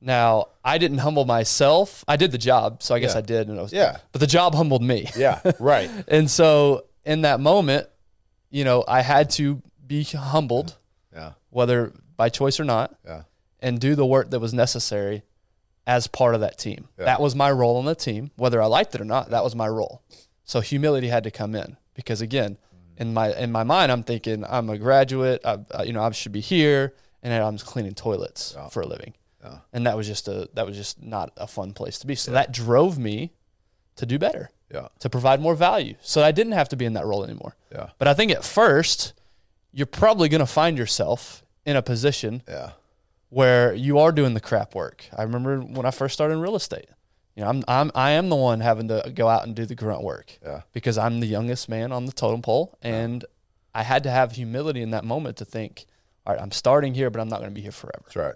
Now 0.02 0.50
I 0.64 0.78
didn't 0.78 1.00
humble 1.00 1.26
myself. 1.26 2.04
I 2.08 2.18
did 2.18 2.32
the 2.32 2.38
job, 2.38 2.84
so 2.84 2.94
I 2.94 3.00
guess 3.00 3.14
Yeah. 3.14 3.20
I 3.20 3.22
did. 3.22 3.48
And 3.48 3.58
it 3.58 3.62
was, 3.62 3.74
Yeah. 3.74 3.98
But 4.12 4.20
the 4.22 4.28
job 4.28 4.54
humbled 4.54 4.84
me. 4.84 5.10
yeah 5.16 5.40
right 5.60 5.90
And 6.08 6.30
so 6.30 6.86
in 7.06 7.22
that 7.22 7.40
moment, 7.40 7.88
you 8.50 8.64
know, 8.66 8.84
I 8.88 9.02
had 9.02 9.30
to 9.32 9.62
be 9.86 10.04
humbled, 10.04 10.76
yeah 11.14 11.32
whether 11.50 11.94
by 12.18 12.28
choice 12.30 12.60
or 12.60 12.66
not, 12.66 12.94
yeah 13.06 13.22
and 13.60 13.80
do 13.80 13.96
the 13.96 14.06
work 14.06 14.30
that 14.32 14.40
was 14.40 14.54
necessary 14.54 15.24
as 15.88 16.06
part 16.06 16.36
of 16.36 16.42
that 16.42 16.58
team. 16.60 16.90
Yeah. 17.00 17.06
That 17.06 17.20
was 17.22 17.34
my 17.34 17.50
role 17.50 17.78
on 17.78 17.86
the 17.86 17.96
team, 17.96 18.30
whether 18.36 18.62
I 18.62 18.68
liked 18.68 18.94
it 18.94 19.02
or 19.02 19.06
not. 19.06 19.30
That 19.32 19.44
was 19.44 19.56
my 19.56 19.68
role. 19.68 20.04
So 20.44 20.60
humility 20.60 21.08
had 21.08 21.24
to 21.24 21.32
come 21.32 21.56
in 21.56 21.78
because 21.96 22.22
again, 22.22 22.58
in 22.98 23.14
my 23.14 23.34
in 23.36 23.52
my 23.52 23.64
mind, 23.64 23.92
I'm 23.92 24.04
thinking 24.04 24.44
I'm 24.48 24.70
a 24.70 24.78
graduate. 24.78 25.42
I, 25.46 25.58
I- 25.74 25.84
you 25.84 25.94
know, 25.94 26.04
I 26.04 26.12
should 26.12 26.32
be 26.34 26.42
here, 26.42 26.94
and 27.24 27.34
I'm 27.34 27.58
cleaning 27.58 27.96
toilets 27.96 28.56
for 28.72 28.82
a 28.82 28.88
living. 28.88 29.14
Yeah. 29.44 29.60
And 29.74 29.86
that 29.88 29.96
was 29.98 30.06
just 30.08 30.28
a 30.28 30.50
that 30.54 30.66
was 30.68 30.76
just 30.76 31.02
not 31.02 31.32
a 31.38 31.48
fun 31.48 31.74
place 31.74 31.98
to 32.00 32.08
be. 32.08 32.16
So 32.16 32.32
that 32.32 32.52
drove 32.52 32.98
me 33.00 33.32
to 33.96 34.06
do 34.06 34.20
better, 34.20 34.50
yeah 34.74 34.88
to 35.00 35.10
provide 35.10 35.40
more 35.42 35.56
value. 35.56 35.96
So 36.02 36.22
I 36.24 36.32
didn't 36.32 36.54
have 36.54 36.70
to 36.70 36.76
be 36.76 36.86
in 36.86 36.94
that 36.94 37.06
role 37.06 37.24
anymore. 37.24 37.56
yeah 37.72 37.90
But 38.00 38.08
I 38.08 38.14
think 38.14 38.32
at 38.32 38.44
first, 38.44 39.14
you're 39.72 39.86
probably 40.02 40.28
going 40.30 40.40
to 40.48 40.54
find 40.62 40.78
yourself 40.78 41.44
in 41.66 41.76
a 41.76 41.82
position 41.82 42.42
yeah 42.48 42.72
where 43.30 43.74
you 43.74 44.00
are 44.00 44.12
doing 44.12 44.34
the 44.34 44.40
crap 44.40 44.74
work. 44.76 45.06
I 45.16 45.24
remember 45.24 45.60
when 45.60 45.86
I 45.86 45.92
first 45.92 46.14
started 46.14 46.36
in 46.36 46.42
real 46.42 46.56
estate. 46.56 46.88
You 47.36 47.44
know, 47.44 47.50
I'm 47.50 47.64
I'm 47.68 47.92
I 47.94 48.12
am 48.12 48.30
the 48.30 48.36
one 48.36 48.62
having 48.62 48.88
to 48.88 49.12
go 49.14 49.28
out 49.28 49.46
and 49.46 49.56
do 49.56 49.66
the 49.66 49.76
grunt 49.76 50.02
work 50.04 50.40
Yeah. 50.44 50.62
because 50.74 50.98
I'm 50.98 51.20
the 51.20 51.28
youngest 51.28 51.70
man 51.70 51.92
on 51.92 52.06
the 52.06 52.12
totem 52.12 52.42
pole, 52.42 52.78
and 52.82 53.24
I 53.76 53.84
had 53.84 54.04
to 54.04 54.10
have 54.10 54.32
humility 54.32 54.82
in 54.82 54.90
that 54.92 55.04
moment 55.04 55.38
to 55.38 55.46
think, 55.46 55.86
all 56.26 56.34
right, 56.34 56.42
I'm 56.42 56.52
starting 56.52 56.96
here, 56.96 57.10
but 57.12 57.20
I'm 57.22 57.30
not 57.30 57.40
going 57.40 57.52
to 57.52 57.56
be 57.56 57.62
here 57.62 57.72
forever. 57.72 58.02
that's 58.06 58.16
right 58.16 58.36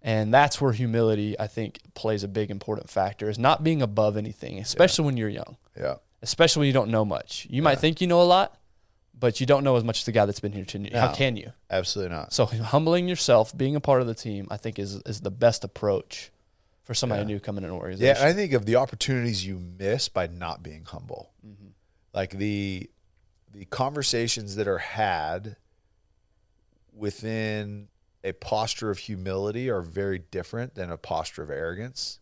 And 0.00 0.32
that's 0.32 0.60
where 0.60 0.72
humility, 0.72 1.34
I 1.40 1.48
think, 1.48 1.80
plays 1.94 2.22
a 2.22 2.28
big 2.28 2.50
important 2.52 2.88
factor 2.88 3.28
is 3.28 3.38
not 3.38 3.64
being 3.64 3.82
above 3.82 4.16
anything, 4.16 4.58
especially 4.60 5.06
when 5.06 5.16
you're 5.16 5.28
young, 5.28 5.56
yeah 5.76 5.96
especially 6.22 6.60
when 6.60 6.66
you 6.68 6.72
don't 6.72 6.90
know 6.90 7.04
much. 7.04 7.46
You 7.50 7.60
might 7.62 7.80
think 7.80 8.00
you 8.00 8.06
know 8.06 8.22
a 8.22 8.24
lot, 8.24 8.56
but 9.24 9.40
you 9.40 9.46
don't 9.46 9.64
know 9.64 9.76
as 9.76 9.84
much 9.84 10.00
as 10.00 10.04
the 10.04 10.12
guy 10.12 10.26
that's 10.26 10.40
been 10.40 10.52
here 10.52 10.66
10 10.66 10.84
years. 10.84 10.94
How 10.94 11.14
can 11.14 11.34
you? 11.34 11.50
absolutely 11.70 12.14
not 12.14 12.34
So 12.34 12.44
humbling 12.44 13.08
yourself, 13.08 13.56
being 13.56 13.74
a 13.74 13.80
part 13.80 14.02
of 14.02 14.06
the 14.06 14.14
team, 14.14 14.46
I 14.50 14.58
think 14.58 14.78
is 14.78 14.96
is 15.06 15.22
the 15.22 15.30
best 15.30 15.64
approach 15.64 16.30
for 16.82 16.92
somebody 16.92 17.24
new 17.24 17.40
coming 17.40 17.64
in 17.64 17.70
an 17.70 17.76
organization. 17.76 18.22
and 18.22 18.26
I 18.26 18.34
think 18.34 18.52
of 18.52 18.66
the 18.66 18.76
opportunities 18.76 19.46
you 19.46 19.58
miss 19.78 20.10
by 20.10 20.26
not 20.26 20.62
being 20.62 20.84
humble. 20.84 21.32
Mm-hmm. 21.46 21.68
Like 22.12 22.32
the 22.32 22.90
the 23.50 23.64
conversations 23.64 24.56
that 24.56 24.68
are 24.68 24.76
had 24.76 25.56
within 26.92 27.88
a 28.22 28.32
posture 28.32 28.90
of 28.90 28.98
humility 28.98 29.70
are 29.70 29.80
very 29.80 30.18
different 30.18 30.74
than 30.74 30.90
a 30.90 30.98
posture 30.98 31.42
of 31.42 31.50
arrogance. 31.50 32.20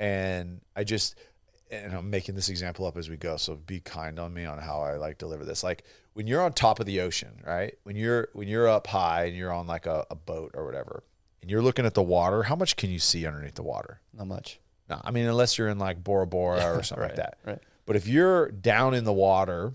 And 0.00 0.60
I 0.74 0.82
just 0.82 1.14
and 1.70 1.92
I'm 1.94 2.10
making 2.10 2.34
this 2.34 2.48
example 2.48 2.86
up 2.86 2.96
as 2.96 3.08
we 3.08 3.16
go, 3.16 3.36
so 3.36 3.54
be 3.54 3.80
kind 3.80 4.18
on 4.18 4.34
me 4.34 4.44
on 4.44 4.58
how 4.58 4.80
I 4.80 4.96
like 4.96 5.18
deliver 5.18 5.44
this. 5.44 5.62
Like 5.62 5.84
when 6.14 6.26
you're 6.26 6.42
on 6.42 6.52
top 6.52 6.80
of 6.80 6.86
the 6.86 7.00
ocean, 7.00 7.40
right? 7.46 7.74
When 7.84 7.96
you're 7.96 8.28
when 8.32 8.48
you're 8.48 8.68
up 8.68 8.86
high 8.88 9.24
and 9.26 9.36
you're 9.36 9.52
on 9.52 9.66
like 9.66 9.86
a, 9.86 10.06
a 10.10 10.14
boat 10.16 10.52
or 10.54 10.64
whatever, 10.66 11.02
and 11.42 11.50
you're 11.50 11.62
looking 11.62 11.86
at 11.86 11.94
the 11.94 12.02
water, 12.02 12.42
how 12.44 12.56
much 12.56 12.76
can 12.76 12.90
you 12.90 12.98
see 12.98 13.26
underneath 13.26 13.54
the 13.54 13.62
water? 13.62 14.00
Not 14.12 14.26
much. 14.26 14.58
No, 14.88 15.00
I 15.04 15.10
mean 15.12 15.26
unless 15.26 15.56
you're 15.58 15.68
in 15.68 15.78
like 15.78 16.02
Bora 16.02 16.26
Bora 16.26 16.76
or 16.76 16.82
something 16.82 17.02
right, 17.02 17.10
like 17.10 17.16
that. 17.16 17.38
right. 17.44 17.58
But 17.86 17.96
if 17.96 18.06
you're 18.08 18.50
down 18.50 18.94
in 18.94 19.04
the 19.04 19.12
water, 19.12 19.74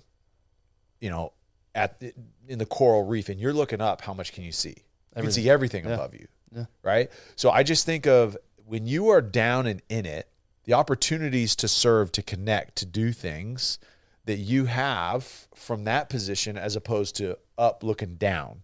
you 1.00 1.10
know, 1.10 1.34
at 1.74 2.00
the, 2.00 2.14
in 2.48 2.60
the 2.60 2.66
coral 2.66 3.06
reef, 3.06 3.28
and 3.30 3.40
you're 3.40 3.54
looking 3.54 3.82
up, 3.82 4.02
how 4.02 4.14
much 4.14 4.32
can 4.34 4.44
you 4.44 4.52
see? 4.52 4.76
You 5.16 5.22
can 5.24 5.32
see 5.32 5.50
everything 5.50 5.86
above 5.86 6.14
you, 6.14 6.28
Yeah. 6.56 6.66
right? 6.84 7.10
So 7.36 7.50
I 7.50 7.64
just 7.64 7.86
think 7.86 8.06
of 8.06 8.38
when 8.66 8.86
you 8.88 9.10
are 9.10 9.22
down 9.22 9.66
and 9.68 9.82
in 9.90 10.06
it, 10.06 10.30
the 10.65 10.73
opportunities 10.73 11.56
to 11.56 11.67
serve, 11.67 12.12
to 12.13 12.21
connect, 12.21 12.75
to 12.78 12.86
do 12.86 13.12
things 13.12 13.80
that 14.25 14.38
you 14.38 14.65
have 14.65 15.47
from 15.54 15.84
that 15.84 16.10
position 16.10 16.58
as 16.58 16.75
opposed 16.75 17.15
to 17.15 17.38
up 17.58 17.84
looking 17.84 18.15
down, 18.15 18.63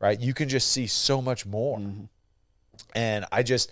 right? 0.00 0.20
You 0.20 0.32
can 0.32 0.48
just 0.48 0.70
see 0.70 0.86
so 0.86 1.20
much 1.20 1.44
more. 1.44 1.78
Mm-hmm. 1.78 2.04
And 2.94 3.26
I 3.32 3.42
just, 3.42 3.70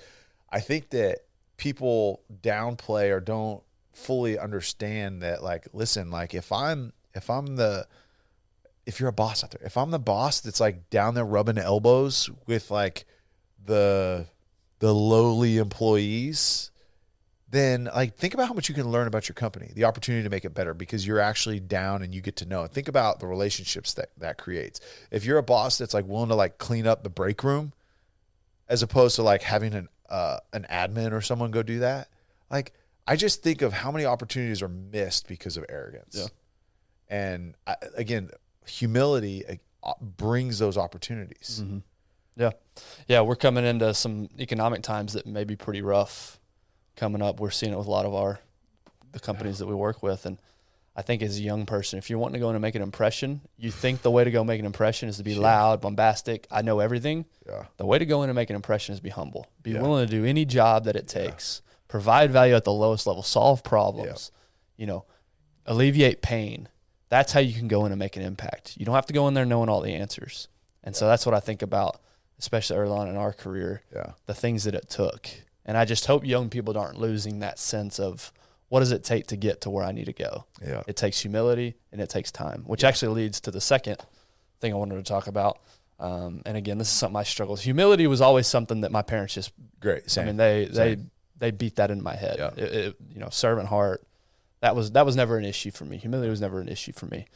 I 0.50 0.60
think 0.60 0.90
that 0.90 1.20
people 1.56 2.22
downplay 2.42 3.14
or 3.14 3.20
don't 3.20 3.62
fully 3.92 4.38
understand 4.38 5.22
that, 5.22 5.42
like, 5.42 5.68
listen, 5.72 6.10
like 6.10 6.34
if 6.34 6.50
I'm, 6.50 6.92
if 7.14 7.30
I'm 7.30 7.56
the, 7.56 7.86
if 8.86 8.98
you're 8.98 9.10
a 9.10 9.12
boss 9.12 9.44
out 9.44 9.52
there, 9.52 9.64
if 9.64 9.76
I'm 9.76 9.92
the 9.92 9.98
boss 10.00 10.40
that's 10.40 10.58
like 10.58 10.90
down 10.90 11.14
there 11.14 11.24
rubbing 11.24 11.58
elbows 11.58 12.28
with 12.46 12.70
like 12.72 13.04
the, 13.64 14.26
the 14.80 14.92
lowly 14.92 15.58
employees, 15.58 16.69
then 17.50 17.90
like 17.94 18.16
think 18.16 18.32
about 18.32 18.46
how 18.46 18.54
much 18.54 18.68
you 18.68 18.74
can 18.74 18.88
learn 18.88 19.06
about 19.06 19.28
your 19.28 19.34
company, 19.34 19.72
the 19.74 19.84
opportunity 19.84 20.22
to 20.22 20.30
make 20.30 20.44
it 20.44 20.54
better 20.54 20.72
because 20.72 21.06
you're 21.06 21.18
actually 21.18 21.58
down 21.58 22.02
and 22.02 22.14
you 22.14 22.20
get 22.20 22.36
to 22.36 22.46
know. 22.46 22.66
Think 22.66 22.86
about 22.86 23.18
the 23.18 23.26
relationships 23.26 23.94
that 23.94 24.10
that 24.18 24.38
creates. 24.38 24.80
If 25.10 25.24
you're 25.24 25.38
a 25.38 25.42
boss 25.42 25.78
that's 25.78 25.92
like 25.92 26.06
willing 26.06 26.28
to 26.28 26.36
like 26.36 26.58
clean 26.58 26.86
up 26.86 27.02
the 27.02 27.10
break 27.10 27.42
room, 27.42 27.72
as 28.68 28.82
opposed 28.82 29.16
to 29.16 29.22
like 29.22 29.42
having 29.42 29.74
an 29.74 29.88
uh, 30.08 30.38
an 30.52 30.66
admin 30.70 31.12
or 31.12 31.20
someone 31.20 31.50
go 31.50 31.62
do 31.62 31.80
that, 31.80 32.08
like 32.50 32.72
I 33.06 33.16
just 33.16 33.42
think 33.42 33.62
of 33.62 33.72
how 33.72 33.90
many 33.90 34.04
opportunities 34.04 34.62
are 34.62 34.68
missed 34.68 35.26
because 35.26 35.56
of 35.56 35.64
arrogance. 35.68 36.16
Yeah. 36.16 36.26
And 37.08 37.56
I, 37.66 37.74
again, 37.96 38.30
humility 38.64 39.42
uh, 39.82 39.94
brings 40.00 40.60
those 40.60 40.78
opportunities. 40.78 41.64
Yeah. 42.36 42.50
Yeah. 43.08 43.22
We're 43.22 43.34
coming 43.34 43.64
into 43.64 43.92
some 43.94 44.28
economic 44.38 44.82
times 44.82 45.14
that 45.14 45.26
may 45.26 45.42
be 45.42 45.56
pretty 45.56 45.82
rough 45.82 46.39
coming 47.00 47.22
up. 47.22 47.40
We're 47.40 47.50
seeing 47.50 47.72
it 47.72 47.78
with 47.78 47.86
a 47.86 47.90
lot 47.90 48.06
of 48.06 48.14
our, 48.14 48.38
the 49.12 49.18
companies 49.20 49.58
that 49.58 49.66
we 49.66 49.74
work 49.74 50.02
with. 50.02 50.26
And 50.26 50.38
I 50.94 51.02
think 51.02 51.22
as 51.22 51.38
a 51.38 51.42
young 51.42 51.64
person, 51.66 51.98
if 51.98 52.10
you're 52.10 52.18
wanting 52.18 52.34
to 52.34 52.38
go 52.40 52.50
in 52.50 52.54
and 52.56 52.62
make 52.62 52.74
an 52.74 52.82
impression, 52.82 53.40
you 53.56 53.70
think 53.70 54.02
the 54.02 54.10
way 54.10 54.22
to 54.22 54.30
go 54.30 54.44
make 54.44 54.60
an 54.60 54.66
impression 54.66 55.08
is 55.08 55.16
to 55.16 55.22
be 55.24 55.34
loud, 55.34 55.80
bombastic. 55.80 56.46
I 56.50 56.62
know 56.62 56.78
everything. 56.80 57.24
Yeah. 57.48 57.64
The 57.78 57.86
way 57.86 57.98
to 57.98 58.04
go 58.06 58.22
in 58.22 58.28
and 58.28 58.36
make 58.36 58.50
an 58.50 58.56
impression 58.56 58.92
is 58.92 59.00
be 59.00 59.08
humble. 59.08 59.46
Be 59.62 59.72
willing 59.74 60.06
to 60.06 60.10
do 60.10 60.24
any 60.24 60.44
job 60.44 60.84
that 60.84 60.94
it 60.96 61.08
takes. 61.08 61.62
Provide 61.88 62.30
value 62.30 62.54
at 62.54 62.64
the 62.64 62.72
lowest 62.72 63.06
level. 63.06 63.22
Solve 63.22 63.64
problems. 63.64 64.30
You 64.76 64.86
know, 64.86 65.04
alleviate 65.66 66.22
pain. 66.22 66.68
That's 67.08 67.32
how 67.32 67.40
you 67.40 67.54
can 67.54 67.66
go 67.66 67.84
in 67.86 67.92
and 67.92 67.98
make 67.98 68.16
an 68.16 68.22
impact. 68.22 68.76
You 68.76 68.84
don't 68.86 68.94
have 68.94 69.06
to 69.06 69.12
go 69.12 69.26
in 69.26 69.34
there 69.34 69.44
knowing 69.46 69.68
all 69.68 69.80
the 69.80 69.94
answers. 69.94 70.48
And 70.84 70.94
so 70.94 71.06
that's 71.08 71.26
what 71.26 71.34
I 71.34 71.40
think 71.40 71.62
about, 71.62 72.00
especially 72.38 72.76
early 72.76 72.92
on 72.92 73.08
in 73.08 73.16
our 73.16 73.32
career, 73.32 73.82
Yeah. 73.94 74.12
the 74.26 74.34
things 74.34 74.64
that 74.64 74.74
it 74.74 74.88
took. 74.88 75.28
And 75.70 75.78
I 75.78 75.84
just 75.84 76.06
hope 76.06 76.26
young 76.26 76.50
people 76.50 76.76
aren't 76.76 76.98
losing 76.98 77.38
that 77.38 77.56
sense 77.60 78.00
of 78.00 78.32
what 78.70 78.80
does 78.80 78.90
it 78.90 79.04
take 79.04 79.28
to 79.28 79.36
get 79.36 79.60
to 79.60 79.70
where 79.70 79.84
I 79.84 79.92
need 79.92 80.06
to 80.06 80.12
go. 80.12 80.44
Yeah. 80.60 80.82
It 80.88 80.96
takes 80.96 81.20
humility 81.20 81.76
and 81.92 82.00
it 82.00 82.08
takes 82.08 82.32
time, 82.32 82.64
which 82.66 82.82
actually 82.82 83.14
leads 83.22 83.40
to 83.42 83.52
the 83.52 83.60
second 83.60 83.98
thing 84.60 84.72
I 84.72 84.76
wanted 84.76 84.96
to 84.96 85.04
talk 85.04 85.28
about. 85.28 85.60
Um, 86.00 86.42
and 86.44 86.56
again, 86.56 86.78
this 86.78 86.88
is 86.88 86.94
something 86.94 87.16
I 87.16 87.22
struggle 87.22 87.52
with. 87.52 87.62
Humility 87.62 88.08
was 88.08 88.20
always 88.20 88.48
something 88.48 88.80
that 88.80 88.90
my 88.90 89.02
parents 89.02 89.32
just 89.34 89.52
Great. 89.78 90.10
Same. 90.10 90.24
I 90.24 90.26
mean, 90.26 90.36
they 90.38 90.64
they 90.64 90.94
Same. 90.96 91.10
they 91.38 91.52
beat 91.52 91.76
that 91.76 91.92
into 91.92 92.02
my 92.02 92.16
head. 92.16 92.34
Yeah. 92.40 92.50
It, 92.56 92.72
it- 92.74 92.96
you 93.14 93.20
know, 93.20 93.28
servant 93.30 93.68
heart. 93.68 94.02
That 94.62 94.74
was 94.74 94.90
that 94.90 95.06
was 95.06 95.14
never 95.14 95.38
an 95.38 95.44
issue 95.44 95.70
for 95.70 95.84
me. 95.84 95.98
Humility 95.98 96.30
was 96.30 96.40
never 96.40 96.60
an 96.60 96.68
issue 96.68 96.90
for 96.92 97.06
me. 97.06 97.26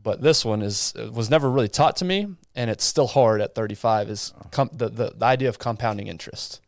But 0.00 0.22
this 0.22 0.44
one 0.44 0.62
is 0.62 0.94
was 1.12 1.28
never 1.28 1.50
really 1.50 1.66
taught 1.68 1.96
to 1.96 2.04
me, 2.04 2.28
and 2.54 2.70
it's 2.70 2.84
still 2.84 3.08
hard 3.08 3.40
at 3.40 3.56
35. 3.56 4.10
Is 4.10 4.32
com- 4.52 4.70
the, 4.72 4.88
the 4.88 5.12
the 5.16 5.24
idea 5.26 5.48
of 5.48 5.58
compounding 5.58 6.06
interest. 6.06 6.60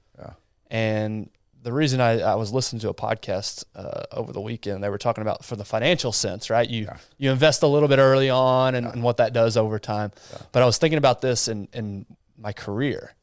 Yeah. 0.70 0.76
And 0.78 1.30
the 1.62 1.72
reason 1.72 2.00
I, 2.00 2.20
I 2.20 2.34
was 2.36 2.52
listening 2.52 2.78
to 2.80 2.90
a 2.90 2.94
podcast 2.94 3.64
uh, 3.74 4.02
over 4.12 4.32
the 4.32 4.40
weekend, 4.40 4.84
they 4.84 4.88
were 4.88 4.98
talking 4.98 5.22
about 5.22 5.44
for 5.44 5.56
the 5.56 5.64
financial 5.64 6.12
sense, 6.12 6.48
right? 6.48 6.68
You 6.68 6.88
you 7.18 7.32
invest 7.32 7.62
a 7.64 7.66
little 7.66 7.88
bit 7.88 7.98
early 7.98 8.30
on, 8.30 8.76
and, 8.76 8.86
and 8.86 9.02
what 9.02 9.16
that 9.16 9.32
does 9.32 9.56
over 9.56 9.78
time. 9.78 10.12
But 10.52 10.62
I 10.62 10.66
was 10.66 10.78
thinking 10.78 10.98
about 10.98 11.22
this 11.22 11.48
in 11.48 11.66
in 11.72 12.06
my 12.38 12.52
career, 12.52 13.14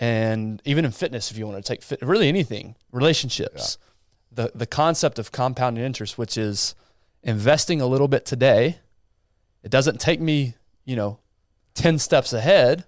and 0.00 0.60
even 0.64 0.84
in 0.84 0.90
fitness, 0.90 1.30
if 1.30 1.38
you 1.38 1.46
want 1.46 1.64
to 1.64 1.68
take 1.68 1.82
fit, 1.82 2.02
really 2.02 2.28
anything, 2.28 2.74
relationships, 2.90 3.78
the 4.32 4.50
the 4.54 4.66
concept 4.66 5.18
of 5.20 5.30
compounding 5.30 5.84
interest, 5.84 6.18
which 6.18 6.36
is 6.36 6.74
investing 7.22 7.80
a 7.80 7.86
little 7.86 8.08
bit 8.08 8.24
today. 8.26 8.78
It 9.62 9.70
doesn't 9.70 10.00
take 10.00 10.20
me, 10.20 10.54
you 10.84 10.96
know, 10.96 11.18
ten 11.74 11.98
steps 11.98 12.32
ahead, 12.32 12.84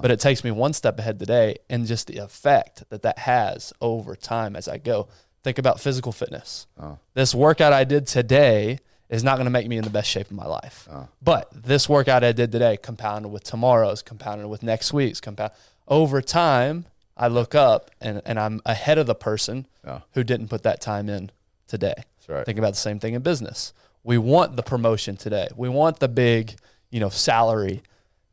but 0.00 0.10
it 0.10 0.20
takes 0.20 0.44
me 0.44 0.50
one 0.50 0.72
step 0.72 0.98
ahead 0.98 1.18
today, 1.18 1.56
and 1.68 1.86
just 1.86 2.06
the 2.06 2.18
effect 2.18 2.84
that 2.90 3.02
that 3.02 3.18
has 3.18 3.72
over 3.80 4.14
time 4.14 4.56
as 4.56 4.68
I 4.68 4.78
go. 4.78 5.08
Think 5.42 5.58
about 5.58 5.80
physical 5.80 6.12
fitness. 6.12 6.66
Oh. 6.78 6.98
This 7.14 7.34
workout 7.34 7.72
I 7.72 7.84
did 7.84 8.06
today 8.06 8.78
is 9.08 9.24
not 9.24 9.36
going 9.36 9.46
to 9.46 9.50
make 9.50 9.66
me 9.66 9.78
in 9.78 9.84
the 9.84 9.90
best 9.90 10.08
shape 10.10 10.26
of 10.26 10.36
my 10.36 10.46
life. 10.46 10.86
Oh. 10.90 11.08
But 11.22 11.48
this 11.52 11.88
workout 11.88 12.22
I 12.22 12.32
did 12.32 12.52
today, 12.52 12.76
compounded 12.76 13.32
with 13.32 13.42
tomorrow's, 13.42 14.02
compounded 14.02 14.48
with 14.48 14.62
next 14.62 14.92
week's, 14.92 15.20
compound 15.20 15.52
over 15.88 16.20
time, 16.20 16.86
I 17.16 17.28
look 17.28 17.54
up 17.54 17.90
and, 18.00 18.22
and 18.24 18.38
I'm 18.38 18.60
ahead 18.64 18.98
of 18.98 19.06
the 19.06 19.14
person 19.14 19.66
who 20.12 20.24
didn't 20.24 20.48
put 20.48 20.62
that 20.62 20.80
time 20.80 21.08
in 21.08 21.30
today. 21.66 21.94
That's 21.96 22.28
right. 22.28 22.46
Think 22.46 22.58
about 22.58 22.70
the 22.70 22.80
same 22.80 22.98
thing 22.98 23.14
in 23.14 23.22
business. 23.22 23.72
We 24.04 24.16
want 24.18 24.56
the 24.56 24.62
promotion 24.62 25.16
today. 25.16 25.48
We 25.56 25.68
want 25.68 25.98
the 25.98 26.08
big, 26.08 26.54
you 26.90 27.00
know, 27.00 27.08
salary 27.08 27.82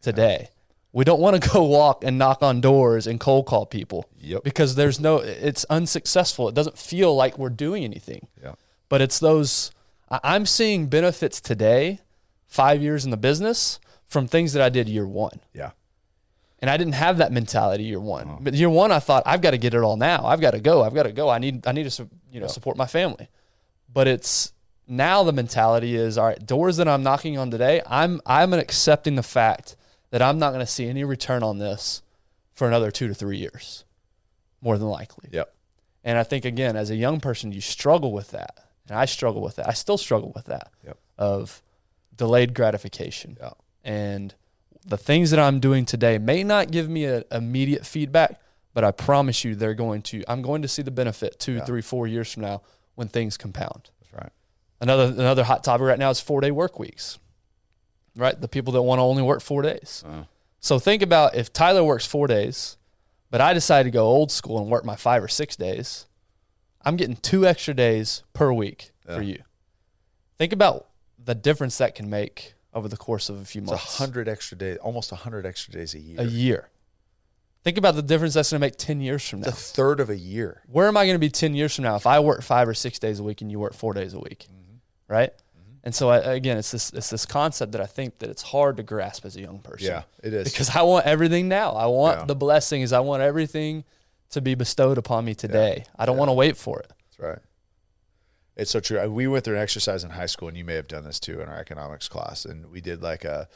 today. 0.01 0.49
We 0.97 1.03
don't 1.03 1.19
want 1.19 1.39
to 1.39 1.49
go 1.53 1.63
walk 1.63 2.03
and 2.03 2.17
knock 2.17 2.41
on 2.41 2.59
doors 2.59 3.05
and 3.05 3.19
cold 3.19 3.45
call 3.45 3.67
people. 3.67 4.09
Yep. 4.19 4.43
Because 4.43 4.73
there's 4.73 4.99
no 4.99 5.17
it's 5.17 5.63
unsuccessful. 5.65 6.49
It 6.49 6.55
doesn't 6.55 6.75
feel 6.75 7.15
like 7.15 7.37
we're 7.37 7.49
doing 7.49 7.83
anything. 7.83 8.27
Yeah. 8.41 8.53
But 8.89 9.01
it's 9.01 9.19
those 9.19 9.69
I'm 10.09 10.47
seeing 10.47 10.87
benefits 10.87 11.39
today, 11.39 11.99
5 12.47 12.81
years 12.81 13.05
in 13.05 13.11
the 13.11 13.17
business 13.17 13.79
from 14.07 14.27
things 14.27 14.53
that 14.53 14.63
I 14.63 14.69
did 14.69 14.89
year 14.89 15.05
1. 15.05 15.39
Yeah. 15.53 15.71
And 16.61 16.71
I 16.71 16.77
didn't 16.77 16.93
have 16.95 17.19
that 17.19 17.31
mentality 17.31 17.83
year 17.83 17.99
one. 17.99 18.27
Uh-huh. 18.27 18.37
But 18.41 18.55
year 18.55 18.69
one, 18.69 18.91
I 18.91 18.97
thought 18.97 19.21
I've 19.27 19.41
got 19.41 19.51
to 19.51 19.59
get 19.59 19.75
it 19.75 19.83
all 19.83 19.95
now. 19.95 20.25
I've 20.25 20.41
got 20.41 20.51
to 20.51 20.59
go. 20.59 20.81
I've 20.81 20.95
got 20.95 21.03
to 21.03 21.11
go. 21.11 21.29
I 21.29 21.37
need 21.37 21.67
I 21.67 21.71
need 21.73 21.87
to 21.87 22.09
you 22.31 22.39
know 22.39 22.47
support 22.47 22.75
my 22.75 22.87
family. 22.87 23.29
But 23.93 24.07
it's 24.07 24.53
now 24.87 25.23
the 25.23 25.33
mentality 25.33 25.95
is 25.95 26.17
all 26.17 26.25
right. 26.25 26.43
Doors 26.43 26.77
that 26.77 26.87
I'm 26.87 27.03
knocking 27.03 27.37
on 27.37 27.51
today, 27.51 27.83
I'm 27.85 28.19
I'm 28.25 28.53
accepting 28.53 29.13
the 29.13 29.21
fact 29.21 29.75
that 30.17 30.27
I'm 30.27 30.39
not 30.39 30.49
going 30.51 30.65
to 30.65 30.71
see 30.71 30.87
any 30.87 31.03
return 31.03 31.43
on 31.43 31.59
this 31.59 32.01
for 32.55 32.67
another 32.67 32.89
two 32.89 33.07
to 33.07 33.13
three 33.13 33.37
years, 33.37 33.85
more 34.61 34.75
than 34.79 34.87
likely. 34.87 35.29
Yep. 35.31 35.53
And 36.03 36.17
I 36.17 36.23
think 36.23 36.43
again, 36.43 36.75
as 36.75 36.89
a 36.89 36.95
young 36.95 37.19
person, 37.19 37.51
you 37.51 37.61
struggle 37.61 38.11
with 38.11 38.31
that, 38.31 38.57
and 38.89 38.97
I 38.97 39.05
struggle 39.05 39.43
with 39.43 39.57
that. 39.57 39.67
I 39.69 39.73
still 39.73 39.97
struggle 39.97 40.31
with 40.33 40.45
that 40.45 40.71
Yep. 40.83 40.97
of 41.19 41.61
delayed 42.15 42.55
gratification. 42.55 43.37
Yeah. 43.39 43.51
And 43.83 44.33
the 44.83 44.97
things 44.97 45.29
that 45.29 45.39
I'm 45.39 45.59
doing 45.59 45.85
today 45.85 46.17
may 46.17 46.43
not 46.43 46.71
give 46.71 46.89
me 46.89 47.05
a 47.05 47.23
immediate 47.31 47.85
feedback, 47.85 48.41
but 48.73 48.83
I 48.83 48.89
promise 48.89 49.43
you 49.43 49.53
they're 49.53 49.75
going 49.75 50.01
to 50.03 50.23
I'm 50.27 50.41
going 50.41 50.63
to 50.63 50.67
see 50.67 50.81
the 50.81 50.89
benefit 50.89 51.39
two, 51.39 51.59
three, 51.61 51.83
four 51.83 52.07
years 52.07 52.33
from 52.33 52.41
now 52.41 52.63
when 52.95 53.07
things 53.07 53.37
compound. 53.37 53.91
That's 53.99 54.13
right. 54.13 54.31
Another 54.81 55.03
another 55.03 55.43
hot 55.43 55.63
topic 55.63 55.85
right 55.85 55.99
now 55.99 56.09
is 56.09 56.19
four 56.19 56.41
day 56.41 56.49
work 56.49 56.79
weeks. 56.79 57.19
Right? 58.17 58.39
The 58.39 58.47
people 58.47 58.73
that 58.73 58.81
want 58.81 58.99
to 58.99 59.03
only 59.03 59.23
work 59.23 59.41
four 59.41 59.61
days. 59.61 60.03
Uh-huh. 60.05 60.23
So 60.59 60.79
think 60.79 61.01
about 61.01 61.35
if 61.35 61.53
Tyler 61.53 61.83
works 61.83 62.05
four 62.05 62.27
days, 62.27 62.77
but 63.29 63.39
I 63.39 63.53
decide 63.53 63.83
to 63.83 63.91
go 63.91 64.05
old 64.05 64.31
school 64.31 64.59
and 64.59 64.69
work 64.69 64.83
my 64.83 64.95
five 64.95 65.23
or 65.23 65.27
six 65.27 65.55
days, 65.55 66.07
I'm 66.83 66.95
getting 66.95 67.15
two 67.15 67.45
extra 67.45 67.73
days 67.73 68.23
per 68.33 68.51
week 68.51 68.91
for 69.05 69.21
you. 69.21 69.43
Think 70.37 70.51
about 70.53 70.87
the 71.23 71.35
difference 71.35 71.77
that 71.77 71.95
can 71.95 72.09
make 72.09 72.53
over 72.73 72.87
the 72.87 72.97
course 72.97 73.29
of 73.29 73.39
a 73.39 73.45
few 73.45 73.61
It's 73.61 73.71
months. 73.71 73.95
a 73.95 73.97
hundred 74.03 74.27
extra 74.27 74.57
days, 74.57 74.77
almost 74.77 75.11
a 75.11 75.15
hundred 75.15 75.45
extra 75.45 75.73
days 75.73 75.93
a 75.93 75.99
year. 75.99 76.19
a 76.19 76.25
year. 76.25 76.69
Think 77.63 77.77
about 77.77 77.95
the 77.95 78.01
difference 78.01 78.33
that's 78.35 78.51
going 78.51 78.61
to 78.61 78.65
make 78.65 78.77
10 78.77 79.01
years 79.01 79.27
from 79.27 79.41
now. 79.41 79.49
It's 79.49 79.71
a 79.71 79.73
third 79.73 79.99
of 79.99 80.09
a 80.09 80.15
year. 80.15 80.61
Where 80.67 80.87
am 80.87 80.95
I 80.95 81.05
going 81.05 81.15
to 81.15 81.19
be 81.19 81.29
10 81.29 81.53
years 81.53 81.75
from 81.75 81.83
now 81.83 81.95
if 81.97 82.07
I 82.07 82.19
work 82.19 82.41
five 82.41 82.67
or 82.67 82.73
six 82.73 82.97
days 82.97 83.19
a 83.19 83.23
week 83.23 83.41
and 83.41 83.51
you 83.51 83.59
work 83.59 83.73
four 83.73 83.93
days 83.93 84.13
a 84.13 84.19
week? 84.19 84.45
Mm-hmm. 84.49 85.13
Right? 85.13 85.33
And 85.87 85.95
so, 85.95 86.09
I, 86.09 86.17
again, 86.33 86.57
it's 86.57 86.71
this, 86.71 86.89
it's 86.91 87.09
this 87.09 87.25
concept 87.25 87.71
that 87.71 87.79
I 87.79 87.85
think 87.85 88.19
that 88.19 88.29
it's 88.29 88.41
hard 88.41 88.75
to 88.75 88.83
grasp 88.83 89.23
as 89.23 89.37
a 89.37 89.39
young 89.41 89.59
person. 89.59 89.87
Yeah, 89.87 90.01
it 90.21 90.33
is. 90.33 90.51
Because 90.51 90.75
I 90.75 90.81
want 90.81 91.05
everything 91.05 91.47
now. 91.47 91.71
I 91.71 91.85
want 91.85 92.19
Yeah. 92.19 92.25
the 92.25 92.35
blessings. 92.35 92.91
I 92.91 92.99
want 92.99 93.23
everything 93.23 93.85
to 94.31 94.41
be 94.41 94.53
bestowed 94.53 94.97
upon 94.97 95.23
me 95.23 95.33
today. 95.33 95.85
I 95.97 96.05
don't 96.05 96.17
want 96.17 96.27
to 96.27 96.33
wait 96.33 96.57
for 96.57 96.81
it. 96.81 96.91
That's 96.91 97.19
right. 97.19 97.39
It's 98.57 98.69
so 98.69 98.81
true. 98.81 99.09
We 99.09 99.27
went 99.27 99.45
through 99.45 99.55
an 99.55 99.61
exercise 99.61 100.03
in 100.03 100.09
high 100.09 100.25
school, 100.25 100.49
and 100.49 100.57
you 100.57 100.65
may 100.65 100.73
have 100.75 100.89
done 100.89 101.05
this 101.05 101.21
too 101.21 101.39
in 101.39 101.47
our 101.47 101.57
economics 101.57 102.09
class. 102.09 102.43
And 102.43 102.65
we 102.69 102.81
did 102.81 103.01
like 103.01 103.23
a 103.23 103.47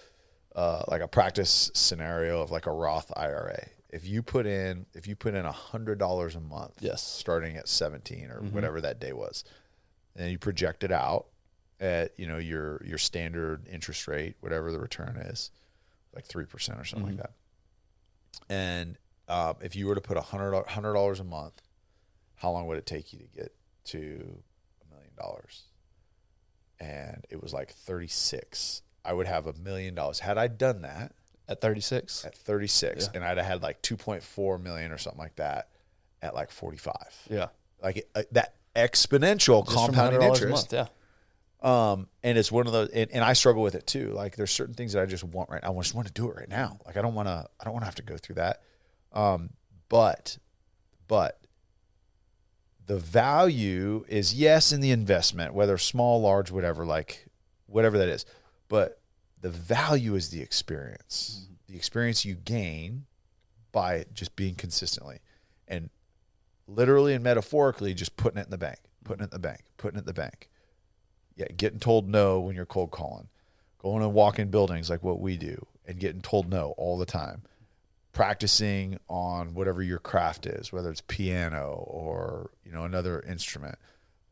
uh, 0.56 0.84
like 0.88 1.02
a 1.02 1.10
practice 1.10 1.70
scenario 1.74 2.42
of 2.42 2.50
like 2.50 2.66
a 2.66 2.72
Roth 2.72 3.12
IRA. 3.18 3.68
If 3.90 4.08
you 4.08 4.24
put 4.24 4.46
in 4.46 4.86
if 4.94 5.06
you 5.06 5.18
put 5.18 5.34
in 5.34 5.44
a 5.46 5.52
hundred 5.52 6.00
dollars 6.00 6.36
a 6.36 6.40
month, 6.40 6.76
Yes. 6.80 7.04
starting 7.04 7.58
at 7.58 7.68
seventeen 7.68 8.32
or 8.32 8.40
whatever 8.40 8.80
that 8.80 9.02
day 9.02 9.12
was, 9.12 9.44
and 10.16 10.32
you 10.32 10.38
project 10.40 10.86
it 10.86 10.94
out 10.94 11.26
at 11.82 12.14
you 12.18 12.28
know 12.28 12.38
your 12.38 12.82
your 12.86 12.98
standard 12.98 13.68
interest 13.68 14.08
rate, 14.08 14.36
whatever 14.40 14.72
the 14.72 14.80
return 14.80 15.18
is, 15.18 15.52
like 16.16 16.26
three 16.26 16.46
percent 16.46 16.80
or 16.80 16.86
something 16.86 17.08
like 17.10 17.18
that. 17.18 17.32
And 18.50 18.98
um, 19.28 19.56
if 19.62 19.76
you 19.76 19.88
were 19.88 19.96
to 19.96 20.02
put 20.02 20.16
a 20.18 20.22
hundred 20.22 20.54
hundred 20.68 20.94
dollars 20.94 21.20
a 21.20 21.24
month, 21.24 21.62
how 22.36 22.52
long 22.52 22.68
would 22.68 22.78
it 22.78 22.86
take 22.86 23.12
you 23.12 23.20
to 23.20 23.26
get 23.26 23.54
to 23.86 23.98
a 24.86 24.94
million 24.94 25.12
dollars? 25.18 25.64
And 26.80 27.26
it 27.30 27.42
was 27.42 27.54
like 27.54 27.72
thirty 27.72 28.08
six. 28.08 28.82
I 29.04 29.14
would 29.14 29.28
have 29.28 29.48
a 29.48 29.54
million 29.54 29.96
dollars 29.96 30.20
had 30.20 30.38
I 30.38 30.48
done 30.48 30.84
that 30.84 31.14
At 31.50 31.60
36. 31.62 32.24
at 32.26 32.36
thirty 32.36 32.68
six, 32.68 33.06
Yeah. 33.06 33.12
and 33.16 33.24
I'd 33.24 33.38
have 33.38 33.46
had 33.46 33.64
like 33.64 33.82
two 33.82 33.98
point 33.98 34.22
four 34.24 34.58
million 34.60 34.92
or 34.92 34.98
something 35.00 35.20
like 35.20 35.36
that 35.38 35.70
at 36.22 36.36
like 36.36 36.52
forty 36.52 36.78
five. 36.78 37.16
Yeah. 37.30 37.48
Like 37.82 38.08
uh, 38.14 38.24
that 38.34 38.54
exponential 38.76 39.66
Just 39.66 39.76
compounding 39.76 40.22
$100 40.22 40.24
a 40.24 40.28
interest. 40.28 40.52
month. 40.52 40.74
Yeah. 40.74 40.88
Um, 41.62 42.07
and 42.24 42.38
it's 42.38 42.51
one 42.51 42.66
of 42.66 42.74
those, 42.74 42.89
and, 42.89 43.12
and 43.12 43.24
I 43.24 43.34
struggle 43.34 43.62
with 43.62 43.76
it 43.76 43.86
too. 43.86 44.12
Like 44.14 44.36
there's 44.36 44.51
certain 44.51 44.74
things 44.74 44.93
that 44.93 45.01
I 45.03 45.05
just 45.05 45.24
want 45.24 45.49
right 45.49 45.62
now. 45.62 45.74
I 45.74 45.78
just 45.82 45.93
want 45.93 46.07
to 46.07 46.14
do 46.14 46.28
it 46.30 46.36
right 46.36 46.49
now. 46.49 46.80
Like 46.86 46.97
I 46.97 47.01
don't 47.01 47.14
want 47.14 47.28
to, 47.28 47.47
I 47.59 47.64
don't 47.64 47.74
want 47.74 47.84
to 47.84 47.86
have 47.86 47.95
to 47.95 48.03
go 48.03 48.18
through 48.18 48.36
that. 48.36 48.62
Um, 49.14 49.51
but, 49.89 50.38
but 51.07 51.39
the 52.88 52.97
value 52.97 54.05
is 54.07 54.34
yes 54.34 54.72
in 54.72 54.82
the 54.82 54.91
investment, 54.91 55.53
whether 55.53 55.78
small, 55.78 56.22
large, 56.22 56.49
whatever, 56.49 56.86
like 56.86 57.28
whatever 57.68 57.97
that 57.97 58.09
is. 58.09 58.26
But 58.68 58.99
the 59.39 59.49
value 59.49 60.16
is 60.16 60.30
the 60.30 60.41
experience, 60.41 61.47
the 61.68 61.76
experience 61.76 62.26
you 62.26 62.36
gain 62.36 63.05
by 63.72 64.05
just 64.14 64.36
being 64.36 64.55
consistently 64.55 65.20
and 65.68 65.89
literally 66.68 67.14
and 67.14 67.24
metaphorically 67.24 67.93
just 67.93 68.18
putting 68.18 68.39
it 68.39 68.45
in 68.45 68.51
the 68.51 68.57
bank, 68.57 68.80
putting 69.03 69.24
it 69.24 69.26
in 69.26 69.30
the 69.32 69.39
bank, 69.39 69.62
putting 69.78 69.97
it 69.97 70.01
in 70.01 70.05
the 70.05 70.14
bank. 70.14 70.49
Yeah, 71.36 71.48
getting 71.56 71.80
told 71.80 72.08
no 72.10 72.40
when 72.40 72.56
you're 72.56 72.66
cold 72.66 72.92
calling, 72.92 73.28
going 73.80 74.04
and 74.04 74.14
walking 74.14 74.50
buildings 74.50 74.90
like 74.90 75.04
what 75.04 75.20
we 75.20 75.38
do, 75.38 75.66
and 75.88 76.00
getting 76.00 76.22
told 76.22 76.50
no 76.50 76.74
all 76.78 76.98
the 76.98 77.06
time. 77.06 77.44
Practicing 78.14 79.00
on 79.08 79.54
whatever 79.54 79.82
your 79.82 80.00
craft 80.00 80.46
is, 80.46 80.74
whether 80.74 80.92
it's 80.92 81.02
piano 81.02 81.86
or 81.88 82.52
you 82.66 82.72
know 82.72 82.84
another 82.84 83.22
instrument, 83.22 83.76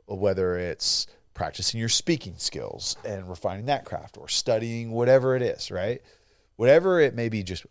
or 0.06 0.20
whether 0.20 0.58
it's 0.58 1.08
practicing 1.34 1.80
your 1.80 1.90
speaking 1.90 2.36
skills 2.38 2.98
and 3.06 3.30
refining 3.30 3.66
that 3.68 3.86
craft, 3.86 4.18
or 4.18 4.28
studying 4.28 4.92
whatever 4.92 5.36
it 5.36 5.42
is, 5.42 5.72
right? 5.72 6.02
Whatever 6.58 7.00
it 7.00 7.16
may 7.16 7.30
be, 7.30 7.42
just 7.42 7.66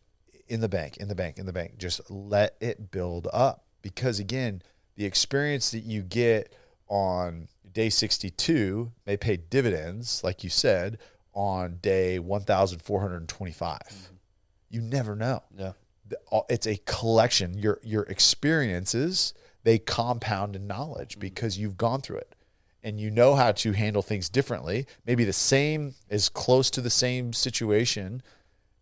in 0.48 0.60
the 0.60 0.68
bank, 0.68 0.96
in 0.96 1.08
the 1.08 1.14
bank, 1.14 1.38
in 1.38 1.46
the 1.46 1.52
bank. 1.52 1.76
Just 1.78 2.10
let 2.10 2.56
it 2.60 2.90
build 2.90 3.28
up 3.32 3.64
because 3.82 4.18
again, 4.18 4.62
the 4.96 5.04
experience 5.04 5.70
that 5.70 5.84
you 5.84 6.02
get 6.02 6.54
on 6.88 7.48
day 7.78 7.88
62 7.88 8.90
may 9.06 9.16
pay 9.16 9.36
dividends, 9.36 10.24
like 10.24 10.42
you 10.42 10.50
said, 10.50 10.98
on 11.32 11.78
day 11.80 12.18
1425. 12.18 13.78
Mm-hmm. 13.78 14.14
You 14.68 14.80
never 14.80 15.14
know. 15.14 15.44
Yeah. 15.56 15.72
It's 16.48 16.66
a 16.66 16.80
collection. 16.86 17.56
Your 17.56 17.78
your 17.84 18.02
experiences 18.04 19.32
they 19.62 19.78
compound 19.78 20.56
in 20.56 20.66
knowledge 20.66 21.12
mm-hmm. 21.12 21.20
because 21.20 21.56
you've 21.56 21.76
gone 21.76 22.00
through 22.00 22.16
it 22.16 22.34
and 22.82 22.98
you 22.98 23.12
know 23.12 23.36
how 23.36 23.52
to 23.52 23.70
handle 23.70 24.02
things 24.02 24.28
differently. 24.28 24.84
Maybe 25.06 25.22
the 25.22 25.32
same 25.32 25.94
is 26.08 26.28
close 26.28 26.70
to 26.70 26.80
the 26.80 26.90
same 26.90 27.32
situation 27.32 28.24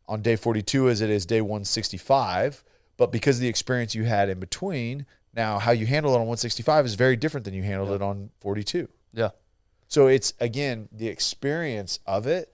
on 0.09 0.23
day 0.23 0.37
42 0.37 0.89
as 0.89 1.03
it 1.03 1.11
is 1.11 1.27
day 1.27 1.43
165 1.43 2.65
but 2.97 3.13
because 3.13 3.37
of 3.37 3.43
the 3.43 3.49
experience 3.49 3.95
you 3.95 4.05
had 4.05 4.31
in 4.31 4.41
between 4.41 5.05
now 5.37 5.59
how 5.59 5.71
you 5.71 5.87
handle 5.87 6.13
it 6.13 6.17
on 6.17 6.23
165 6.23 6.87
is 6.87 6.95
very 6.95 7.15
different 7.15 7.45
than 7.45 7.55
you 7.55 7.63
handled 7.63 7.91
it 7.91 8.03
on 8.03 8.31
42 8.41 8.89
Yeah. 9.13 9.31
so 9.87 10.07
it's 10.07 10.33
again 10.41 10.89
the 10.91 11.09
experience 11.09 12.01
of 12.07 12.27
it 12.27 12.53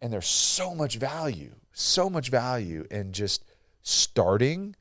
and 0.00 0.12
there's 0.12 0.26
so 0.28 0.74
much 0.74 0.96
value 0.96 1.54
so 1.72 2.10
much 2.10 2.28
value 2.28 2.86
in 2.90 3.12
just 3.12 3.44
starting 3.82 4.76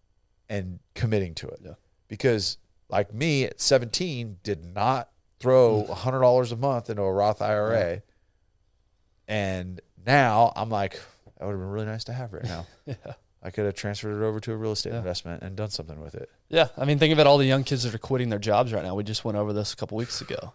and 0.50 0.80
committing 0.96 1.34
to 1.36 1.48
it. 1.48 1.60
Yeah. 1.64 1.74
because 2.08 2.58
like 2.90 3.14
me 3.14 3.46
at 3.46 3.62
17 3.62 4.38
did 4.44 4.66
not 4.76 5.10
throw 5.40 5.86
mm. 5.88 5.96
$100 5.96 6.52
a 6.52 6.56
month 6.58 6.90
into 6.90 7.02
a 7.02 7.12
roth 7.12 7.42
ira 7.42 8.02
and 9.28 9.80
now 10.06 10.52
i'm 10.56 10.70
like 10.70 11.00
that 11.38 11.46
would 11.46 11.52
have 11.54 11.60
been 11.62 11.70
really 11.70 11.86
nice 11.86 12.04
to 12.06 12.14
have 12.14 12.34
right 12.34 12.44
now. 12.44 12.66
Yeah. 12.86 13.14
I 13.42 13.50
could 13.50 13.66
have 13.66 13.74
transferred 13.74 14.22
it 14.22 14.26
over 14.26 14.40
to 14.40 14.52
a 14.52 14.56
real 14.58 14.72
estate 14.74 14.92
Yeah. 14.92 14.98
investment 15.00 15.42
and 15.44 15.56
done 15.56 15.70
something 15.70 16.00
with 16.02 16.16
it 16.16 16.30
Yeah. 16.50 16.68
I 16.78 16.86
mean, 16.86 16.98
think 17.00 17.14
about 17.14 17.28
all 17.28 17.38
the 17.38 17.46
young 17.46 17.64
kids 17.64 17.84
that 17.84 17.94
are 17.94 18.00
quitting 18.00 18.30
their 18.30 18.40
jobs 18.40 18.74
right 18.74 18.84
now. 18.84 18.96
We 18.96 19.04
just 19.04 19.24
went 19.24 19.38
over 19.38 19.54
this 19.54 19.72
a 19.72 19.76
couple 19.76 19.98
weeks 19.98 20.20
ago. 20.20 20.54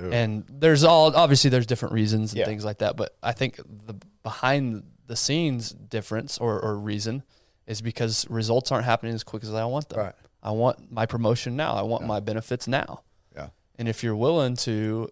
Ooh. 0.00 0.10
And 0.10 0.44
there's 0.48 0.82
all 0.82 1.14
obviously 1.14 1.50
there's 1.50 1.66
different 1.66 1.92
reasons 1.94 2.32
and 2.32 2.38
Yeah. 2.40 2.46
things 2.46 2.64
like 2.64 2.78
that, 2.78 2.96
but 2.96 3.16
I 3.22 3.32
think 3.32 3.56
the 3.58 3.94
behind 4.22 4.84
the 5.06 5.14
scenes 5.16 5.70
difference 5.70 6.38
or, 6.38 6.58
or 6.60 6.78
reason 6.78 7.22
is 7.66 7.80
because 7.82 8.26
results 8.30 8.72
aren't 8.72 8.86
happening 8.86 9.14
as 9.14 9.22
quick 9.24 9.42
as 9.44 9.52
I 9.54 9.64
want 9.66 9.88
them. 9.90 9.98
Right. 10.00 10.14
I 10.42 10.50
want 10.52 10.90
my 10.90 11.06
promotion 11.06 11.54
now. 11.56 11.74
I 11.74 11.82
want 11.82 12.02
Yeah. 12.02 12.08
my 12.08 12.20
benefits 12.20 12.66
now. 12.66 13.02
yeah 13.34 13.48
And 13.78 13.88
if 13.88 14.02
you're 14.02 14.16
willing 14.16 14.56
to 14.68 15.10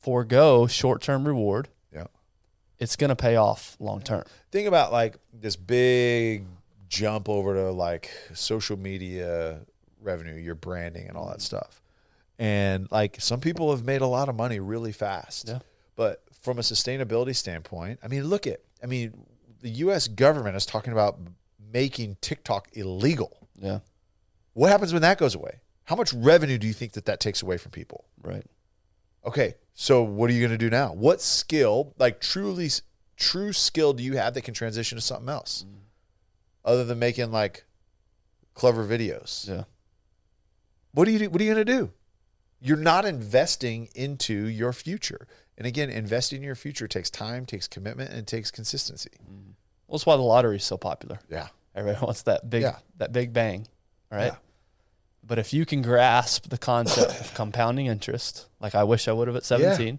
forego 0.00 0.66
short 0.66 1.02
term 1.02 1.26
reward, 1.26 1.68
it's 2.78 2.96
going 2.96 3.08
to 3.08 3.16
pay 3.16 3.36
off 3.36 3.76
long 3.80 4.00
term. 4.02 4.24
think 4.50 4.68
about 4.68 4.92
like 4.92 5.16
this 5.32 5.56
big 5.56 6.46
jump 6.88 7.28
over 7.28 7.54
to 7.54 7.70
like 7.70 8.10
social 8.34 8.76
media 8.76 9.60
revenue, 10.00 10.34
your 10.34 10.54
branding 10.54 11.08
and 11.08 11.16
all 11.16 11.28
that 11.28 11.40
stuff. 11.40 11.80
And 12.38 12.90
like 12.90 13.16
some 13.20 13.40
people 13.40 13.70
have 13.70 13.84
made 13.84 14.00
a 14.00 14.06
lot 14.06 14.28
of 14.28 14.34
money 14.34 14.60
really 14.60 14.92
fast. 14.92 15.48
Yeah. 15.48 15.60
But 15.96 16.22
from 16.40 16.58
a 16.58 16.62
sustainability 16.62 17.34
standpoint, 17.34 18.00
I 18.02 18.08
mean, 18.08 18.24
look 18.24 18.46
at, 18.46 18.60
I 18.82 18.86
mean, 18.86 19.12
the 19.60 19.70
US 19.70 20.08
government 20.08 20.56
is 20.56 20.66
talking 20.66 20.92
about 20.92 21.18
making 21.72 22.16
TikTok 22.20 22.68
illegal. 22.72 23.36
Yeah. 23.58 23.80
What 24.52 24.70
happens 24.70 24.92
when 24.92 25.02
that 25.02 25.18
goes 25.18 25.34
away? 25.34 25.60
How 25.84 25.96
much 25.96 26.12
revenue 26.12 26.58
do 26.58 26.66
you 26.66 26.72
think 26.72 26.92
that 26.92 27.06
that 27.06 27.20
takes 27.20 27.42
away 27.42 27.58
from 27.58 27.70
people? 27.70 28.04
Right. 28.22 28.44
Okay, 29.26 29.54
so 29.74 30.02
what 30.02 30.30
are 30.30 30.32
you 30.32 30.40
going 30.40 30.52
to 30.52 30.58
do 30.58 30.70
now? 30.70 30.92
What 30.92 31.20
skill, 31.20 31.94
like 31.98 32.20
truly 32.20 32.70
true 33.16 33.52
skill, 33.52 33.92
do 33.92 34.02
you 34.02 34.16
have 34.16 34.34
that 34.34 34.42
can 34.42 34.54
transition 34.54 34.96
to 34.96 35.02
something 35.02 35.28
else, 35.28 35.64
mm. 35.68 35.74
other 36.64 36.84
than 36.84 36.98
making 36.98 37.32
like 37.32 37.64
clever 38.54 38.86
videos? 38.86 39.48
Yeah. 39.48 39.64
What 40.92 41.06
do 41.06 41.10
you 41.10 41.18
do? 41.18 41.30
What 41.30 41.40
are 41.40 41.44
you 41.44 41.52
going 41.52 41.66
to 41.66 41.72
do? 41.72 41.90
You're 42.60 42.76
not 42.76 43.04
investing 43.04 43.88
into 43.94 44.46
your 44.46 44.72
future. 44.72 45.26
And 45.58 45.66
again, 45.66 45.90
investing 45.90 46.38
in 46.38 46.44
your 46.44 46.54
future 46.54 46.88
takes 46.88 47.10
time, 47.10 47.44
takes 47.44 47.68
commitment, 47.68 48.10
and 48.12 48.26
takes 48.26 48.50
consistency. 48.50 49.10
Mm. 49.22 49.54
Well, 49.86 49.98
that's 49.98 50.06
why 50.06 50.16
the 50.16 50.22
lottery 50.22 50.56
is 50.56 50.64
so 50.64 50.76
popular. 50.76 51.18
Yeah, 51.28 51.48
Everybody 51.74 52.04
wants 52.04 52.22
that 52.22 52.48
big 52.48 52.62
Yeah. 52.62 52.76
that 52.98 53.12
big 53.12 53.32
bang, 53.32 53.66
right? 54.10 54.26
Yeah. 54.26 54.36
But 55.26 55.38
if 55.38 55.52
you 55.54 55.64
can 55.64 55.80
grasp 55.82 56.48
the 56.50 56.58
concept 56.58 57.20
of 57.20 57.34
compounding 57.40 57.86
interest, 57.86 58.46
like 58.60 58.74
I 58.74 58.84
wish 58.84 59.08
I 59.08 59.12
would 59.12 59.26
have 59.28 59.36
at 59.36 59.44
17, 59.44 59.98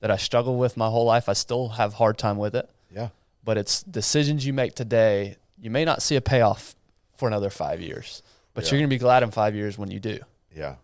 that 0.00 0.10
I 0.10 0.16
struggle 0.16 0.56
with 0.56 0.76
my 0.76 0.88
whole 0.88 1.04
life, 1.04 1.28
I 1.28 1.34
still 1.34 1.68
have 1.70 1.94
hard 1.94 2.16
time 2.18 2.38
with 2.38 2.54
it. 2.56 2.68
yeah, 2.94 3.08
But 3.44 3.58
it's 3.58 3.82
decisions 3.82 4.46
you 4.46 4.52
make 4.52 4.74
today. 4.74 5.36
You 5.60 5.70
may 5.70 5.84
not 5.84 6.02
see 6.02 6.16
a 6.16 6.20
payoff 6.20 6.74
for 7.16 7.28
another 7.28 7.50
five 7.50 7.80
years, 7.80 8.22
but 8.54 8.64
Yeah. 8.64 8.70
you're 8.70 8.80
going 8.80 8.90
to 8.90 8.94
be 8.94 8.98
glad 8.98 9.22
in 9.22 9.30
five 9.30 9.54
years 9.54 9.76
when 9.78 9.90
you 9.90 10.00
do. 10.00 10.18
yeah, 10.54 10.76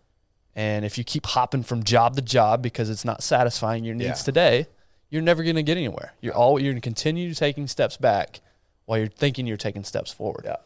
And 0.55 0.85
if 0.85 0.97
you 0.97 1.03
keep 1.03 1.25
hopping 1.25 1.63
from 1.63 1.83
job 1.83 2.15
to 2.15 2.21
job 2.21 2.61
because 2.61 2.89
it's 2.89 3.05
not 3.05 3.23
satisfying 3.23 3.83
your 3.83 3.95
needs 3.95 4.19
Yeah. 4.21 4.23
today, 4.25 4.67
you're 5.09 5.21
never 5.23 5.41
going 5.43 5.55
to 5.55 5.63
get 5.63 5.77
anywhere. 5.77 6.13
You're 6.21 6.35
all 6.35 6.59
you're 6.59 6.71
going 6.73 6.81
to 6.81 6.85
continue 6.85 7.33
taking 7.33 7.67
steps 7.67 7.97
back 7.97 8.39
while 8.85 8.99
you're 8.99 9.07
thinking 9.07 9.47
you're 9.47 9.57
taking 9.57 9.83
steps 9.83 10.11
forward. 10.13 10.43
yeah, 10.45 10.57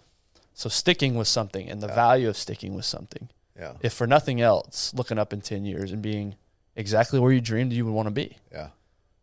So 0.53 0.69
sticking 0.69 1.15
with 1.15 1.27
something 1.27 1.67
and 1.69 1.81
the 1.81 1.87
value 1.87 2.29
of 2.29 2.37
sticking 2.37 2.75
with 2.75 2.85
something, 2.85 3.29
yeah, 3.59 3.73
if 3.81 3.93
for 3.93 4.05
nothing 4.07 4.39
else, 4.41 4.93
looking 4.93 5.17
up 5.17 5.33
in 5.33 5.41
10 5.41 5.65
years 5.65 5.91
and 5.91 6.01
being 6.01 6.35
exactly 6.75 7.19
where 7.19 7.31
you 7.31 7.41
dreamed 7.41 7.73
you 7.73 7.85
would 7.85 7.91
want 7.93 8.07
to 8.07 8.11
be. 8.11 8.37
yeah, 8.51 8.69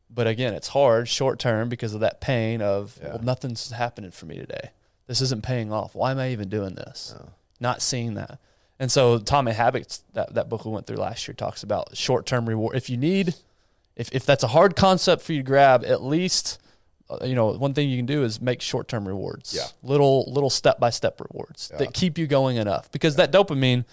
But 0.09 0.27
again, 0.27 0.55
it's 0.55 0.69
hard 0.69 1.09
short 1.09 1.39
term 1.39 1.69
because 1.69 1.95
of 1.95 2.01
that 2.01 2.21
pain 2.21 2.61
of, 2.63 2.99
Yeah. 3.03 3.11
well, 3.11 3.23
nothing's 3.23 3.71
happening 3.71 4.11
for 4.11 4.27
me 4.27 4.37
today. 4.37 4.71
This 5.07 5.21
isn't 5.21 5.43
paying 5.43 5.73
off. 5.73 5.95
Why 5.95 6.11
am 6.13 6.19
I 6.19 6.31
even 6.31 6.49
doing 6.49 6.75
this? 6.75 7.15
No. 7.19 7.29
Not 7.61 7.83
seeing 7.83 8.15
that. 8.15 8.39
And 8.79 8.91
so 8.91 9.15
Atomic 9.15 9.57
Habits, 9.57 10.03
that, 10.15 10.35
that 10.35 10.49
book 10.49 10.65
we 10.65 10.71
went 10.73 10.87
through 10.87 10.97
last 10.97 11.27
year, 11.29 11.35
talks 11.35 11.63
about 11.63 11.97
short 11.97 12.25
term 12.27 12.49
reward. 12.49 12.77
If 12.77 12.89
you 12.89 12.97
need, 12.97 13.35
if, 13.97 14.09
if 14.13 14.25
that's 14.25 14.43
a 14.45 14.49
hard 14.49 14.75
concept 14.77 15.23
for 15.23 15.33
you 15.33 15.41
to 15.41 15.47
grab, 15.47 15.85
at 15.85 16.03
least, 16.03 16.59
Uh, 17.11 17.25
you 17.25 17.35
know, 17.35 17.49
one 17.53 17.75
thing 17.75 17.89
you 17.91 17.97
can 17.97 18.07
do 18.07 18.23
is 18.23 18.41
make 18.41 18.61
short 18.63 18.87
term 18.89 19.07
rewards. 19.09 19.53
Yeah. 19.55 19.67
Little, 19.83 20.25
little 20.33 20.51
step 20.51 20.79
by 20.79 20.91
step 20.91 21.21
rewards 21.21 21.71
Yeah. 21.73 21.79
that 21.79 21.93
keep 21.95 22.17
you 22.19 22.27
going 22.27 22.57
enough. 22.57 22.91
Because 22.93 23.17
that 23.17 23.33
dopamine, 23.33 23.85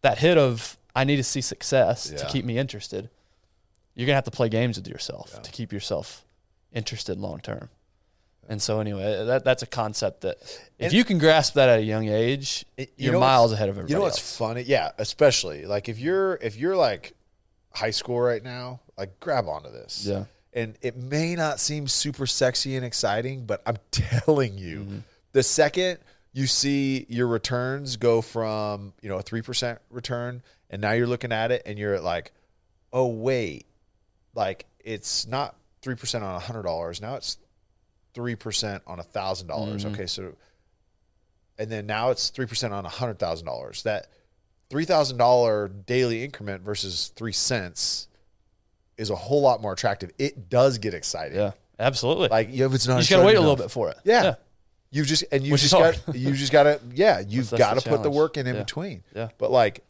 that 0.00 0.18
hit 0.18 0.38
of, 0.38 0.78
I 0.96 1.04
need 1.04 1.16
to 1.16 1.22
see 1.24 1.40
success 1.40 2.08
to 2.10 2.26
keep 2.26 2.44
me 2.44 2.58
interested, 2.58 3.08
you're 3.94 4.06
gonna 4.06 4.14
have 4.16 4.24
to 4.24 4.30
play 4.30 4.48
games 4.48 4.76
with 4.78 4.88
yourself 4.88 5.42
to 5.42 5.50
keep 5.50 5.72
yourself 5.72 6.24
interested 6.72 7.18
long 7.18 7.40
term. 7.40 7.68
And 8.48 8.60
so 8.60 8.80
anyway, 8.80 9.18
uh, 9.18 9.24
that 9.24 9.44
that's 9.44 9.62
a 9.62 9.66
concept 9.66 10.22
that 10.22 10.38
if 10.78 10.86
And- 10.86 10.92
you 10.92 11.04
can 11.04 11.18
grasp 11.18 11.54
that 11.54 11.68
at 11.68 11.78
a 11.78 11.82
young 11.82 12.08
age, 12.08 12.64
It- 12.76 12.92
you 12.96 13.10
you're 13.10 13.20
miles 13.20 13.52
ahead 13.52 13.68
of 13.68 13.76
everybody 13.76 13.92
You 13.92 13.98
know 13.98 14.04
what's 14.04 14.18
else. 14.18 14.36
funny? 14.36 14.62
Yeah, 14.62 14.90
especially 14.98 15.64
like 15.66 15.88
if 15.88 15.98
you're 15.98 16.36
if 16.36 16.56
you're 16.56 16.76
like 16.76 17.12
high 17.70 17.90
school 17.92 18.20
right 18.20 18.42
now, 18.42 18.80
like 18.98 19.20
grab 19.20 19.46
onto 19.46 19.70
this. 19.70 20.04
Yeah. 20.04 20.24
And 20.54 20.76
it 20.82 20.96
may 20.96 21.34
not 21.34 21.60
seem 21.60 21.88
super 21.88 22.26
sexy 22.26 22.76
and 22.76 22.84
exciting, 22.84 23.46
but 23.46 23.62
I'm 23.66 23.76
telling 23.90 24.58
you, 24.58 24.80
Mm-hmm. 24.80 24.98
the 25.32 25.42
second 25.42 25.98
you 26.34 26.46
see 26.46 27.04
your 27.08 27.26
returns 27.26 27.96
go 27.96 28.20
from, 28.22 28.92
you 29.02 29.08
know, 29.08 29.18
a 29.18 29.22
3% 29.22 29.78
return 29.90 30.42
and 30.70 30.80
now 30.80 30.92
you're 30.92 31.06
looking 31.06 31.32
at 31.32 31.50
it 31.52 31.62
and 31.66 31.78
you're 31.78 31.94
at 31.94 32.02
like, 32.02 32.32
"Oh, 32.92 33.06
wait. 33.08 33.66
Like 34.34 34.64
it's 34.80 35.26
not 35.26 35.56
3% 35.82 36.22
on 36.22 36.40
$100. 36.40 37.00
Now 37.02 37.16
it's 37.16 37.36
3% 38.14 38.80
on 38.86 38.96
1,000." 38.98 39.46
dollars 39.46 39.84
Mm-hmm. 39.84 39.94
Okay, 39.94 40.06
so 40.06 40.34
and 41.58 41.70
then 41.70 41.84
now 41.86 42.10
it's 42.10 42.30
3% 42.30 42.72
on 42.72 42.84
$100,000. 42.84 43.82
That 43.82 44.06
$3,000 44.70 45.84
daily 45.86 46.24
increment 46.24 46.62
versus 46.62 47.12
3 47.14 47.30
cents 47.32 48.08
is 49.02 49.10
a 49.10 49.16
whole 49.16 49.42
lot 49.42 49.60
more 49.60 49.72
attractive. 49.74 50.10
It 50.18 50.48
does 50.48 50.78
get 50.78 50.94
exciting. 50.94 51.36
Yeah, 51.36 51.50
absolutely. 51.78 52.28
Like 52.28 52.48
you 52.50 52.64
if 52.64 52.72
it's 52.74 52.86
not 52.88 52.94
you 52.94 53.00
just 53.00 53.10
gotta 53.10 53.26
wait 53.26 53.36
a 53.36 53.40
little 53.40 53.56
bit 53.56 53.70
for 53.70 53.90
it. 53.90 53.98
Yeah. 54.04 54.36
You've 54.90 55.06
just 55.06 55.24
and 55.32 55.42
you 55.44 55.52
Which 55.52 55.62
just 55.62 55.72
got 55.74 55.98
you 56.14 56.32
just 56.34 56.52
got 56.52 56.62
to 56.64 56.80
yeah, 56.94 57.20
you've 57.20 57.50
got 57.50 57.78
to 57.80 57.88
put 57.88 58.02
the 58.02 58.10
work 58.10 58.36
in 58.36 58.46
in 58.46 58.54
Yeah. 58.54 58.62
between. 58.62 59.02
Yeah. 59.14 59.28
But 59.38 59.50
like 59.50 59.84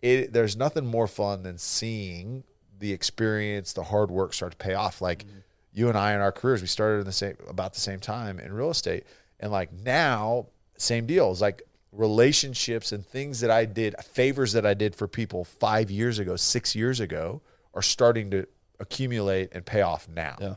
it 0.00 0.32
there's 0.32 0.56
nothing 0.56 0.86
more 0.86 1.06
fun 1.06 1.42
than 1.42 1.58
seeing 1.58 2.44
the 2.78 2.92
experience, 2.92 3.72
the 3.72 3.84
hard 3.84 4.10
work 4.10 4.34
start 4.34 4.52
to 4.52 4.58
pay 4.58 4.74
off. 4.74 5.00
Like 5.00 5.24
Mm-hmm. 5.24 5.38
you 5.72 5.88
and 5.88 5.96
I 5.96 6.12
in 6.14 6.20
our 6.20 6.32
careers, 6.32 6.60
we 6.60 6.66
started 6.68 6.98
in 7.00 7.04
the 7.06 7.12
same 7.12 7.36
about 7.48 7.72
the 7.74 7.80
same 7.80 7.98
time 8.00 8.38
in 8.38 8.52
real 8.52 8.70
estate. 8.70 9.04
And 9.40 9.50
like 9.50 9.72
now, 9.72 10.46
same 10.76 11.06
deal. 11.06 11.30
It's 11.32 11.40
like 11.40 11.62
relationships 11.92 12.92
and 12.92 13.06
things 13.06 13.40
that 13.40 13.50
I 13.50 13.64
did, 13.64 13.94
favors 14.02 14.52
that 14.52 14.66
I 14.66 14.74
did 14.74 14.94
for 14.94 15.08
people 15.08 15.44
five 15.44 15.90
years 15.90 16.18
ago, 16.18 16.36
six 16.36 16.74
years 16.76 17.00
ago, 17.00 17.40
are 17.74 17.82
starting 17.82 18.30
to 18.30 18.46
accumulate 18.80 19.50
and 19.52 19.64
pay 19.64 19.80
off 19.82 20.08
now. 20.08 20.36
Yeah. 20.40 20.54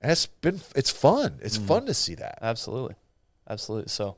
And 0.00 0.12
it's 0.12 0.26
been 0.26 0.60
it's 0.74 0.90
fun. 0.90 1.38
It's 1.42 1.56
Mm-hmm. 1.58 1.66
fun 1.66 1.86
to 1.86 1.94
see 1.94 2.14
that. 2.16 2.38
Absolutely. 2.42 2.94
Absolutely. 3.48 3.88
So 3.88 4.16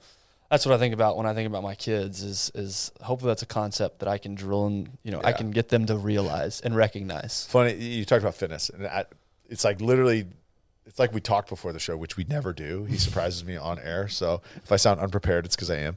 that's 0.51 0.65
what 0.65 0.75
I 0.75 0.79
think 0.79 0.95
about 0.95 1.17
when 1.17 1.27
I 1.27 1.35
think 1.35 1.47
about 1.47 1.63
my 1.63 1.75
kids 1.75 2.23
is 2.23 2.51
is 2.55 2.91
hopefully 3.03 3.31
that's 3.31 3.43
a 3.43 3.47
concept 3.47 3.99
that 4.01 4.09
I 4.09 4.19
can 4.19 4.35
drill 4.35 4.67
and 4.67 4.89
you 5.03 5.11
know, 5.13 5.21
I 5.23 5.33
can 5.33 5.51
get 5.51 5.69
them 5.69 5.87
to 5.87 5.97
realize 5.97 6.61
and 6.61 6.75
recognize. 6.75 7.47
Funny, 7.51 7.75
you 7.75 8.05
talked 8.05 8.23
about 8.23 8.35
fitness, 8.35 8.71
and 8.71 8.87
I, 8.87 9.05
it's 9.49 9.65
like 9.65 9.81
literally, 9.83 10.27
it's 10.87 10.99
like 10.99 11.13
we 11.13 11.21
talked 11.21 11.49
before 11.51 11.73
the 11.75 11.79
show, 11.79 11.97
which 11.99 12.17
we 12.17 12.25
never 12.25 12.53
do. 12.55 12.85
He 12.87 12.97
surprises 13.07 13.45
me 13.45 13.57
on 13.57 13.79
air, 13.79 14.09
so 14.09 14.41
if 14.57 14.73
I 14.73 14.77
sound 14.77 15.01
unprepared, 15.01 15.45
it's 15.45 15.55
because 15.55 15.71
I 15.71 15.77
am. 15.77 15.97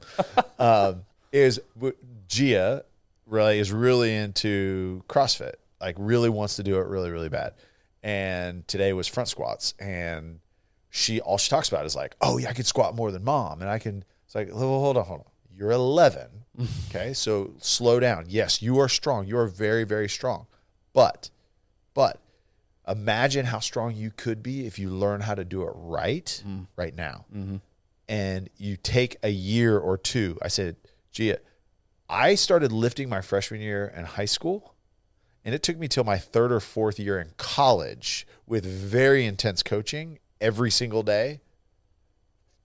um, 0.58 1.02
is 1.32 1.58
Gia 2.28 2.84
really 3.26 3.58
is 3.58 3.72
really 3.72 4.14
into 4.14 5.02
CrossFit, 5.08 5.54
like 5.82 5.96
really 5.98 6.30
wants 6.30 6.56
to 6.56 6.62
do 6.62 6.78
it 6.78 6.86
really 6.86 7.10
really 7.10 7.28
bad, 7.28 7.54
and 8.02 8.66
today 8.66 8.92
was 8.92 9.06
front 9.06 9.28
squats, 9.28 9.74
and 9.78 10.40
she 10.88 11.20
all 11.20 11.38
she 11.38 11.50
talks 11.50 11.68
about 11.68 11.84
is 11.84 11.96
like, 11.96 12.16
oh 12.20 12.38
yeah, 12.38 12.48
I 12.48 12.52
can 12.52 12.64
squat 12.64 12.94
more 12.94 13.10
than 13.10 13.24
mom, 13.24 13.60
and 13.60 13.68
I 13.68 13.78
can. 13.78 14.04
It's 14.24 14.34
like, 14.34 14.48
well, 14.48 14.60
hold 14.60 14.96
on, 14.96 15.04
hold 15.04 15.20
on. 15.20 15.26
You're 15.54 15.72
11, 15.72 16.28
okay, 16.88 17.12
so 17.12 17.52
slow 17.58 18.00
down. 18.00 18.24
Yes, 18.28 18.62
you 18.62 18.78
are 18.78 18.88
strong. 18.88 19.26
You 19.26 19.36
are 19.38 19.46
very 19.46 19.84
very 19.84 20.08
strong, 20.08 20.46
but 20.92 21.30
but 21.92 22.20
imagine 22.88 23.46
how 23.46 23.58
strong 23.58 23.94
you 23.94 24.10
could 24.10 24.42
be 24.42 24.66
if 24.66 24.78
you 24.78 24.90
learn 24.90 25.20
how 25.20 25.34
to 25.34 25.44
do 25.44 25.62
it 25.62 25.72
right 25.74 26.42
mm-hmm. 26.46 26.62
right 26.76 26.94
now. 26.94 27.26
Mm-hmm. 27.34 27.56
And 28.08 28.50
you 28.56 28.76
take 28.76 29.16
a 29.22 29.30
year 29.30 29.78
or 29.78 29.96
two. 29.96 30.38
I 30.42 30.48
said, 30.48 30.76
Gia, 31.12 31.38
I 32.08 32.34
started 32.34 32.72
lifting 32.72 33.08
my 33.08 33.22
freshman 33.22 33.60
year 33.60 33.92
in 33.96 34.04
high 34.04 34.26
school, 34.26 34.71
and 35.44 35.54
it 35.54 35.62
took 35.62 35.76
me 35.78 35.88
till 35.88 36.04
my 36.04 36.18
third 36.18 36.52
or 36.52 36.60
fourth 36.60 36.98
year 36.98 37.18
in 37.18 37.30
college 37.36 38.26
with 38.46 38.64
very 38.64 39.24
intense 39.24 39.62
coaching 39.62 40.18
every 40.40 40.70
single 40.70 41.02
day 41.02 41.40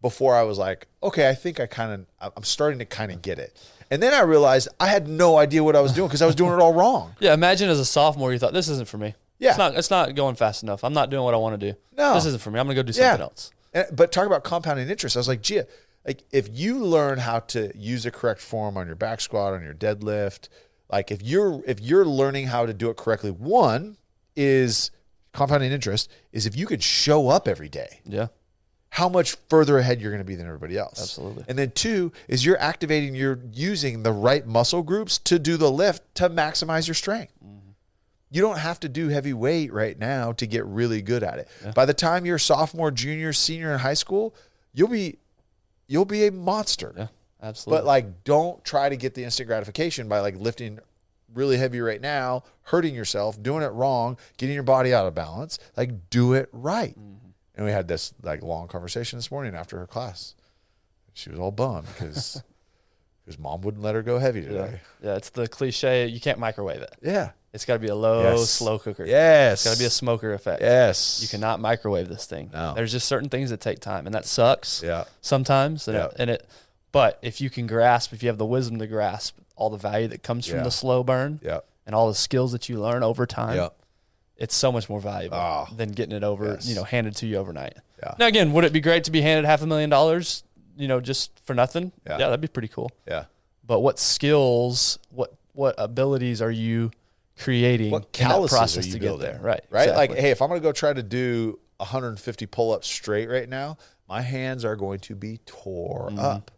before 0.01 0.36
I 0.36 0.43
was 0.43 0.57
like, 0.57 0.88
okay, 1.01 1.28
I 1.30 1.34
think 1.34 1.59
I 1.59 1.65
kind 1.65 2.05
of, 2.21 2.32
I'm 2.36 2.43
starting 2.43 2.80
to 2.80 2.86
kind 2.86 3.11
of 3.11 3.21
get 3.21 3.39
it. 3.39 3.59
And 3.89 4.01
then 4.03 4.13
I 4.13 4.21
realized 4.21 4.67
I 4.80 4.88
had 4.88 5.07
no 5.07 5.38
idea 5.38 5.63
what 5.63 5.75
I 5.75 5.82
was 5.82 5.93
doing 5.93 6.07
because 6.07 6.21
I 6.21 6.25
was 6.25 6.36
doing 6.36 6.53
it 6.53 6.59
all 6.59 6.73
wrong. 6.73 7.15
Yeah, 7.19 7.34
imagine 7.34 7.69
as 7.69 7.80
a 7.80 7.86
sophomore 7.86 8.32
you 8.32 8.39
thought 8.39 8.53
this 8.53 8.67
isn't 8.69 8.88
for 8.88 8.97
me. 8.97 9.15
Yeah. 9.39 9.49
It's 9.49 9.57
not 9.57 9.75
it's 9.75 9.89
not 9.91 10.13
going 10.15 10.36
fast 10.36 10.63
enough. 10.63 10.84
I'm 10.84 10.93
not 10.93 11.09
doing 11.09 11.23
what 11.23 11.34
I 11.34 11.38
want 11.38 11.59
to 11.59 11.71
do. 11.71 11.78
No. 11.95 12.13
This 12.15 12.25
isn't 12.25 12.41
for 12.41 12.51
me. 12.51 12.59
I'm 12.59 12.65
gonna 12.67 12.75
go 12.75 12.84
do 12.84 12.91
Yeah. 12.97 13.11
something 13.11 13.23
else. 13.23 13.51
And, 13.73 13.86
but 13.95 14.11
talk 14.11 14.25
about 14.25 14.43
compounding 14.43 14.89
interest. 14.89 15.15
I 15.15 15.19
was 15.19 15.28
like, 15.28 15.41
Gia, 15.41 15.65
like 16.05 16.23
if 16.32 16.49
you 16.51 16.80
learn 16.80 17.19
how 17.19 17.39
to 17.39 17.71
use 17.78 18.03
the 18.03 18.11
correct 18.11 18.41
form 18.41 18.78
on 18.78 18.88
your 18.88 18.95
back 18.95 19.21
squat, 19.21 19.53
on 19.53 19.63
your 19.63 19.73
deadlift, 19.73 20.49
like 20.89 21.11
if 21.11 21.21
you're 21.21 21.61
if 21.65 21.79
you're 21.79 22.05
learning 22.05 22.47
how 22.47 22.65
to 22.65 22.73
do 22.73 22.89
it 22.89 22.97
correctly, 22.97 23.31
one 23.31 23.97
is 24.35 24.91
compounding 25.33 25.71
interest 25.71 26.09
is 26.31 26.45
if 26.45 26.55
you 26.55 26.65
could 26.65 26.81
show 26.83 27.29
up 27.29 27.47
every 27.47 27.69
day, 27.69 27.99
Yeah. 28.05 28.27
how 28.89 29.07
much 29.09 29.35
further 29.49 29.77
ahead 29.77 30.01
you're 30.01 30.11
going 30.11 30.21
to 30.23 30.25
be 30.25 30.35
than 30.35 30.47
everybody 30.47 30.77
else. 30.77 30.99
Absolutely. 31.01 31.43
And 31.47 31.57
then 31.59 31.71
two 31.71 32.11
is 32.27 32.43
you're 32.45 32.59
activating, 32.59 33.13
you're 33.15 33.39
using 33.51 34.01
the 34.03 34.11
right 34.11 34.47
muscle 34.47 34.81
groups 34.81 35.17
to 35.19 35.38
do 35.38 35.57
the 35.57 35.69
lift 35.69 36.03
to 36.15 36.29
maximize 36.29 36.88
your 36.88 36.95
strength. 36.95 37.33
Mm-hmm. 37.45 37.69
You 38.31 38.41
don't 38.41 38.57
have 38.57 38.79
to 38.81 38.89
do 38.89 39.09
heavy 39.09 39.33
weight 39.33 39.71
right 39.71 39.97
now 39.97 40.31
to 40.33 40.47
get 40.47 40.65
really 40.65 41.01
good 41.01 41.23
at 41.23 41.39
it. 41.39 41.47
By 41.75 41.85
the 41.85 41.93
time 41.93 42.25
you're 42.25 42.39
sophomore, 42.39 42.91
junior, 42.91 43.31
senior 43.33 43.71
in 43.73 43.79
high 43.79 43.93
school, 43.93 44.33
you'll 44.73 44.88
be 44.89 45.17
you'll 45.88 46.05
be 46.05 46.25
a 46.27 46.31
monster. 46.31 46.93
Yeah. 46.97 47.07
Absolutely. 47.41 47.79
But 47.79 47.85
like 47.85 48.23
don't 48.23 48.63
try 48.65 48.89
to 48.89 48.95
get 48.97 49.13
the 49.13 49.23
instant 49.23 49.47
gratification 49.47 50.07
by 50.07 50.19
like 50.19 50.38
lifting 50.38 50.79
really 51.33 51.57
heavy 51.57 51.79
right 51.81 52.01
now, 52.01 52.43
hurting 52.63 52.95
yourself, 52.95 53.41
doing 53.41 53.63
it 53.63 53.67
wrong, 53.67 54.17
getting 54.38 54.55
your 54.55 54.63
body 54.63 54.93
out 54.93 55.05
of 55.05 55.13
balance. 55.13 55.59
Like 55.75 56.09
do 56.09 56.33
it 56.33 56.49
right. 56.51 56.91
Mm-hmm. 56.97 57.27
And 57.55 57.65
we 57.65 57.71
had 57.71 57.88
this 57.88 58.13
like 58.21 58.41
long 58.41 58.67
conversation 58.67 59.17
this 59.17 59.31
morning 59.31 59.55
after 59.55 59.77
her 59.79 59.88
class. 59.88 60.35
She 61.13 61.29
was 61.29 61.39
all 61.39 61.51
bummed 61.51 61.88
because 61.88 62.41
because 63.25 63.39
mom 63.39 63.61
wouldn't 63.61 63.83
let 63.83 63.95
her 63.95 64.01
go 64.03 64.19
heavy 64.19 64.41
yeah. 64.41 64.47
today. 64.47 64.79
yeah, 65.03 65.15
it's 65.15 65.29
the 65.31 65.47
cliche 65.47 66.07
you 66.07 66.19
can't 66.19 66.39
microwave 66.39 66.81
it. 66.81 66.95
Yeah. 67.01 67.31
It's 67.53 67.65
gotta 67.65 67.79
be 67.79 67.88
a 67.88 67.95
low, 67.95 68.21
Yes. 68.21 68.51
slow 68.51 68.77
cooker. 68.77 69.05
Yes. 69.05 69.59
It's 69.59 69.63
gotta 69.65 69.79
be 69.79 69.85
a 69.85 69.89
smoker 69.89 70.33
effect. 70.33 70.61
yes. 70.61 71.19
You 71.21 71.27
cannot 71.27 71.59
microwave 71.59 72.07
this 72.07 72.25
thing. 72.25 72.51
No. 72.53 72.73
There's 72.75 72.91
just 72.91 73.07
certain 73.07 73.29
things 73.29 73.49
that 73.49 73.59
take 73.59 73.79
time, 73.79 74.05
and 74.05 74.13
that 74.13 74.25
sucks. 74.25 74.83
Yeah. 74.83 75.05
Sometimes, 75.21 75.88
and, 75.88 75.97
Yeah. 75.97 76.05
it, 76.05 76.13
and 76.19 76.29
it. 76.29 76.47
But 76.97 77.19
if 77.21 77.39
you 77.41 77.49
can 77.51 77.67
grasp, 77.67 78.11
if 78.11 78.23
you 78.23 78.29
have 78.29 78.39
the 78.39 78.45
wisdom 78.45 78.79
to 78.79 78.87
grasp 78.87 79.37
all 79.55 79.69
the 79.69 79.77
value 79.77 80.07
that 80.07 80.23
comes 80.23 80.47
from 80.47 80.57
Yeah. 80.57 80.63
the 80.63 80.71
slow 80.71 81.03
burn 81.03 81.39
Yeah. 81.43 81.59
and 81.85 81.93
all 81.93 82.07
the 82.07 82.15
skills 82.15 82.51
that 82.53 82.69
you 82.69 82.79
learn 82.81 83.03
over 83.03 83.25
time, 83.27 83.55
Yeah. 83.57 83.69
it's 84.35 84.55
so 84.55 84.71
much 84.71 84.89
more 84.89 84.99
valuable 84.99 85.37
Oh. 85.37 85.67
than 85.75 85.91
getting 85.91 86.15
it 86.15 86.23
over, 86.23 86.53
Yes. 86.53 86.65
you 86.67 86.73
know, 86.73 86.83
handed 86.83 87.15
to 87.17 87.27
you 87.27 87.37
overnight. 87.37 87.75
Yeah. 88.01 88.15
Now, 88.17 88.25
again, 88.25 88.51
would 88.53 88.63
it 88.63 88.73
be 88.73 88.79
great 88.81 89.03
to 89.03 89.11
be 89.11 89.21
handed 89.21 89.45
half 89.45 89.61
a 89.61 89.67
million 89.67 89.89
dollars, 89.91 90.43
you 90.75 90.87
know, 90.87 90.99
just 90.99 91.31
for 91.43 91.53
nothing? 91.53 91.91
Yeah. 92.07 92.17
that'd 92.17 92.41
be 92.41 92.47
pretty 92.47 92.67
cool. 92.67 92.89
Yeah. 93.07 93.25
But 93.63 93.81
what 93.81 93.99
skills, 93.99 94.97
what 95.11 95.33
what 95.53 95.73
abilities 95.79 96.39
are 96.41 96.51
you 96.51 96.89
creating 97.39 97.91
What 97.91 98.11
process 98.13 98.85
to 98.87 98.99
building? 98.99 99.19
get 99.27 99.33
there? 99.33 99.39
Right. 99.41 99.63
Right? 99.71 99.89
Like, 99.89 100.13
hey, 100.15 100.29
if 100.31 100.41
I'm 100.41 100.49
going 100.49 100.61
to 100.61 100.63
go 100.63 100.71
try 100.71 100.93
to 100.93 101.01
do 101.03 101.59
150 101.79 102.45
pull 102.47 102.71
ups 102.73 102.87
straight 102.87 103.27
right 103.27 103.49
now, 103.49 103.77
my 104.07 104.21
hands 104.21 104.63
are 104.65 104.75
going 104.75 104.99
to 105.01 105.15
be 105.15 105.39
tore 105.47 106.09
Mm-hmm. 106.09 106.19
up. 106.19 106.51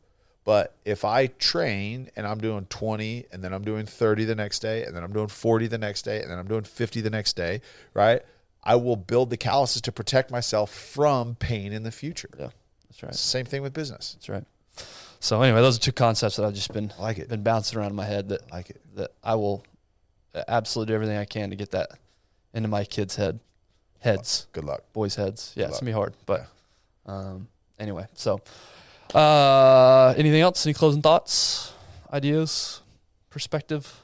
But 0.49 0.73
if 0.83 1.05
I 1.05 1.27
train 1.27 2.09
and 2.15 2.25
I'm 2.25 2.39
doing 2.39 2.65
20 2.71 3.25
and 3.31 3.43
then 3.43 3.53
I'm 3.53 3.61
doing 3.63 3.85
30 3.85 4.25
the 4.25 4.33
next 4.33 4.63
day 4.63 4.83
and 4.83 4.95
then 4.95 5.03
I'm 5.03 5.13
doing 5.13 5.27
40 5.27 5.67
the 5.67 5.77
next 5.77 6.01
day 6.01 6.23
and 6.23 6.31
then 6.31 6.39
I'm 6.39 6.47
doing 6.47 6.63
50 6.63 7.01
the 7.01 7.09
next 7.11 7.33
day, 7.35 7.61
right? 7.93 8.23
I 8.63 8.75
will 8.75 8.95
build 8.95 9.29
the 9.29 9.37
calluses 9.37 9.79
to 9.83 9.91
protect 9.91 10.31
myself 10.31 10.73
from 10.73 11.35
pain 11.35 11.71
in 11.71 11.83
the 11.83 11.91
future. 11.91 12.31
yeah, 12.39 12.47
that's 12.89 13.03
right. 13.03 13.13
Same 13.13 13.45
thing 13.45 13.61
with 13.61 13.73
business. 13.73 14.13
That's 14.15 14.27
right. 14.27 14.43
So 15.19 15.39
anyway, 15.43 15.61
those 15.61 15.77
are 15.77 15.81
two 15.81 15.91
concepts 15.91 16.37
that 16.37 16.45
I've 16.45 16.55
just 16.55 16.73
been 16.73 16.91
I 16.97 17.01
like 17.03 17.19
it. 17.19 17.29
been 17.29 17.43
bouncing 17.43 17.77
around 17.77 17.91
in 17.91 17.95
my 17.95 18.05
head 18.05 18.29
that 18.29 18.41
I 18.51 18.55
like 18.55 18.71
it. 18.71 18.81
that 18.95 19.11
I 19.23 19.35
will 19.35 19.63
absolutely 20.47 20.91
do 20.93 20.95
everything 20.95 21.17
I 21.17 21.25
can 21.25 21.51
to 21.51 21.55
get 21.57 21.69
that 21.73 21.91
into 22.55 22.69
my 22.69 22.85
kids' 22.85 23.17
head 23.17 23.39
heads, 23.99 24.47
Good 24.53 24.63
luck. 24.63 24.81
boys' 24.93 25.13
heads. 25.13 25.53
Yeah, 25.55 25.65
it's 25.65 25.73
luck. 25.73 25.81
gonna 25.81 25.89
be 25.91 25.93
hard, 25.93 26.13
but 26.25 26.47
um, 27.05 27.47
anyway. 27.77 28.07
So, 28.15 28.41
uh, 29.15 30.13
anything 30.17 30.41
else? 30.41 30.65
Any 30.65 30.73
closing 30.73 31.01
thoughts, 31.01 31.73
ideas, 32.11 32.81
perspective, 33.29 34.01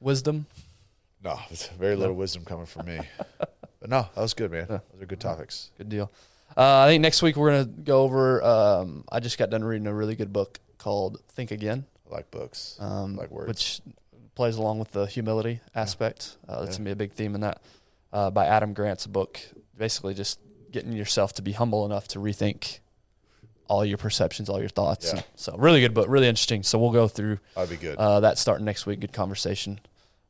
wisdom? 0.00 0.46
No, 1.22 1.38
very 1.78 1.96
little 1.96 2.14
wisdom 2.14 2.44
coming 2.44 2.66
from 2.66 2.86
me. 2.86 3.00
but 3.38 3.88
no, 3.90 4.08
that 4.14 4.20
was 4.20 4.34
good, 4.34 4.50
man. 4.50 4.66
Yeah. 4.70 4.78
Those 4.92 5.02
are 5.02 5.06
good 5.06 5.20
topics. 5.20 5.70
Good 5.78 5.88
deal. 5.88 6.10
Uh, 6.56 6.80
I 6.82 6.88
think 6.88 7.02
next 7.02 7.22
week 7.22 7.36
we're 7.36 7.50
gonna 7.50 7.64
go 7.64 8.02
over. 8.02 8.42
Um, 8.44 9.04
I 9.10 9.20
just 9.20 9.38
got 9.38 9.50
done 9.50 9.64
reading 9.64 9.86
a 9.86 9.94
really 9.94 10.14
good 10.14 10.32
book 10.32 10.60
called 10.78 11.20
Think 11.30 11.50
Again. 11.50 11.84
I 12.10 12.14
like 12.14 12.30
books. 12.30 12.76
um, 12.78 13.16
Like 13.16 13.30
words. 13.30 13.48
which 13.48 13.80
plays 14.34 14.56
along 14.56 14.78
with 14.78 14.92
the 14.92 15.06
humility 15.06 15.60
aspect. 15.74 16.36
Uh, 16.48 16.60
that's 16.60 16.72
Yeah. 16.76 16.78
gonna 16.78 16.88
be 16.88 16.92
a 16.92 16.96
big 16.96 17.12
theme 17.12 17.34
in 17.34 17.40
that. 17.40 17.60
uh, 18.12 18.30
by 18.30 18.46
Adam 18.46 18.72
Grant's 18.74 19.08
book. 19.08 19.40
Basically, 19.76 20.14
just 20.14 20.38
getting 20.70 20.92
yourself 20.92 21.32
to 21.32 21.42
be 21.42 21.50
humble 21.50 21.84
enough 21.84 22.06
to 22.08 22.20
rethink 22.20 22.78
all 23.68 23.84
your 23.84 23.98
perceptions, 23.98 24.48
all 24.48 24.60
your 24.60 24.68
thoughts. 24.68 25.12
Yeah. 25.14 25.22
So 25.36 25.56
really 25.58 25.80
good 25.80 25.94
book, 25.94 26.06
really 26.08 26.28
interesting. 26.28 26.62
So 26.62 26.78
we'll 26.78 26.92
go 26.92 27.08
through 27.08 27.38
That'd 27.54 27.70
be 27.70 27.76
good. 27.76 27.96
uh, 27.96 28.20
that 28.20 28.38
starting 28.38 28.64
next 28.64 28.86
week. 28.86 29.00
Good 29.00 29.12
conversation. 29.12 29.80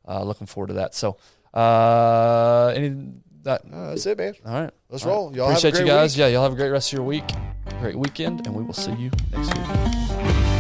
Uh, 0.07 0.23
looking 0.23 0.47
forward 0.47 0.69
to 0.69 0.75
that. 0.75 0.95
So 0.95 1.17
uh, 1.53 2.73
any 2.77 3.13
that 3.43 3.63
that's 3.71 4.07
it, 4.07 4.17
man. 4.19 4.35
all 4.47 4.53
right. 4.63 4.71
Let's 4.89 5.05
All 5.05 5.11
right. 5.11 5.17
roll. 5.17 5.37
Y'all 5.37 5.47
have 5.51 5.57
a 5.57 5.59
Appreciate 5.59 5.81
you 5.81 5.87
guys. 5.87 6.15
week. 6.15 6.21
Yeah, 6.21 6.27
y'all 6.29 6.43
have 6.45 6.53
a 6.53 6.57
great 6.57 6.71
rest 6.71 6.93
of 6.93 6.99
your 6.99 7.07
week. 7.07 7.25
Great 7.81 7.97
weekend, 7.97 8.47
and 8.47 8.55
we 8.55 8.63
will 8.63 8.73
see 8.73 8.93
you 8.93 9.11
next 9.33 9.55
week. 9.55 10.54